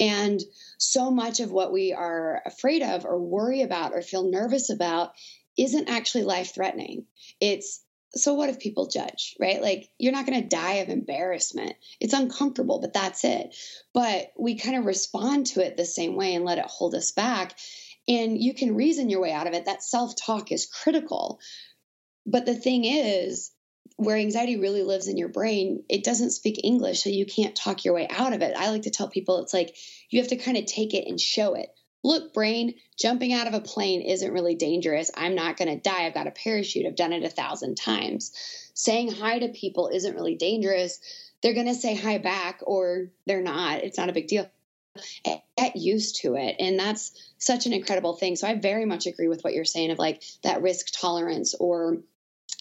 And 0.00 0.40
so 0.78 1.10
much 1.10 1.40
of 1.40 1.50
what 1.50 1.72
we 1.72 1.92
are 1.92 2.42
afraid 2.46 2.82
of 2.82 3.04
or 3.04 3.18
worry 3.18 3.62
about 3.62 3.92
or 3.92 4.02
feel 4.02 4.30
nervous 4.30 4.70
about 4.70 5.12
isn't 5.56 5.88
actually 5.88 6.24
life 6.24 6.54
threatening. 6.54 7.04
It's 7.40 7.82
so 8.14 8.34
what 8.34 8.48
if 8.48 8.58
people 8.58 8.88
judge, 8.88 9.36
right? 9.38 9.60
Like 9.60 9.90
you're 9.98 10.12
not 10.12 10.26
going 10.26 10.42
to 10.42 10.48
die 10.48 10.74
of 10.74 10.88
embarrassment. 10.88 11.74
It's 12.00 12.14
uncomfortable, 12.14 12.80
but 12.80 12.92
that's 12.92 13.24
it. 13.24 13.54
But 13.92 14.32
we 14.38 14.56
kind 14.58 14.76
of 14.76 14.86
respond 14.86 15.46
to 15.48 15.64
it 15.64 15.76
the 15.76 15.84
same 15.84 16.16
way 16.16 16.34
and 16.34 16.44
let 16.44 16.58
it 16.58 16.64
hold 16.66 16.94
us 16.94 17.12
back. 17.12 17.56
And 18.06 18.40
you 18.42 18.54
can 18.54 18.74
reason 18.74 19.10
your 19.10 19.20
way 19.20 19.32
out 19.32 19.46
of 19.46 19.52
it. 19.52 19.66
That 19.66 19.82
self 19.82 20.14
talk 20.16 20.50
is 20.52 20.66
critical. 20.66 21.40
But 22.24 22.46
the 22.46 22.54
thing 22.54 22.84
is, 22.84 23.52
where 23.96 24.16
anxiety 24.16 24.56
really 24.58 24.82
lives 24.82 25.08
in 25.08 25.18
your 25.18 25.28
brain, 25.28 25.82
it 25.88 26.04
doesn't 26.04 26.30
speak 26.30 26.60
English, 26.62 27.02
so 27.02 27.10
you 27.10 27.26
can't 27.26 27.56
talk 27.56 27.84
your 27.84 27.94
way 27.94 28.06
out 28.08 28.32
of 28.32 28.42
it. 28.42 28.54
I 28.56 28.70
like 28.70 28.82
to 28.82 28.90
tell 28.90 29.08
people 29.08 29.42
it's 29.42 29.54
like 29.54 29.76
you 30.08 30.20
have 30.20 30.28
to 30.28 30.36
kind 30.36 30.56
of 30.56 30.66
take 30.66 30.94
it 30.94 31.06
and 31.08 31.20
show 31.20 31.54
it 31.54 31.68
look, 32.08 32.32
brain, 32.32 32.74
jumping 32.98 33.34
out 33.34 33.46
of 33.46 33.52
a 33.52 33.60
plane 33.60 34.00
isn't 34.00 34.32
really 34.32 34.54
dangerous. 34.54 35.10
I'm 35.14 35.34
not 35.34 35.58
going 35.58 35.68
to 35.68 35.76
die. 35.76 36.06
I've 36.06 36.14
got 36.14 36.26
a 36.26 36.30
parachute. 36.30 36.86
I've 36.86 36.96
done 36.96 37.12
it 37.12 37.22
a 37.22 37.28
thousand 37.28 37.76
times. 37.76 38.32
Saying 38.72 39.12
hi 39.12 39.40
to 39.40 39.48
people 39.48 39.88
isn't 39.88 40.14
really 40.14 40.34
dangerous. 40.34 41.00
They're 41.42 41.52
going 41.52 41.66
to 41.66 41.74
say 41.74 41.94
hi 41.94 42.16
back 42.16 42.60
or 42.62 43.08
they're 43.26 43.42
not. 43.42 43.84
It's 43.84 43.98
not 43.98 44.08
a 44.08 44.14
big 44.14 44.26
deal. 44.26 44.48
Get 45.22 45.76
used 45.76 46.22
to 46.22 46.34
it. 46.36 46.56
And 46.58 46.80
that's 46.80 47.12
such 47.36 47.66
an 47.66 47.74
incredible 47.74 48.16
thing. 48.16 48.36
So 48.36 48.48
I 48.48 48.54
very 48.54 48.86
much 48.86 49.06
agree 49.06 49.28
with 49.28 49.44
what 49.44 49.52
you're 49.52 49.66
saying 49.66 49.90
of 49.90 49.98
like 49.98 50.22
that 50.44 50.62
risk 50.62 50.86
tolerance 50.98 51.54
or 51.60 51.98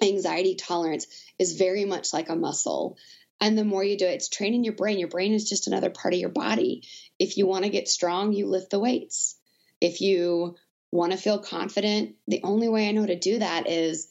anxiety 0.03 0.55
tolerance 0.55 1.07
is 1.39 1.57
very 1.57 1.85
much 1.85 2.11
like 2.11 2.27
a 2.27 2.35
muscle. 2.35 2.97
And 3.39 3.57
the 3.57 3.63
more 3.63 3.83
you 3.83 3.97
do 3.97 4.05
it, 4.05 4.15
it's 4.15 4.29
training 4.29 4.65
your 4.65 4.73
brain. 4.73 4.99
Your 4.99 5.07
brain 5.07 5.33
is 5.33 5.47
just 5.47 5.67
another 5.67 5.89
part 5.89 6.13
of 6.13 6.19
your 6.19 6.29
body. 6.29 6.83
If 7.17 7.37
you 7.37 7.47
want 7.47 7.63
to 7.63 7.69
get 7.69 7.87
strong, 7.87 8.33
you 8.33 8.47
lift 8.47 8.71
the 8.71 8.79
weights. 8.79 9.36
If 9.81 10.01
you 10.01 10.55
want 10.91 11.11
to 11.11 11.17
feel 11.17 11.39
confident, 11.39 12.15
the 12.27 12.41
only 12.43 12.69
way 12.69 12.87
I 12.87 12.91
know 12.91 13.05
to 13.05 13.17
do 13.17 13.39
that 13.39 13.69
is 13.69 14.07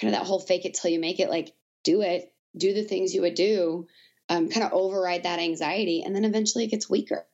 kind 0.00 0.12
of 0.12 0.18
that 0.18 0.26
whole 0.26 0.40
fake 0.40 0.64
it 0.64 0.74
till 0.74 0.90
you 0.90 1.00
make 1.00 1.20
it 1.20 1.30
like 1.30 1.54
do 1.84 2.02
it, 2.02 2.32
do 2.56 2.74
the 2.74 2.82
things 2.82 3.14
you 3.14 3.22
would 3.22 3.34
do, 3.34 3.86
um, 4.28 4.48
kind 4.48 4.66
of 4.66 4.72
override 4.72 5.22
that 5.22 5.38
anxiety, 5.38 6.02
and 6.04 6.14
then 6.14 6.24
eventually 6.24 6.64
it 6.64 6.70
gets 6.70 6.90
weaker. 6.90 7.26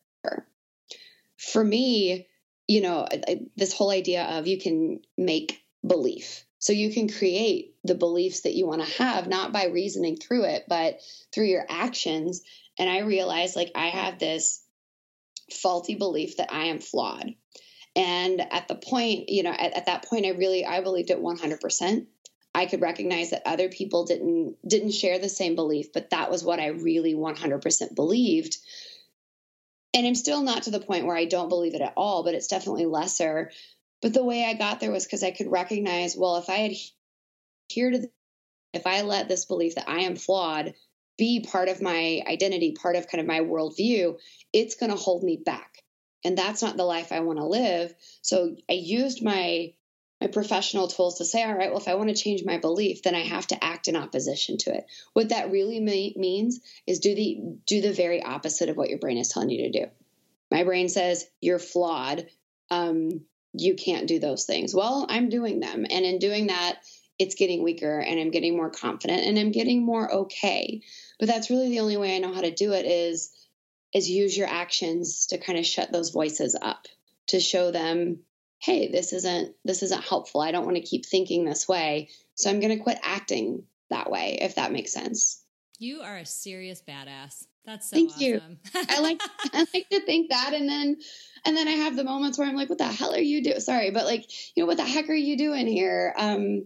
For 1.39 1.65
me, 1.65 2.29
you 2.69 2.81
know, 2.81 3.07
this 3.57 3.75
whole 3.75 3.91
idea 3.91 4.25
of 4.25 4.47
you 4.47 4.59
can 4.59 5.01
make 5.19 5.63
belief. 5.87 6.45
So 6.59 6.73
you 6.73 6.93
can 6.93 7.09
create 7.09 7.75
the 7.83 7.97
beliefs 7.97 8.43
that 8.43 8.55
you 8.55 8.67
want 8.67 8.83
to 8.83 9.03
have, 9.03 9.27
not 9.27 9.53
by 9.53 9.67
reasoning 9.67 10.17
through 10.17 10.45
it, 10.45 10.65
but 10.69 11.01
through 11.35 11.47
your 11.47 11.67
actions. 11.69 12.43
And 12.79 12.89
I 12.89 13.01
realized 13.01 13.57
like 13.57 13.73
I 13.75 13.89
have 13.89 14.19
this 14.19 14.63
faulty 15.53 15.97
belief 15.97 16.37
that 16.37 16.53
I 16.53 16.67
am 16.67 16.79
flawed. 16.79 17.35
And 17.95 18.41
at 18.41 18.69
the 18.69 18.75
point, 18.75 19.29
you 19.29 19.43
know, 19.43 19.51
at, 19.51 19.75
at 19.75 19.87
that 19.87 20.09
point, 20.09 20.27
I 20.27 20.31
really 20.31 20.65
I 20.65 20.81
believed 20.81 21.11
it 21.11 21.23
100%. 21.23 22.07
I 22.55 22.67
could 22.67 22.81
recognize 22.81 23.31
that 23.31 23.43
other 23.47 23.69
people 23.69 24.05
didn't 24.05 24.57
didn't 24.67 24.93
share 24.93 25.19
the 25.19 25.29
same 25.29 25.55
belief, 25.55 25.93
but 25.93 26.11
that 26.11 26.31
was 26.31 26.45
what 26.45 26.61
I 26.61 26.69
really 26.69 27.15
100% 27.15 27.95
believed. 27.95 28.59
And 29.95 30.07
I'm 30.07 30.15
still 30.15 30.43
not 30.43 30.65
to 30.65 30.71
the 30.71 30.81
point 30.81 31.07
where 31.07 31.17
I 31.17 31.27
don't 31.27 31.49
believe 31.49 31.75
it 31.75 31.83
at 31.83 31.93
all, 31.97 32.23
but 32.23 32.35
it's 32.35 32.47
definitely 32.47 32.87
lesser. 32.87 33.51
But 34.01 34.15
the 34.15 34.25
way 34.25 34.45
I 34.45 34.55
got 34.55 34.81
there 34.81 34.91
was 34.91 35.05
because 35.05 35.23
I 35.23 35.31
could 35.31 35.51
recognize, 35.51 36.17
well, 36.17 36.37
if 36.37 36.49
I 36.49 36.77
adhere 37.71 37.91
to, 37.91 38.09
if 38.73 38.87
I 38.87 39.03
let 39.03 39.29
this 39.29 39.45
belief 39.45 39.75
that 39.75 39.89
I 39.89 40.01
am 40.01 40.17
flawed 40.17 40.75
be 41.19 41.41
part 41.41 41.69
of 41.69 41.83
my 41.83 42.23
identity, 42.27 42.73
part 42.73 42.97
of 42.97 43.07
kind 43.07 43.21
of 43.21 43.27
my 43.27 43.41
worldview, 43.41 44.19
it's 44.53 44.77
going 44.77 44.91
to 44.91 44.97
hold 44.97 45.23
me 45.23 45.37
back. 45.37 45.82
And 46.25 46.37
that's 46.37 46.63
not 46.63 46.77
the 46.77 46.85
life 46.85 47.13
I 47.13 47.21
want 47.21 47.39
to 47.39 47.45
live. 47.45 47.95
So 48.23 48.57
I 48.69 48.75
used 48.75 49.23
my 49.23 49.73
my 50.23 50.29
professional 50.29 50.87
tools 50.87 51.19
to 51.19 51.25
say, 51.25 51.43
all 51.43 51.53
right, 51.53 51.71
well, 51.71 51.81
if 51.81 51.89
I 51.89 51.97
want 51.97 52.09
to 52.11 52.15
change 52.15 52.45
my 52.45 52.57
belief, 52.57 53.03
then 53.03 53.17
I 53.17 53.23
have 53.23 53.49
to 53.49 53.65
act 53.65 53.89
in 53.89 53.97
opposition 53.97 54.57
to 54.59 54.73
it. 54.73 54.87
What 55.15 55.31
that 55.31 55.51
really 55.51 55.81
means 55.81 56.61
is 56.87 57.01
do 57.01 57.13
the 57.15 57.41
do 57.67 57.81
the 57.81 57.93
very 57.93 58.23
opposite 58.23 58.69
of 58.69 58.77
what 58.77 58.89
your 58.89 59.01
brain 59.01 59.19
is 59.19 59.29
telling 59.29 59.51
you 59.51 59.65
to 59.65 59.81
do. 59.81 59.91
My 60.49 60.63
brain 60.63 60.89
says 60.89 61.27
you're 61.41 61.59
flawed. 61.59 62.27
Um, 62.71 63.23
you 63.53 63.75
can't 63.75 64.07
do 64.07 64.21
those 64.21 64.45
things. 64.45 64.75
Well, 64.75 65.07
I'm 65.09 65.29
doing 65.29 65.59
them, 65.59 65.85
and 65.91 66.05
in 66.05 66.19
doing 66.19 66.47
that, 66.47 66.79
it's 67.19 67.35
getting 67.35 67.63
weaker, 67.63 67.99
and 67.99 68.21
I'm 68.21 68.31
getting 68.31 68.57
more 68.57 68.71
confident, 68.71 69.27
and 69.27 69.39
I'm 69.39 69.51
getting 69.51 69.85
more 69.85 70.13
okay. 70.13 70.83
But 71.19 71.29
that's 71.29 71.51
really 71.51 71.69
the 71.69 71.81
only 71.81 71.97
way 71.97 72.15
I 72.15 72.21
know 72.21 72.33
how 72.33 72.41
to 72.43 72.55
do 72.55 72.73
it 72.73 72.87
is 72.87 73.31
is 73.93 74.09
use 74.09 74.37
your 74.37 74.49
actions 74.49 75.27
to 75.27 75.39
kind 75.39 75.59
of 75.59 75.67
shut 75.67 75.93
those 75.93 76.11
voices 76.11 76.57
up 76.61 76.87
to 77.29 77.41
show 77.41 77.71
them 77.71 78.21
hey 78.59 78.91
this 78.91 79.13
isn't 79.13 79.55
this 79.65 79.83
isn't 79.83 80.05
helpful. 80.05 80.41
I 80.41 80.53
don't 80.53 80.65
want 80.65 80.77
to 80.77 80.83
keep 80.83 81.07
thinking 81.07 81.45
this 81.45 81.69
way. 81.69 82.09
So 82.35 82.51
i'm 82.51 82.61
going 82.61 82.77
to 82.77 82.83
quit 82.83 82.99
acting 83.03 83.65
that 83.91 84.11
way 84.11 84.39
if 84.41 84.55
that 84.57 84.73
makes 84.73 84.93
sense. 84.93 85.43
You 85.79 86.03
are 86.03 86.19
a 86.19 86.27
serious 86.27 86.83
badass. 86.87 87.47
That's 87.65 87.91
so 87.91 87.97
thank 87.97 88.11
awesome. 88.11 88.23
you 88.23 88.41
i 88.89 89.01
like 89.01 89.21
i 89.53 89.67
like 89.73 89.89
to 89.91 90.01
think 90.01 90.31
that 90.31 90.53
and 90.53 90.69
then 90.69 90.97
and 91.47 91.57
then 91.57 91.69
i 91.69 91.73
have 91.73 91.95
the 91.95 92.03
moments 92.03 92.37
where 92.37 92.49
i'm 92.49 92.57
like 92.57 92.69
what 92.69 92.79
the 92.79 92.85
hell 92.85 93.15
are 93.15 93.21
you 93.21 93.41
doing 93.41 93.61
sorry 93.61 93.93
but 93.93 94.05
like 94.05 94.25
you 94.57 94.63
know 94.63 94.67
what 94.67 94.79
the 94.79 94.85
heck 94.85 95.09
are 95.09 95.15
you 95.15 95.37
doing 95.37 95.69
here? 95.69 96.13
Um 96.17 96.65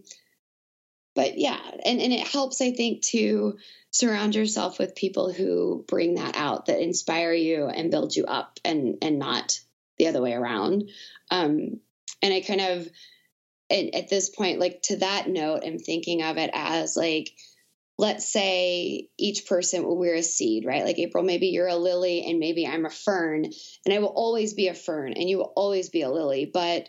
but 1.17 1.37
yeah 1.37 1.59
and 1.83 1.99
and 1.99 2.13
it 2.13 2.25
helps 2.25 2.61
i 2.61 2.71
think 2.71 3.01
to 3.01 3.57
surround 3.91 4.35
yourself 4.35 4.77
with 4.77 4.95
people 4.95 5.33
who 5.33 5.83
bring 5.87 6.15
that 6.15 6.35
out 6.37 6.67
that 6.67 6.79
inspire 6.79 7.33
you 7.33 7.65
and 7.65 7.91
build 7.91 8.15
you 8.15 8.25
up 8.25 8.59
and 8.63 8.99
and 9.01 9.17
not 9.17 9.59
the 9.97 10.07
other 10.07 10.21
way 10.21 10.33
around. 10.33 10.89
Um 11.31 11.79
and 12.21 12.33
i 12.33 12.41
kind 12.41 12.61
of 12.61 12.87
and 13.69 13.95
at 13.95 14.09
this 14.09 14.29
point 14.29 14.59
like 14.59 14.81
to 14.83 14.97
that 14.97 15.27
note 15.27 15.63
i'm 15.65 15.79
thinking 15.79 16.21
of 16.21 16.37
it 16.37 16.51
as 16.53 16.95
like 16.95 17.31
let's 17.97 18.31
say 18.31 19.09
each 19.17 19.47
person 19.47 19.83
will 19.83 19.97
wear 19.97 20.13
a 20.15 20.23
seed 20.23 20.65
right? 20.65 20.85
Like 20.85 20.99
april 20.99 21.23
maybe 21.23 21.47
you're 21.47 21.67
a 21.67 21.75
lily 21.75 22.25
and 22.25 22.39
maybe 22.39 22.67
i'm 22.67 22.85
a 22.85 22.91
fern 22.91 23.45
and 23.45 23.93
i 23.93 23.99
will 23.99 24.07
always 24.07 24.53
be 24.53 24.67
a 24.67 24.73
fern 24.75 25.13
and 25.13 25.27
you 25.27 25.37
will 25.39 25.53
always 25.55 25.89
be 25.89 26.03
a 26.03 26.11
lily 26.11 26.49
but 26.51 26.87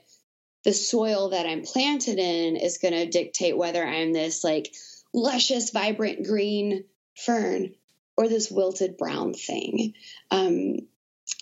the 0.64 0.72
soil 0.72 1.30
that 1.30 1.46
i'm 1.46 1.62
planted 1.62 2.18
in 2.18 2.56
is 2.56 2.78
going 2.78 2.94
to 2.94 3.06
dictate 3.06 3.56
whether 3.56 3.84
i'm 3.84 4.12
this 4.12 4.44
like 4.44 4.72
luscious 5.12 5.70
vibrant 5.70 6.26
green 6.26 6.84
fern 7.16 7.74
or 8.16 8.28
this 8.28 8.50
wilted 8.50 8.96
brown 8.96 9.34
thing. 9.34 9.94
Um, 10.30 10.78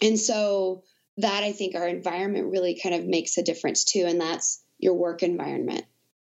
and 0.02 0.18
so 0.18 0.82
that 1.18 1.42
I 1.42 1.52
think 1.52 1.74
our 1.74 1.88
environment 1.88 2.50
really 2.50 2.78
kind 2.80 2.94
of 2.94 3.06
makes 3.06 3.38
a 3.38 3.42
difference 3.42 3.84
too. 3.84 4.04
And 4.06 4.20
that's 4.20 4.62
your 4.78 4.94
work 4.94 5.22
environment, 5.22 5.84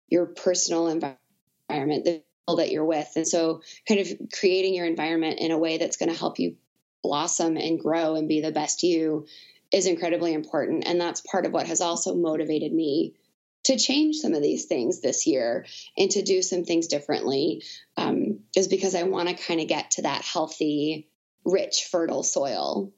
your 0.09 0.25
personal 0.25 0.87
environment, 0.87 2.03
the 2.03 2.23
people 2.41 2.57
that 2.57 2.71
you're 2.71 2.83
with. 2.83 3.09
And 3.15 3.27
so 3.27 3.61
kind 3.87 4.01
of 4.01 4.07
creating 4.37 4.75
your 4.75 4.85
environment 4.85 5.39
in 5.39 5.51
a 5.51 5.57
way 5.57 5.77
that's 5.77 5.97
going 5.97 6.11
to 6.11 6.17
help 6.17 6.39
you 6.39 6.57
blossom 7.03 7.55
and 7.55 7.79
grow 7.79 8.15
and 8.15 8.27
be 8.27 8.41
the 8.41 8.51
best 8.51 8.83
you 8.83 9.25
is 9.73 9.87
incredibly 9.87 10.33
important. 10.33 10.87
And 10.87 11.01
that's 11.01 11.19
part 11.21 11.45
of 11.45 11.51
what 11.51 11.67
has 11.67 11.81
also 11.81 12.15
motivated 12.15 12.71
me 12.71 13.15
to 13.63 13.77
change 13.77 14.17
some 14.17 14.33
of 14.33 14.41
these 14.41 14.65
things 14.65 15.01
this 15.01 15.25
year 15.25 15.65
and 15.97 16.11
to 16.11 16.21
do 16.21 16.41
some 16.41 16.63
things 16.63 16.87
differently 16.87 17.63
um, 17.97 18.39
is 18.55 18.67
because 18.67 18.93
I 18.93 19.03
want 19.03 19.29
to 19.29 19.35
kind 19.35 19.59
of 19.59 19.67
get 19.67 19.91
to 19.91 20.03
that 20.03 20.21
healthy, 20.21 21.09
rich, 21.43 21.87
fertile 21.89 22.23
soil 22.23 22.93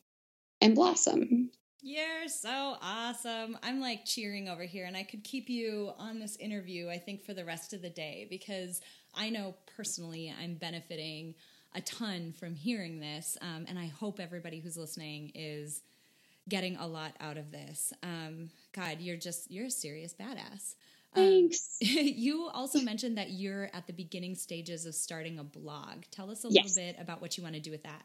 and 0.60 0.76
blossom. 0.76 1.52
You're 1.82 2.28
so 2.28 2.78
awesome. 2.82 3.58
I'm 3.62 3.80
like 3.80 4.06
cheering 4.06 4.50
over 4.50 4.64
here, 4.64 4.88
and 4.88 4.98
I 4.98 5.04
could 5.04 5.24
keep 5.24 5.50
you 5.50 5.92
on 6.00 6.18
this 6.18 6.36
interview, 6.38 6.90
I 6.90 6.98
think, 6.98 7.24
for 7.24 7.36
the 7.36 7.46
rest 7.46 7.74
of 7.74 7.84
the 7.84 7.92
day 7.92 8.26
because 8.28 8.82
I 9.14 9.30
know 9.30 9.54
personally 9.78 10.34
I'm 10.42 10.56
benefiting 10.56 11.36
a 11.76 11.82
ton 11.82 12.34
from 12.40 12.56
hearing 12.56 13.00
this. 13.00 13.38
Um, 13.40 13.66
and 13.68 13.78
I 13.78 13.86
hope 13.86 14.20
everybody 14.20 14.60
who's 14.62 14.78
listening 14.78 15.32
is 15.36 15.84
getting 16.48 16.78
a 16.78 16.88
lot 16.88 17.14
out 17.20 17.38
of 17.38 17.52
this. 17.52 17.94
Um, 18.04 18.50
God, 18.74 18.98
you're 19.00 19.18
just, 19.18 19.50
you're 19.52 19.68
a 19.68 19.72
serious 19.72 20.14
badass. 20.14 20.76
Um, 21.16 21.24
Thanks. 21.24 21.78
Um, 21.82 21.88
you 21.92 22.50
also 22.54 22.82
mentioned 22.82 23.18
that 23.18 23.32
you're 23.32 23.70
at 23.74 23.88
the 23.88 23.94
beginning 23.94 24.36
stages 24.36 24.86
of 24.86 24.96
starting 24.96 25.40
a 25.40 25.44
blog. 25.44 26.04
Tell 26.12 26.30
us 26.30 26.46
a 26.46 26.50
yes. 26.50 26.76
little 26.76 26.94
bit 26.94 27.02
about 27.02 27.22
what 27.22 27.38
you 27.38 27.44
want 27.44 27.56
to 27.56 27.62
do 27.62 27.72
with 27.72 27.84
that. 27.84 28.04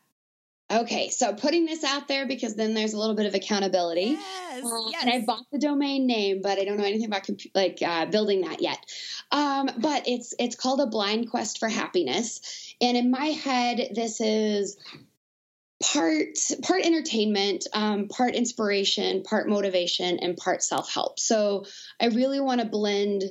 Okay, 0.72 1.08
so 1.08 1.34
putting 1.34 1.66
this 1.66 1.82
out 1.82 2.06
there 2.06 2.28
because 2.28 2.54
then 2.54 2.74
there's 2.74 2.92
a 2.92 2.98
little 2.98 3.16
bit 3.16 3.26
of 3.26 3.34
accountability. 3.34 4.16
Yes, 4.20 4.64
uh, 4.64 4.88
yes. 4.90 5.02
And 5.02 5.12
I 5.12 5.24
bought 5.26 5.44
the 5.50 5.58
domain 5.58 6.06
name, 6.06 6.42
but 6.42 6.60
I 6.60 6.64
don't 6.64 6.76
know 6.76 6.84
anything 6.84 7.06
about 7.06 7.24
comp- 7.24 7.40
like 7.56 7.80
uh, 7.84 8.06
building 8.06 8.42
that 8.42 8.62
yet. 8.62 8.78
Um, 9.32 9.68
but 9.78 10.06
it's 10.06 10.32
it's 10.38 10.54
called 10.54 10.80
a 10.80 10.86
blind 10.86 11.28
quest 11.28 11.58
for 11.58 11.68
happiness, 11.68 12.72
and 12.80 12.96
in 12.96 13.10
my 13.10 13.26
head, 13.26 13.90
this 13.96 14.20
is 14.20 14.76
part 15.82 16.36
part 16.62 16.84
entertainment, 16.84 17.66
um, 17.72 18.08
part 18.08 18.34
inspiration, 18.34 19.22
part 19.22 19.48
motivation, 19.48 20.18
and 20.18 20.36
part 20.36 20.62
self 20.62 20.92
help. 20.92 21.18
So 21.18 21.64
I 22.00 22.06
really 22.06 22.40
want 22.40 22.60
to 22.60 22.66
blend 22.66 23.24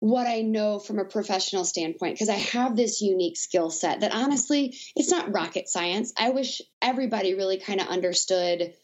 what 0.00 0.28
I 0.28 0.42
know 0.42 0.78
from 0.78 1.00
a 1.00 1.04
professional 1.04 1.64
standpoint 1.64 2.14
because 2.14 2.28
I 2.28 2.34
have 2.36 2.76
this 2.76 3.00
unique 3.00 3.36
skill 3.36 3.70
set 3.70 4.00
that 4.00 4.14
honestly, 4.14 4.76
it's 4.94 5.10
not 5.10 5.34
rocket 5.34 5.68
science. 5.68 6.12
I 6.16 6.30
wish 6.30 6.62
everybody 6.80 7.34
really 7.34 7.58
kind 7.58 7.80
of 7.80 7.88
understood 7.88 8.74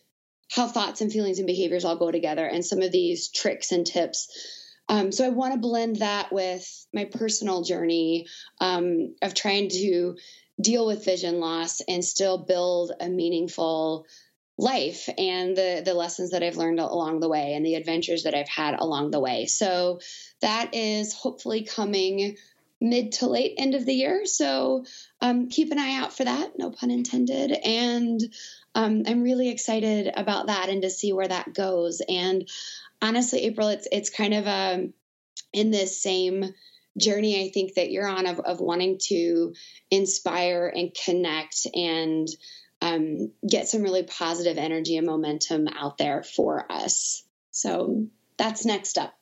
how 0.51 0.67
thoughts 0.67 1.01
and 1.01 1.13
feelings 1.13 1.39
and 1.39 1.47
behaviors 1.47 1.85
all 1.85 1.97
go 1.97 2.11
together 2.11 2.45
and 2.45 2.65
some 2.65 2.83
of 2.83 2.91
these 2.91 3.29
tricks 3.29 3.71
and 3.71 3.87
tips. 3.87 4.29
Um, 4.89 5.13
so 5.13 5.25
I 5.25 5.31
want 5.31 5.55
to 5.55 5.61
blend 5.61 5.97
that 5.97 6.33
with 6.33 6.87
my 6.93 7.05
personal 7.07 7.63
journey 7.63 8.27
um, 8.61 9.15
of 9.23 9.35
trying 9.35 9.69
to 9.71 10.17
deal 10.61 10.87
with 10.87 11.05
vision 11.05 11.41
loss 11.41 11.81
and 11.83 12.05
still 12.05 12.39
build 12.39 12.93
a 13.01 13.09
meaningful 13.09 14.07
life 14.57 15.09
and 15.19 15.57
the 15.57 15.83
the 15.85 15.95
lessons 15.95 16.31
that 16.31 16.43
I've 16.43 16.57
learned 16.57 16.79
along 16.79 17.21
the 17.21 17.29
way 17.29 17.55
and 17.55 17.67
the 17.67 17.75
adventures 17.75 18.23
that 18.23 18.35
I've 18.35 18.49
had 18.49 18.75
along 18.79 19.11
the 19.11 19.21
way. 19.21 19.47
So 19.47 20.01
that 20.41 20.75
is 20.75 21.13
hopefully 21.13 21.65
coming 21.65 22.37
mid 22.81 23.13
to 23.13 23.27
late 23.27 23.55
end 23.59 23.75
of 23.75 23.85
the 23.85 23.95
year. 23.95 24.27
So 24.27 24.85
um, 25.21 25.49
keep 25.49 25.73
an 25.73 25.79
eye 25.79 25.97
out 25.97 26.17
for 26.17 26.25
that, 26.25 26.53
no 26.59 26.71
pun 26.71 26.91
intended. 26.91 27.53
And 27.65 28.21
um, 28.75 29.03
I'm 29.07 29.23
really 29.23 29.49
excited 29.49 30.13
about 30.15 30.47
that 30.47 30.69
and 30.69 30.83
to 30.83 30.91
see 30.91 31.13
where 31.13 31.29
that 31.29 31.55
goes. 31.55 32.03
And 32.09 32.49
honestly, 33.01 33.45
April, 33.45 33.69
it's 33.69 33.89
it's 33.91 34.11
kind 34.11 34.35
of 34.35 34.47
um, 34.47 34.95
in 35.53 35.71
this 35.71 36.01
same 36.01 36.55
journey 36.97 37.45
I 37.45 37.51
think 37.51 37.75
that 37.75 37.91
you're 37.91 38.07
on 38.07 38.27
of, 38.27 38.41
of 38.41 38.61
wanting 38.61 38.99
to 39.09 39.55
inspire 39.91 40.73
and 40.75 40.95
connect 40.95 41.67
and 41.75 42.29
um, 42.81 43.33
get 43.49 43.69
some 43.69 43.83
really 43.83 44.03
positive 44.03 44.59
energy 44.59 44.97
and 44.97 45.07
momentum 45.07 45.69
out 45.69 45.99
there 45.99 46.23
for 46.23 46.71
us. 46.71 47.25
So 47.51 48.07
that's 48.37 48.65
next 48.65 48.99
up. 48.99 49.15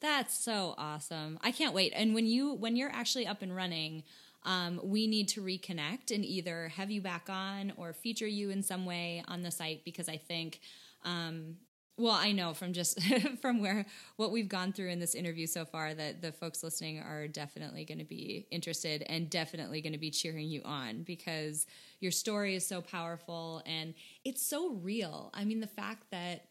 That's 0.00 0.36
so 0.36 0.74
awesome. 0.78 1.38
I 1.42 1.50
can't 1.50 1.74
wait. 1.74 1.92
And 1.94 2.14
when 2.14 2.26
you 2.26 2.54
when 2.54 2.76
you're 2.76 2.90
actually 2.90 3.26
up 3.26 3.42
and 3.42 3.54
running, 3.54 4.04
um, 4.44 4.80
we 4.82 5.06
need 5.06 5.28
to 5.30 5.42
reconnect 5.42 6.14
and 6.14 6.24
either 6.24 6.68
have 6.68 6.90
you 6.90 7.00
back 7.00 7.28
on 7.28 7.72
or 7.76 7.92
feature 7.92 8.26
you 8.26 8.50
in 8.50 8.62
some 8.62 8.86
way 8.86 9.22
on 9.26 9.42
the 9.42 9.50
site 9.50 9.84
because 9.84 10.08
I 10.08 10.16
think 10.16 10.60
um, 11.04 11.56
well 11.98 12.14
i 12.14 12.32
know 12.32 12.54
from 12.54 12.72
just 12.72 12.98
from 13.42 13.60
where 13.60 13.84
what 14.16 14.30
we've 14.32 14.48
gone 14.48 14.72
through 14.72 14.88
in 14.88 14.98
this 14.98 15.14
interview 15.14 15.46
so 15.46 15.64
far 15.64 15.94
that 15.94 16.22
the 16.22 16.32
folks 16.32 16.62
listening 16.62 16.98
are 17.00 17.28
definitely 17.28 17.84
going 17.84 17.98
to 17.98 18.04
be 18.04 18.46
interested 18.50 19.02
and 19.08 19.28
definitely 19.28 19.80
going 19.80 19.92
to 19.92 19.98
be 19.98 20.10
cheering 20.10 20.48
you 20.48 20.62
on 20.64 21.02
because 21.02 21.66
your 22.00 22.12
story 22.12 22.54
is 22.54 22.66
so 22.66 22.80
powerful 22.80 23.62
and 23.66 23.94
it's 24.24 24.44
so 24.44 24.74
real. 24.74 25.30
I 25.34 25.44
mean 25.44 25.60
the 25.60 25.66
fact 25.66 26.10
that 26.10 26.46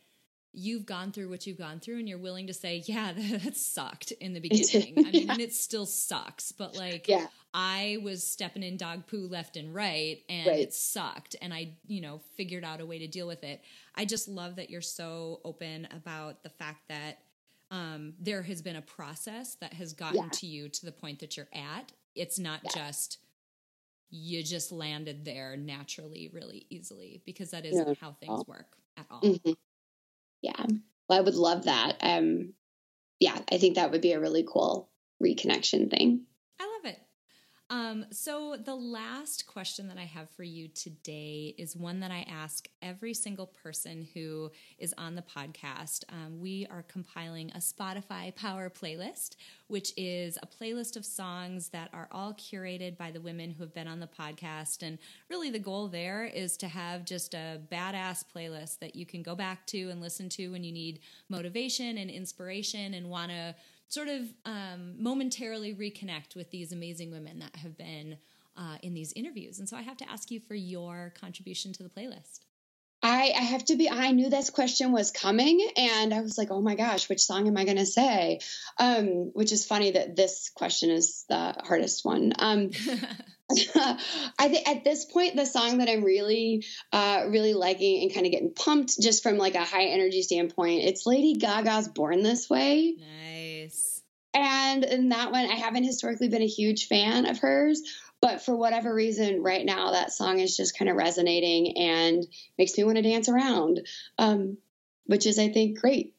you've 0.57 0.87
gone 0.87 1.11
through 1.11 1.29
what 1.29 1.45
you've 1.45 1.57
gone 1.57 1.79
through 1.79 1.99
and 1.99 2.09
you're 2.09 2.17
willing 2.17 2.47
to 2.47 2.53
say 2.53 2.81
yeah 2.87 3.13
that, 3.15 3.55
sucked 3.55 4.11
in 4.13 4.33
the 4.33 4.39
beginning 4.49 4.93
i 5.05 5.11
mean 5.11 5.29
and 5.29 5.39
it 5.39 5.53
still 5.53 5.85
sucks 5.85 6.51
but 6.51 6.75
like 6.75 7.07
yeah. 7.07 7.27
i 7.53 7.97
was 8.03 8.25
stepping 8.25 8.63
in 8.63 8.75
dog 8.75 9.05
poo 9.05 9.27
left 9.27 9.55
and 9.55 9.73
right 9.73 10.23
and 10.27 10.47
right. 10.47 10.59
it 10.59 10.73
sucked 10.73 11.35
and 11.41 11.53
i 11.53 11.69
you 11.85 12.01
know 12.01 12.19
figured 12.35 12.63
out 12.63 12.81
a 12.81 12.85
way 12.85 12.97
to 12.97 13.07
deal 13.07 13.27
with 13.27 13.43
it 13.43 13.61
i 13.95 14.03
just 14.03 14.27
love 14.27 14.55
that 14.55 14.69
you're 14.69 14.81
so 14.81 15.39
open 15.45 15.87
about 15.95 16.41
the 16.43 16.49
fact 16.49 16.81
that 16.89 17.19
um, 17.69 18.13
there 18.17 18.43
has 18.43 18.61
been 18.61 18.77
a 18.77 18.81
process 18.81 19.55
that 19.55 19.73
has 19.73 19.91
gotten 19.91 20.23
yeah. 20.23 20.29
to 20.31 20.47
you 20.47 20.69
to 20.69 20.85
the 20.85 20.91
point 20.91 21.19
that 21.19 21.37
you're 21.37 21.49
at 21.53 21.91
it's 22.15 22.39
not 22.39 22.61
yeah. 22.63 22.71
just 22.73 23.19
you 24.09 24.41
just 24.41 24.71
landed 24.71 25.25
there 25.25 25.57
naturally 25.57 26.29
really 26.33 26.65
easily 26.69 27.21
because 27.25 27.51
that 27.51 27.65
isn't 27.65 27.99
how 27.99 28.13
things 28.13 28.41
work 28.47 28.77
at 28.97 29.05
all 29.11 29.21
mm-hmm 29.21 29.51
yeah. 30.41 30.65
Well, 31.09 31.19
i 31.19 31.21
would 31.21 31.35
love 31.35 31.65
that. 31.65 31.97
Um 32.01 32.53
yeah 33.19 33.37
i 33.51 33.57
think 33.57 33.75
that 33.75 33.91
would 33.91 34.01
be 34.01 34.13
a 34.13 34.19
really 34.19 34.45
cool 34.47 34.89
reconnection 35.23 35.89
thing 35.89 36.25
um, 37.69 38.05
so, 38.11 38.55
the 38.55 38.75
last 38.75 39.45
question 39.45 39.89
that 39.89 39.97
I 39.97 40.05
have 40.05 40.29
for 40.29 40.43
you 40.43 40.69
today 40.69 41.53
is 41.57 41.75
one 41.75 41.99
that 41.99 42.11
I 42.11 42.25
ask 42.29 42.65
every 42.81 43.13
single 43.13 43.47
person 43.47 44.07
who 44.13 44.51
is 44.77 44.93
on 44.97 45.15
the 45.15 45.21
podcast. 45.21 46.05
Um, 46.09 46.39
we 46.39 46.65
are 46.71 46.83
compiling 46.83 47.51
a 47.51 47.57
Spotify 47.57 48.33
Power 48.33 48.69
playlist, 48.69 49.35
which 49.67 49.91
is 49.97 50.37
a 50.41 50.47
playlist 50.47 50.95
of 50.95 51.03
songs 51.03 51.67
that 51.69 51.89
are 51.91 52.07
all 52.09 52.33
curated 52.33 52.97
by 52.97 53.11
the 53.11 53.19
women 53.19 53.51
who 53.51 53.63
have 53.63 53.73
been 53.73 53.87
on 53.87 53.99
the 53.99 54.07
podcast. 54.07 54.81
And 54.81 54.97
really, 55.29 55.49
the 55.49 55.59
goal 55.59 55.89
there 55.89 56.23
is 56.23 56.55
to 56.57 56.69
have 56.69 57.03
just 57.03 57.33
a 57.33 57.59
badass 57.69 58.23
playlist 58.33 58.79
that 58.79 58.95
you 58.95 59.05
can 59.05 59.23
go 59.23 59.35
back 59.35 59.67
to 59.67 59.89
and 59.89 59.99
listen 59.99 60.29
to 60.29 60.51
when 60.53 60.63
you 60.63 60.71
need 60.71 61.01
motivation 61.27 61.97
and 61.97 62.09
inspiration 62.09 62.93
and 62.93 63.09
want 63.09 63.31
to 63.31 63.53
sort 63.89 64.07
of 64.07 64.21
um, 64.45 64.95
momentarily 65.01 65.73
reconnect 65.73 66.35
with 66.35 66.51
these 66.51 66.71
amazing 66.71 67.11
women 67.11 67.39
that 67.39 67.55
have 67.57 67.77
been 67.77 68.17
uh, 68.57 68.77
in 68.81 68.93
these 68.93 69.13
interviews. 69.13 69.59
And 69.59 69.69
so 69.69 69.77
I 69.77 69.81
have 69.81 69.97
to 69.97 70.09
ask 70.09 70.31
you 70.31 70.39
for 70.39 70.55
your 70.55 71.13
contribution 71.19 71.73
to 71.73 71.83
the 71.83 71.89
playlist. 71.89 72.39
I, 73.03 73.31
I 73.35 73.43
have 73.43 73.63
to 73.65 73.75
be, 73.75 73.89
I 73.89 74.11
knew 74.11 74.29
this 74.29 74.49
question 74.49 74.91
was 74.91 75.11
coming 75.11 75.65
and 75.77 76.13
I 76.13 76.21
was 76.21 76.37
like, 76.37 76.49
oh 76.49 76.61
my 76.61 76.73
gosh, 76.73 77.07
which 77.07 77.21
song 77.21 77.47
am 77.47 77.55
I 77.55 77.63
going 77.63 77.77
to 77.77 77.85
say? 77.85 78.39
Um, 78.79 79.31
which 79.33 79.51
is 79.51 79.65
funny 79.65 79.91
that 79.91 80.15
this 80.15 80.49
question 80.49 80.89
is 80.89 81.23
the 81.29 81.55
hardest 81.63 82.03
one. 82.03 82.33
Um, 82.39 82.71
I 83.49 84.49
think 84.49 84.67
at 84.67 84.83
this 84.83 85.05
point, 85.05 85.35
the 85.35 85.45
song 85.45 85.77
that 85.77 85.89
I'm 85.89 86.03
really, 86.03 86.65
uh, 86.91 87.25
really 87.27 87.53
liking 87.53 88.03
and 88.03 88.13
kind 88.13 88.25
of 88.25 88.31
getting 88.31 88.53
pumped 88.53 88.99
just 88.99 89.23
from 89.23 89.37
like 89.37 89.55
a 89.55 89.63
high 89.63 89.85
energy 89.85 90.21
standpoint, 90.21 90.83
it's 90.83 91.05
Lady 91.05 91.35
Gaga's 91.35 91.87
Born 91.87 92.23
This 92.23 92.49
Way. 92.49 92.95
Nice. 92.97 94.03
And 94.33 94.83
in 94.83 95.09
that 95.09 95.31
one, 95.31 95.49
I 95.49 95.55
haven't 95.55 95.85
historically 95.85 96.27
been 96.27 96.41
a 96.41 96.47
huge 96.47 96.87
fan 96.87 97.25
of 97.25 97.39
hers, 97.39 97.81
but 98.21 98.41
for 98.41 98.55
whatever 98.55 98.93
reason, 98.93 99.41
right 99.41 99.65
now, 99.65 99.91
that 99.91 100.11
song 100.11 100.39
is 100.39 100.57
just 100.57 100.77
kind 100.77 100.89
of 100.89 100.97
resonating 100.97 101.77
and 101.77 102.27
makes 102.57 102.77
me 102.77 102.83
want 102.83 102.97
to 102.97 103.01
dance 103.01 103.29
around, 103.29 103.87
um, 104.17 104.57
which 105.05 105.25
is, 105.25 105.39
I 105.39 105.49
think, 105.49 105.79
great. 105.79 106.13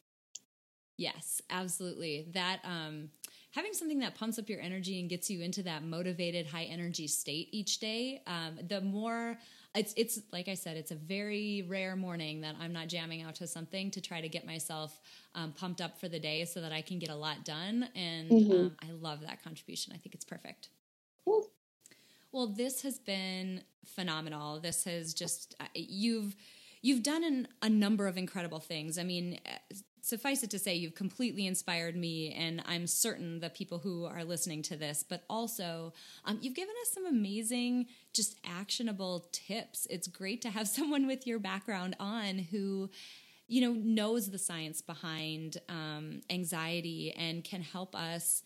Yes, 0.96 1.42
absolutely. 1.50 2.26
That, 2.32 2.60
um, 2.64 3.10
having 3.50 3.72
something 3.72 3.98
that 4.00 4.14
pumps 4.14 4.38
up 4.38 4.48
your 4.48 4.60
energy 4.60 5.00
and 5.00 5.08
gets 5.08 5.30
you 5.30 5.40
into 5.40 5.62
that 5.62 5.82
motivated 5.82 6.46
high 6.46 6.64
energy 6.64 7.06
state 7.06 7.48
each 7.52 7.78
day 7.78 8.22
um, 8.26 8.58
the 8.68 8.80
more 8.80 9.38
it's 9.74 9.94
it's 9.96 10.20
like 10.32 10.48
i 10.48 10.54
said 10.54 10.76
it's 10.76 10.90
a 10.90 10.96
very 10.96 11.64
rare 11.68 11.94
morning 11.94 12.40
that 12.40 12.54
i'm 12.60 12.72
not 12.72 12.88
jamming 12.88 13.22
out 13.22 13.34
to 13.34 13.46
something 13.46 13.90
to 13.90 14.00
try 14.00 14.20
to 14.20 14.28
get 14.28 14.46
myself 14.46 15.00
um, 15.34 15.52
pumped 15.52 15.80
up 15.80 15.98
for 15.98 16.08
the 16.08 16.18
day 16.18 16.44
so 16.44 16.60
that 16.60 16.72
i 16.72 16.80
can 16.80 16.98
get 16.98 17.10
a 17.10 17.14
lot 17.14 17.44
done. 17.44 17.88
And 17.94 18.30
mm-hmm. 18.30 18.52
um, 18.52 18.76
i 18.82 18.90
love 18.90 19.20
that 19.22 19.42
contribution. 19.42 19.92
I 19.94 19.98
think 19.98 20.14
it's 20.14 20.24
perfect. 20.24 20.68
Cool. 21.24 21.46
well 22.32 22.46
this 22.46 22.82
has 22.82 22.98
been 22.98 23.62
phenomenal. 23.84 24.60
This 24.60 24.84
has 24.84 25.14
just 25.14 25.54
uh, 25.60 25.64
you've 25.74 26.34
you've 26.82 27.02
done 27.02 27.24
an, 27.24 27.48
a 27.62 27.68
number 27.68 28.06
of 28.06 28.16
incredible 28.16 28.60
things. 28.60 28.98
I 28.98 29.04
mean 29.04 29.38
suffice 30.08 30.42
it 30.42 30.50
to 30.50 30.58
say, 30.58 30.74
you've 30.74 30.94
completely 30.94 31.46
inspired 31.46 31.96
me, 31.96 32.32
and 32.32 32.62
I'm 32.66 32.86
certain 32.86 33.40
the 33.40 33.50
people 33.50 33.78
who 33.78 34.04
are 34.04 34.24
listening 34.24 34.62
to 34.62 34.76
this, 34.76 35.04
but 35.08 35.24
also 35.28 35.92
um, 36.24 36.38
you've 36.40 36.54
given 36.54 36.74
us 36.82 36.92
some 36.92 37.06
amazing, 37.06 37.86
just 38.12 38.36
actionable 38.44 39.28
tips. 39.32 39.86
It's 39.90 40.08
great 40.08 40.42
to 40.42 40.50
have 40.50 40.68
someone 40.78 41.06
with 41.06 41.26
your 41.26 41.38
background 41.38 41.96
on 42.00 42.38
who 42.38 42.90
you 43.50 43.62
know 43.62 43.72
knows 43.72 44.30
the 44.30 44.38
science 44.38 44.82
behind 44.82 45.56
um, 45.68 46.20
anxiety 46.28 47.14
and 47.16 47.42
can 47.42 47.62
help 47.62 47.96
us 47.96 48.42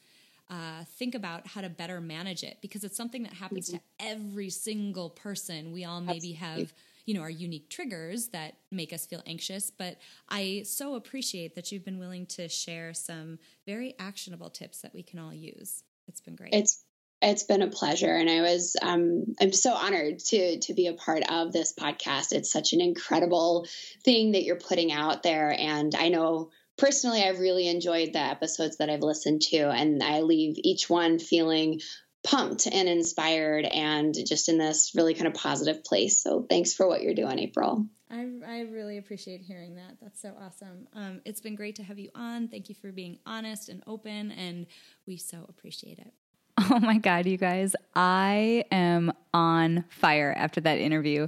uh, 0.49 0.85
think 0.97 1.15
about 1.15 1.47
how 1.47 1.61
to 1.61 1.69
better 1.69 2.01
manage 2.01 2.45
it 2.45 2.59
because 2.63 2.85
it's 2.85 2.97
something 2.97 3.23
that 3.25 3.33
happens 3.33 3.69
mm-hmm. 3.69 3.79
to 3.79 3.83
every 3.99 4.49
single 4.49 5.11
person 5.11 5.73
we 5.73 5.85
all 5.85 6.01
maybe 6.01 6.35
Absolutely. 6.35 6.63
have 6.63 6.73
you 7.05 7.15
know, 7.15 7.21
our 7.21 7.31
unique 7.31 7.69
triggers 7.69 8.29
that 8.29 8.55
make 8.71 8.93
us 8.93 9.07
feel 9.07 9.23
anxious. 9.27 9.71
But 9.71 9.99
I 10.29 10.63
so 10.65 10.95
appreciate 10.95 11.55
that 11.55 11.73
you've 11.73 11.85
been 11.85 11.99
willing 11.99 12.27
to 12.27 12.49
share 12.49 12.95
some 12.95 13.39
very 13.67 13.95
actionable 13.99 14.51
tips 14.51 14.83
that 14.83 14.95
we 14.95 15.03
can 15.03 15.19
all 15.19 15.35
use. 15.35 15.83
It's 16.09 16.21
been 16.21 16.37
great. 16.37 16.55
It's 16.55 16.85
it's 17.21 17.45
been 17.45 17.63
a 17.63 17.69
pleasure, 17.69 18.15
and 18.15 18.29
I 18.29 18.41
was 18.41 18.77
um, 18.83 19.35
I'm 19.41 19.53
so 19.53 19.73
honored 19.73 20.19
to 20.19 20.59
to 20.59 20.75
be 20.75 20.89
a 20.89 20.95
part 20.95 21.23
of 21.31 21.53
this 21.53 21.73
podcast. 21.73 22.33
It's 22.33 22.53
such 22.53 22.73
an 22.73 22.81
incredible 22.81 23.67
thing 24.05 24.33
that 24.33 24.43
you're 24.43 24.57
putting 24.57 24.93
out 24.93 25.23
there, 25.23 25.55
and 25.57 25.95
I 25.95 26.09
know 26.09 26.51
personally 26.77 27.23
I've 27.23 27.39
really 27.39 27.69
enjoyed 27.69 28.13
the 28.13 28.19
episodes 28.19 28.79
that 28.79 28.91
I've 28.91 29.03
listened 29.03 29.43
to, 29.43 29.71
and 29.71 30.03
I 30.03 30.21
leave 30.21 30.57
each 30.59 30.91
one 30.91 31.19
feeling 31.19 31.81
pumped 32.25 32.67
and 32.67 32.89
inspired 32.89 33.65
and 33.65 34.15
just 34.27 34.49
in 34.49 34.59
this 34.59 34.93
really 34.95 35.15
kind 35.15 35.27
of 35.27 35.35
positive 35.35 35.85
place. 35.85 36.23
So 36.23 36.47
thanks 36.49 36.73
for 36.73 36.87
what 36.87 37.03
you're 37.03 37.15
doing, 37.15 37.39
April. 37.39 37.87
I, 38.11 38.29
I 38.47 38.61
really 38.71 38.99
appreciate 38.99 39.41
hearing 39.41 39.77
that. 39.77 39.97
That's 40.01 40.21
so 40.21 40.35
awesome. 40.41 40.87
Um, 40.95 41.21
it's 41.25 41.41
been 41.41 41.55
great 41.55 41.77
to 41.77 41.83
have 41.83 41.99
you 41.99 42.11
on. 42.15 42.49
Thank 42.49 42.69
you 42.69 42.75
for 42.75 42.93
being 42.93 43.19
honest 43.25 43.69
and 43.71 43.83
open, 43.87 44.31
and 44.33 44.67
we 45.07 45.17
so 45.17 45.47
appreciate 45.49 45.99
it. 45.99 46.13
Oh 46.71 46.79
my 46.79 46.99
God, 46.99 47.27
you 47.27 47.37
guys, 47.37 47.75
I 47.97 48.65
am 48.71 49.13
on 49.35 49.85
fire 49.89 50.33
after 50.37 50.61
that 50.61 50.79
interview. 50.79 51.27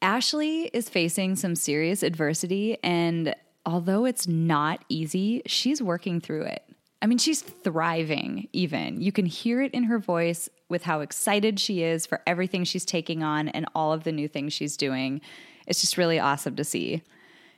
Ashley 0.00 0.70
is 0.72 0.88
facing 0.88 1.34
some 1.36 1.56
serious 1.56 2.02
adversity, 2.02 2.78
and 2.84 3.34
although 3.66 4.04
it's 4.04 4.28
not 4.28 4.84
easy, 4.88 5.42
she's 5.46 5.82
working 5.82 6.20
through 6.20 6.42
it. 6.42 6.63
I 7.04 7.06
mean, 7.06 7.18
she's 7.18 7.42
thriving, 7.42 8.48
even. 8.54 9.02
You 9.02 9.12
can 9.12 9.26
hear 9.26 9.60
it 9.60 9.74
in 9.74 9.84
her 9.84 9.98
voice 9.98 10.48
with 10.70 10.84
how 10.84 11.00
excited 11.00 11.60
she 11.60 11.82
is 11.82 12.06
for 12.06 12.22
everything 12.26 12.64
she's 12.64 12.86
taking 12.86 13.22
on 13.22 13.48
and 13.48 13.66
all 13.74 13.92
of 13.92 14.04
the 14.04 14.10
new 14.10 14.26
things 14.26 14.54
she's 14.54 14.74
doing. 14.74 15.20
It's 15.66 15.82
just 15.82 15.98
really 15.98 16.18
awesome 16.18 16.56
to 16.56 16.64
see. 16.64 17.02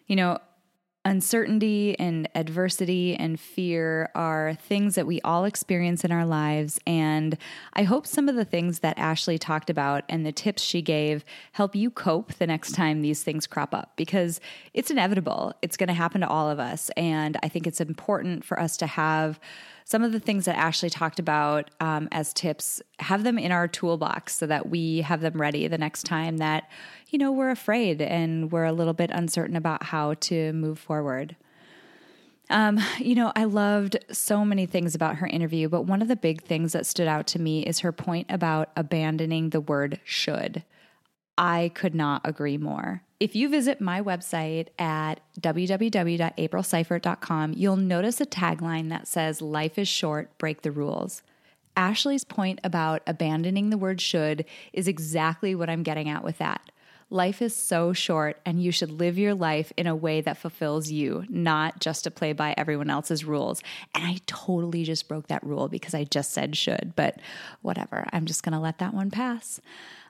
You 0.08 0.16
know, 0.16 0.40
Uncertainty 1.06 1.96
and 2.00 2.28
adversity 2.34 3.14
and 3.14 3.38
fear 3.38 4.10
are 4.16 4.54
things 4.54 4.96
that 4.96 5.06
we 5.06 5.20
all 5.20 5.44
experience 5.44 6.04
in 6.04 6.10
our 6.10 6.26
lives. 6.26 6.80
And 6.84 7.38
I 7.74 7.84
hope 7.84 8.08
some 8.08 8.28
of 8.28 8.34
the 8.34 8.44
things 8.44 8.80
that 8.80 8.98
Ashley 8.98 9.38
talked 9.38 9.70
about 9.70 10.02
and 10.08 10.26
the 10.26 10.32
tips 10.32 10.62
she 10.62 10.82
gave 10.82 11.24
help 11.52 11.76
you 11.76 11.92
cope 11.92 12.34
the 12.34 12.46
next 12.48 12.72
time 12.72 13.02
these 13.02 13.22
things 13.22 13.46
crop 13.46 13.72
up 13.72 13.92
because 13.94 14.40
it's 14.74 14.90
inevitable. 14.90 15.54
It's 15.62 15.76
going 15.76 15.86
to 15.86 15.94
happen 15.94 16.22
to 16.22 16.28
all 16.28 16.50
of 16.50 16.58
us. 16.58 16.90
And 16.96 17.38
I 17.40 17.46
think 17.50 17.68
it's 17.68 17.80
important 17.80 18.44
for 18.44 18.58
us 18.58 18.76
to 18.78 18.88
have 18.88 19.38
some 19.86 20.02
of 20.02 20.10
the 20.10 20.18
things 20.18 20.46
that 20.46 20.56
Ashley 20.56 20.90
talked 20.90 21.20
about 21.20 21.70
um, 21.78 22.08
as 22.10 22.34
tips, 22.34 22.82
have 22.98 23.22
them 23.22 23.38
in 23.38 23.52
our 23.52 23.68
toolbox 23.68 24.34
so 24.34 24.44
that 24.48 24.68
we 24.68 25.02
have 25.02 25.20
them 25.20 25.40
ready 25.40 25.68
the 25.68 25.78
next 25.78 26.02
time 26.02 26.38
that, 26.38 26.68
you 27.10 27.20
know, 27.20 27.30
we're 27.30 27.50
afraid 27.50 28.02
and 28.02 28.50
we're 28.50 28.64
a 28.64 28.72
little 28.72 28.94
bit 28.94 29.12
uncertain 29.12 29.54
about 29.54 29.84
how 29.84 30.14
to 30.14 30.52
move 30.54 30.80
forward. 30.80 31.36
Um, 32.50 32.80
you 32.98 33.14
know, 33.14 33.30
I 33.36 33.44
loved 33.44 33.96
so 34.10 34.44
many 34.44 34.66
things 34.66 34.96
about 34.96 35.16
her 35.16 35.26
interview, 35.28 35.68
but 35.68 35.82
one 35.82 36.02
of 36.02 36.08
the 36.08 36.16
big 36.16 36.42
things 36.42 36.72
that 36.72 36.84
stood 36.84 37.06
out 37.06 37.28
to 37.28 37.40
me 37.40 37.62
is 37.62 37.78
her 37.78 37.92
point 37.92 38.26
about 38.28 38.70
abandoning 38.76 39.50
the 39.50 39.60
word 39.60 40.00
should. 40.02 40.64
I 41.38 41.70
could 41.74 41.94
not 41.94 42.22
agree 42.24 42.58
more. 42.58 43.02
If 43.18 43.34
you 43.34 43.48
visit 43.48 43.80
my 43.80 44.02
website 44.02 44.68
at 44.78 45.20
www.aprilseifert.com, 45.40 47.54
you'll 47.56 47.76
notice 47.76 48.20
a 48.20 48.26
tagline 48.26 48.90
that 48.90 49.08
says, 49.08 49.40
Life 49.40 49.78
is 49.78 49.88
short, 49.88 50.36
break 50.36 50.60
the 50.60 50.70
rules. 50.70 51.22
Ashley's 51.76 52.24
point 52.24 52.60
about 52.62 53.00
abandoning 53.06 53.70
the 53.70 53.78
word 53.78 54.02
should 54.02 54.44
is 54.74 54.86
exactly 54.86 55.54
what 55.54 55.70
I'm 55.70 55.82
getting 55.82 56.10
at 56.10 56.24
with 56.24 56.36
that. 56.38 56.70
Life 57.08 57.40
is 57.40 57.54
so 57.54 57.92
short, 57.92 58.40
and 58.44 58.60
you 58.60 58.72
should 58.72 58.90
live 58.90 59.16
your 59.16 59.34
life 59.34 59.72
in 59.76 59.86
a 59.86 59.94
way 59.94 60.20
that 60.22 60.38
fulfills 60.38 60.90
you, 60.90 61.24
not 61.28 61.78
just 61.78 62.02
to 62.02 62.10
play 62.10 62.32
by 62.32 62.52
everyone 62.56 62.90
else's 62.90 63.24
rules. 63.24 63.62
And 63.94 64.04
I 64.04 64.18
totally 64.26 64.82
just 64.82 65.06
broke 65.06 65.28
that 65.28 65.44
rule 65.44 65.68
because 65.68 65.94
I 65.94 66.02
just 66.02 66.32
said 66.32 66.56
should, 66.56 66.94
but 66.96 67.20
whatever. 67.62 68.08
I'm 68.12 68.26
just 68.26 68.42
going 68.42 68.54
to 68.54 68.58
let 68.58 68.78
that 68.78 68.92
one 68.92 69.12
pass. 69.12 69.60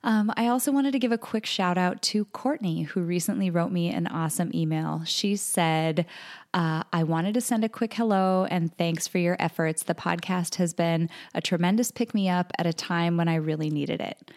Um, 0.05 0.33
I 0.39 0.47
also 0.47 0.73
wanted 0.73 0.93
to 0.93 0.99
give 0.99 1.13
a 1.13 1.19
quick 1.19 1.45
shout 1.45 1.77
out 1.77 2.01
to 2.03 2.25
Courtney, 2.27 2.85
who 2.85 3.03
recently 3.03 3.51
wrote 3.51 3.73
me 3.73 3.91
an 3.91 4.07
awesome 4.07 4.51
email. 4.55 5.03
She 5.05 5.37
said, 5.37 6.07
uh, 6.55 6.85
I 6.95 7.03
wanted 7.03 7.35
to 7.35 7.43
send 7.43 7.63
a 7.63 7.69
quick 7.69 7.93
hello 7.93 8.47
and 8.51 8.75
thanks 8.79 9.07
for 9.07 9.19
your 9.19 9.37
efforts. 9.39 9.83
The 9.83 9.95
podcast 9.95 10.55
has 10.55 10.73
been 10.73 11.11
a 11.35 11.43
tremendous 11.43 11.91
pick 11.91 12.15
me 12.15 12.31
up 12.31 12.53
at 12.57 12.67
a 12.67 12.73
time 12.73 13.19
when 13.19 13.29
I 13.29 13.35
really 13.35 13.69
needed 13.69 14.01
it. 14.01 14.31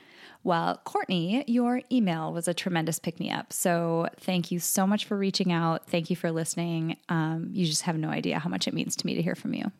Well, 0.43 0.79
Courtney, 0.85 1.43
your 1.47 1.81
email 1.91 2.31
was 2.31 2.47
a 2.47 2.53
tremendous 2.53 2.97
pick 2.97 3.19
me 3.19 3.29
up. 3.29 3.51
So 3.51 4.07
thank 4.21 4.51
you 4.51 4.59
so 4.59 4.87
much 4.87 5.05
for 5.05 5.17
reaching 5.17 5.51
out. 5.51 5.87
Thank 5.87 6.09
you 6.09 6.15
for 6.15 6.31
listening. 6.31 6.97
Um, 7.09 7.49
you 7.51 7.65
just 7.65 7.81
have 7.83 7.97
no 7.97 8.09
idea 8.09 8.39
how 8.39 8.49
much 8.49 8.67
it 8.67 8.73
means 8.73 8.95
to 8.97 9.05
me 9.05 9.15
to 9.15 9.21
hear 9.21 9.35
from 9.35 9.53
you. 9.53 9.71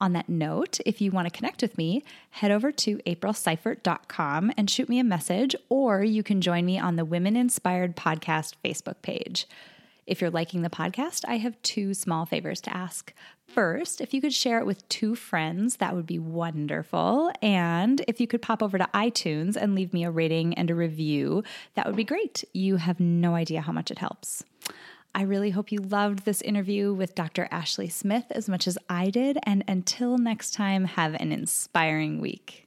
On 0.00 0.12
that 0.14 0.28
note, 0.28 0.80
if 0.84 1.00
you 1.00 1.10
want 1.10 1.26
to 1.26 1.36
connect 1.36 1.62
with 1.62 1.78
me, 1.78 2.02
head 2.30 2.50
over 2.50 2.72
to 2.72 2.96
aprilseifert.com 3.06 4.52
and 4.56 4.68
shoot 4.68 4.88
me 4.88 4.98
a 4.98 5.04
message, 5.04 5.54
or 5.68 6.02
you 6.02 6.22
can 6.22 6.40
join 6.40 6.66
me 6.66 6.78
on 6.78 6.96
the 6.96 7.04
Women 7.04 7.36
Inspired 7.36 7.96
Podcast 7.96 8.54
Facebook 8.64 9.02
page. 9.02 9.46
If 10.06 10.20
you're 10.20 10.30
liking 10.30 10.62
the 10.62 10.70
podcast, 10.70 11.24
I 11.26 11.38
have 11.38 11.60
two 11.62 11.94
small 11.94 12.26
favors 12.26 12.60
to 12.62 12.76
ask. 12.76 13.14
First, 13.46 14.00
if 14.00 14.12
you 14.12 14.20
could 14.20 14.34
share 14.34 14.58
it 14.58 14.66
with 14.66 14.88
two 14.88 15.14
friends, 15.14 15.76
that 15.76 15.94
would 15.94 16.06
be 16.06 16.18
wonderful. 16.18 17.30
And 17.40 18.02
if 18.08 18.20
you 18.20 18.26
could 18.26 18.42
pop 18.42 18.62
over 18.62 18.78
to 18.78 18.88
iTunes 18.92 19.54
and 19.54 19.74
leave 19.74 19.92
me 19.92 20.04
a 20.04 20.10
rating 20.10 20.54
and 20.54 20.70
a 20.70 20.74
review, 20.74 21.44
that 21.74 21.86
would 21.86 21.94
be 21.94 22.04
great. 22.04 22.42
You 22.52 22.76
have 22.76 22.98
no 22.98 23.34
idea 23.34 23.60
how 23.60 23.72
much 23.72 23.90
it 23.90 23.98
helps. 23.98 24.44
I 25.14 25.22
really 25.22 25.50
hope 25.50 25.70
you 25.70 25.78
loved 25.78 26.24
this 26.24 26.42
interview 26.42 26.92
with 26.92 27.14
Dr. 27.14 27.46
Ashley 27.52 27.88
Smith 27.88 28.24
as 28.30 28.48
much 28.48 28.66
as 28.66 28.76
I 28.88 29.10
did. 29.10 29.38
And 29.44 29.62
until 29.68 30.18
next 30.18 30.54
time, 30.54 30.86
have 30.86 31.14
an 31.14 31.30
inspiring 31.30 32.20
week. 32.20 32.66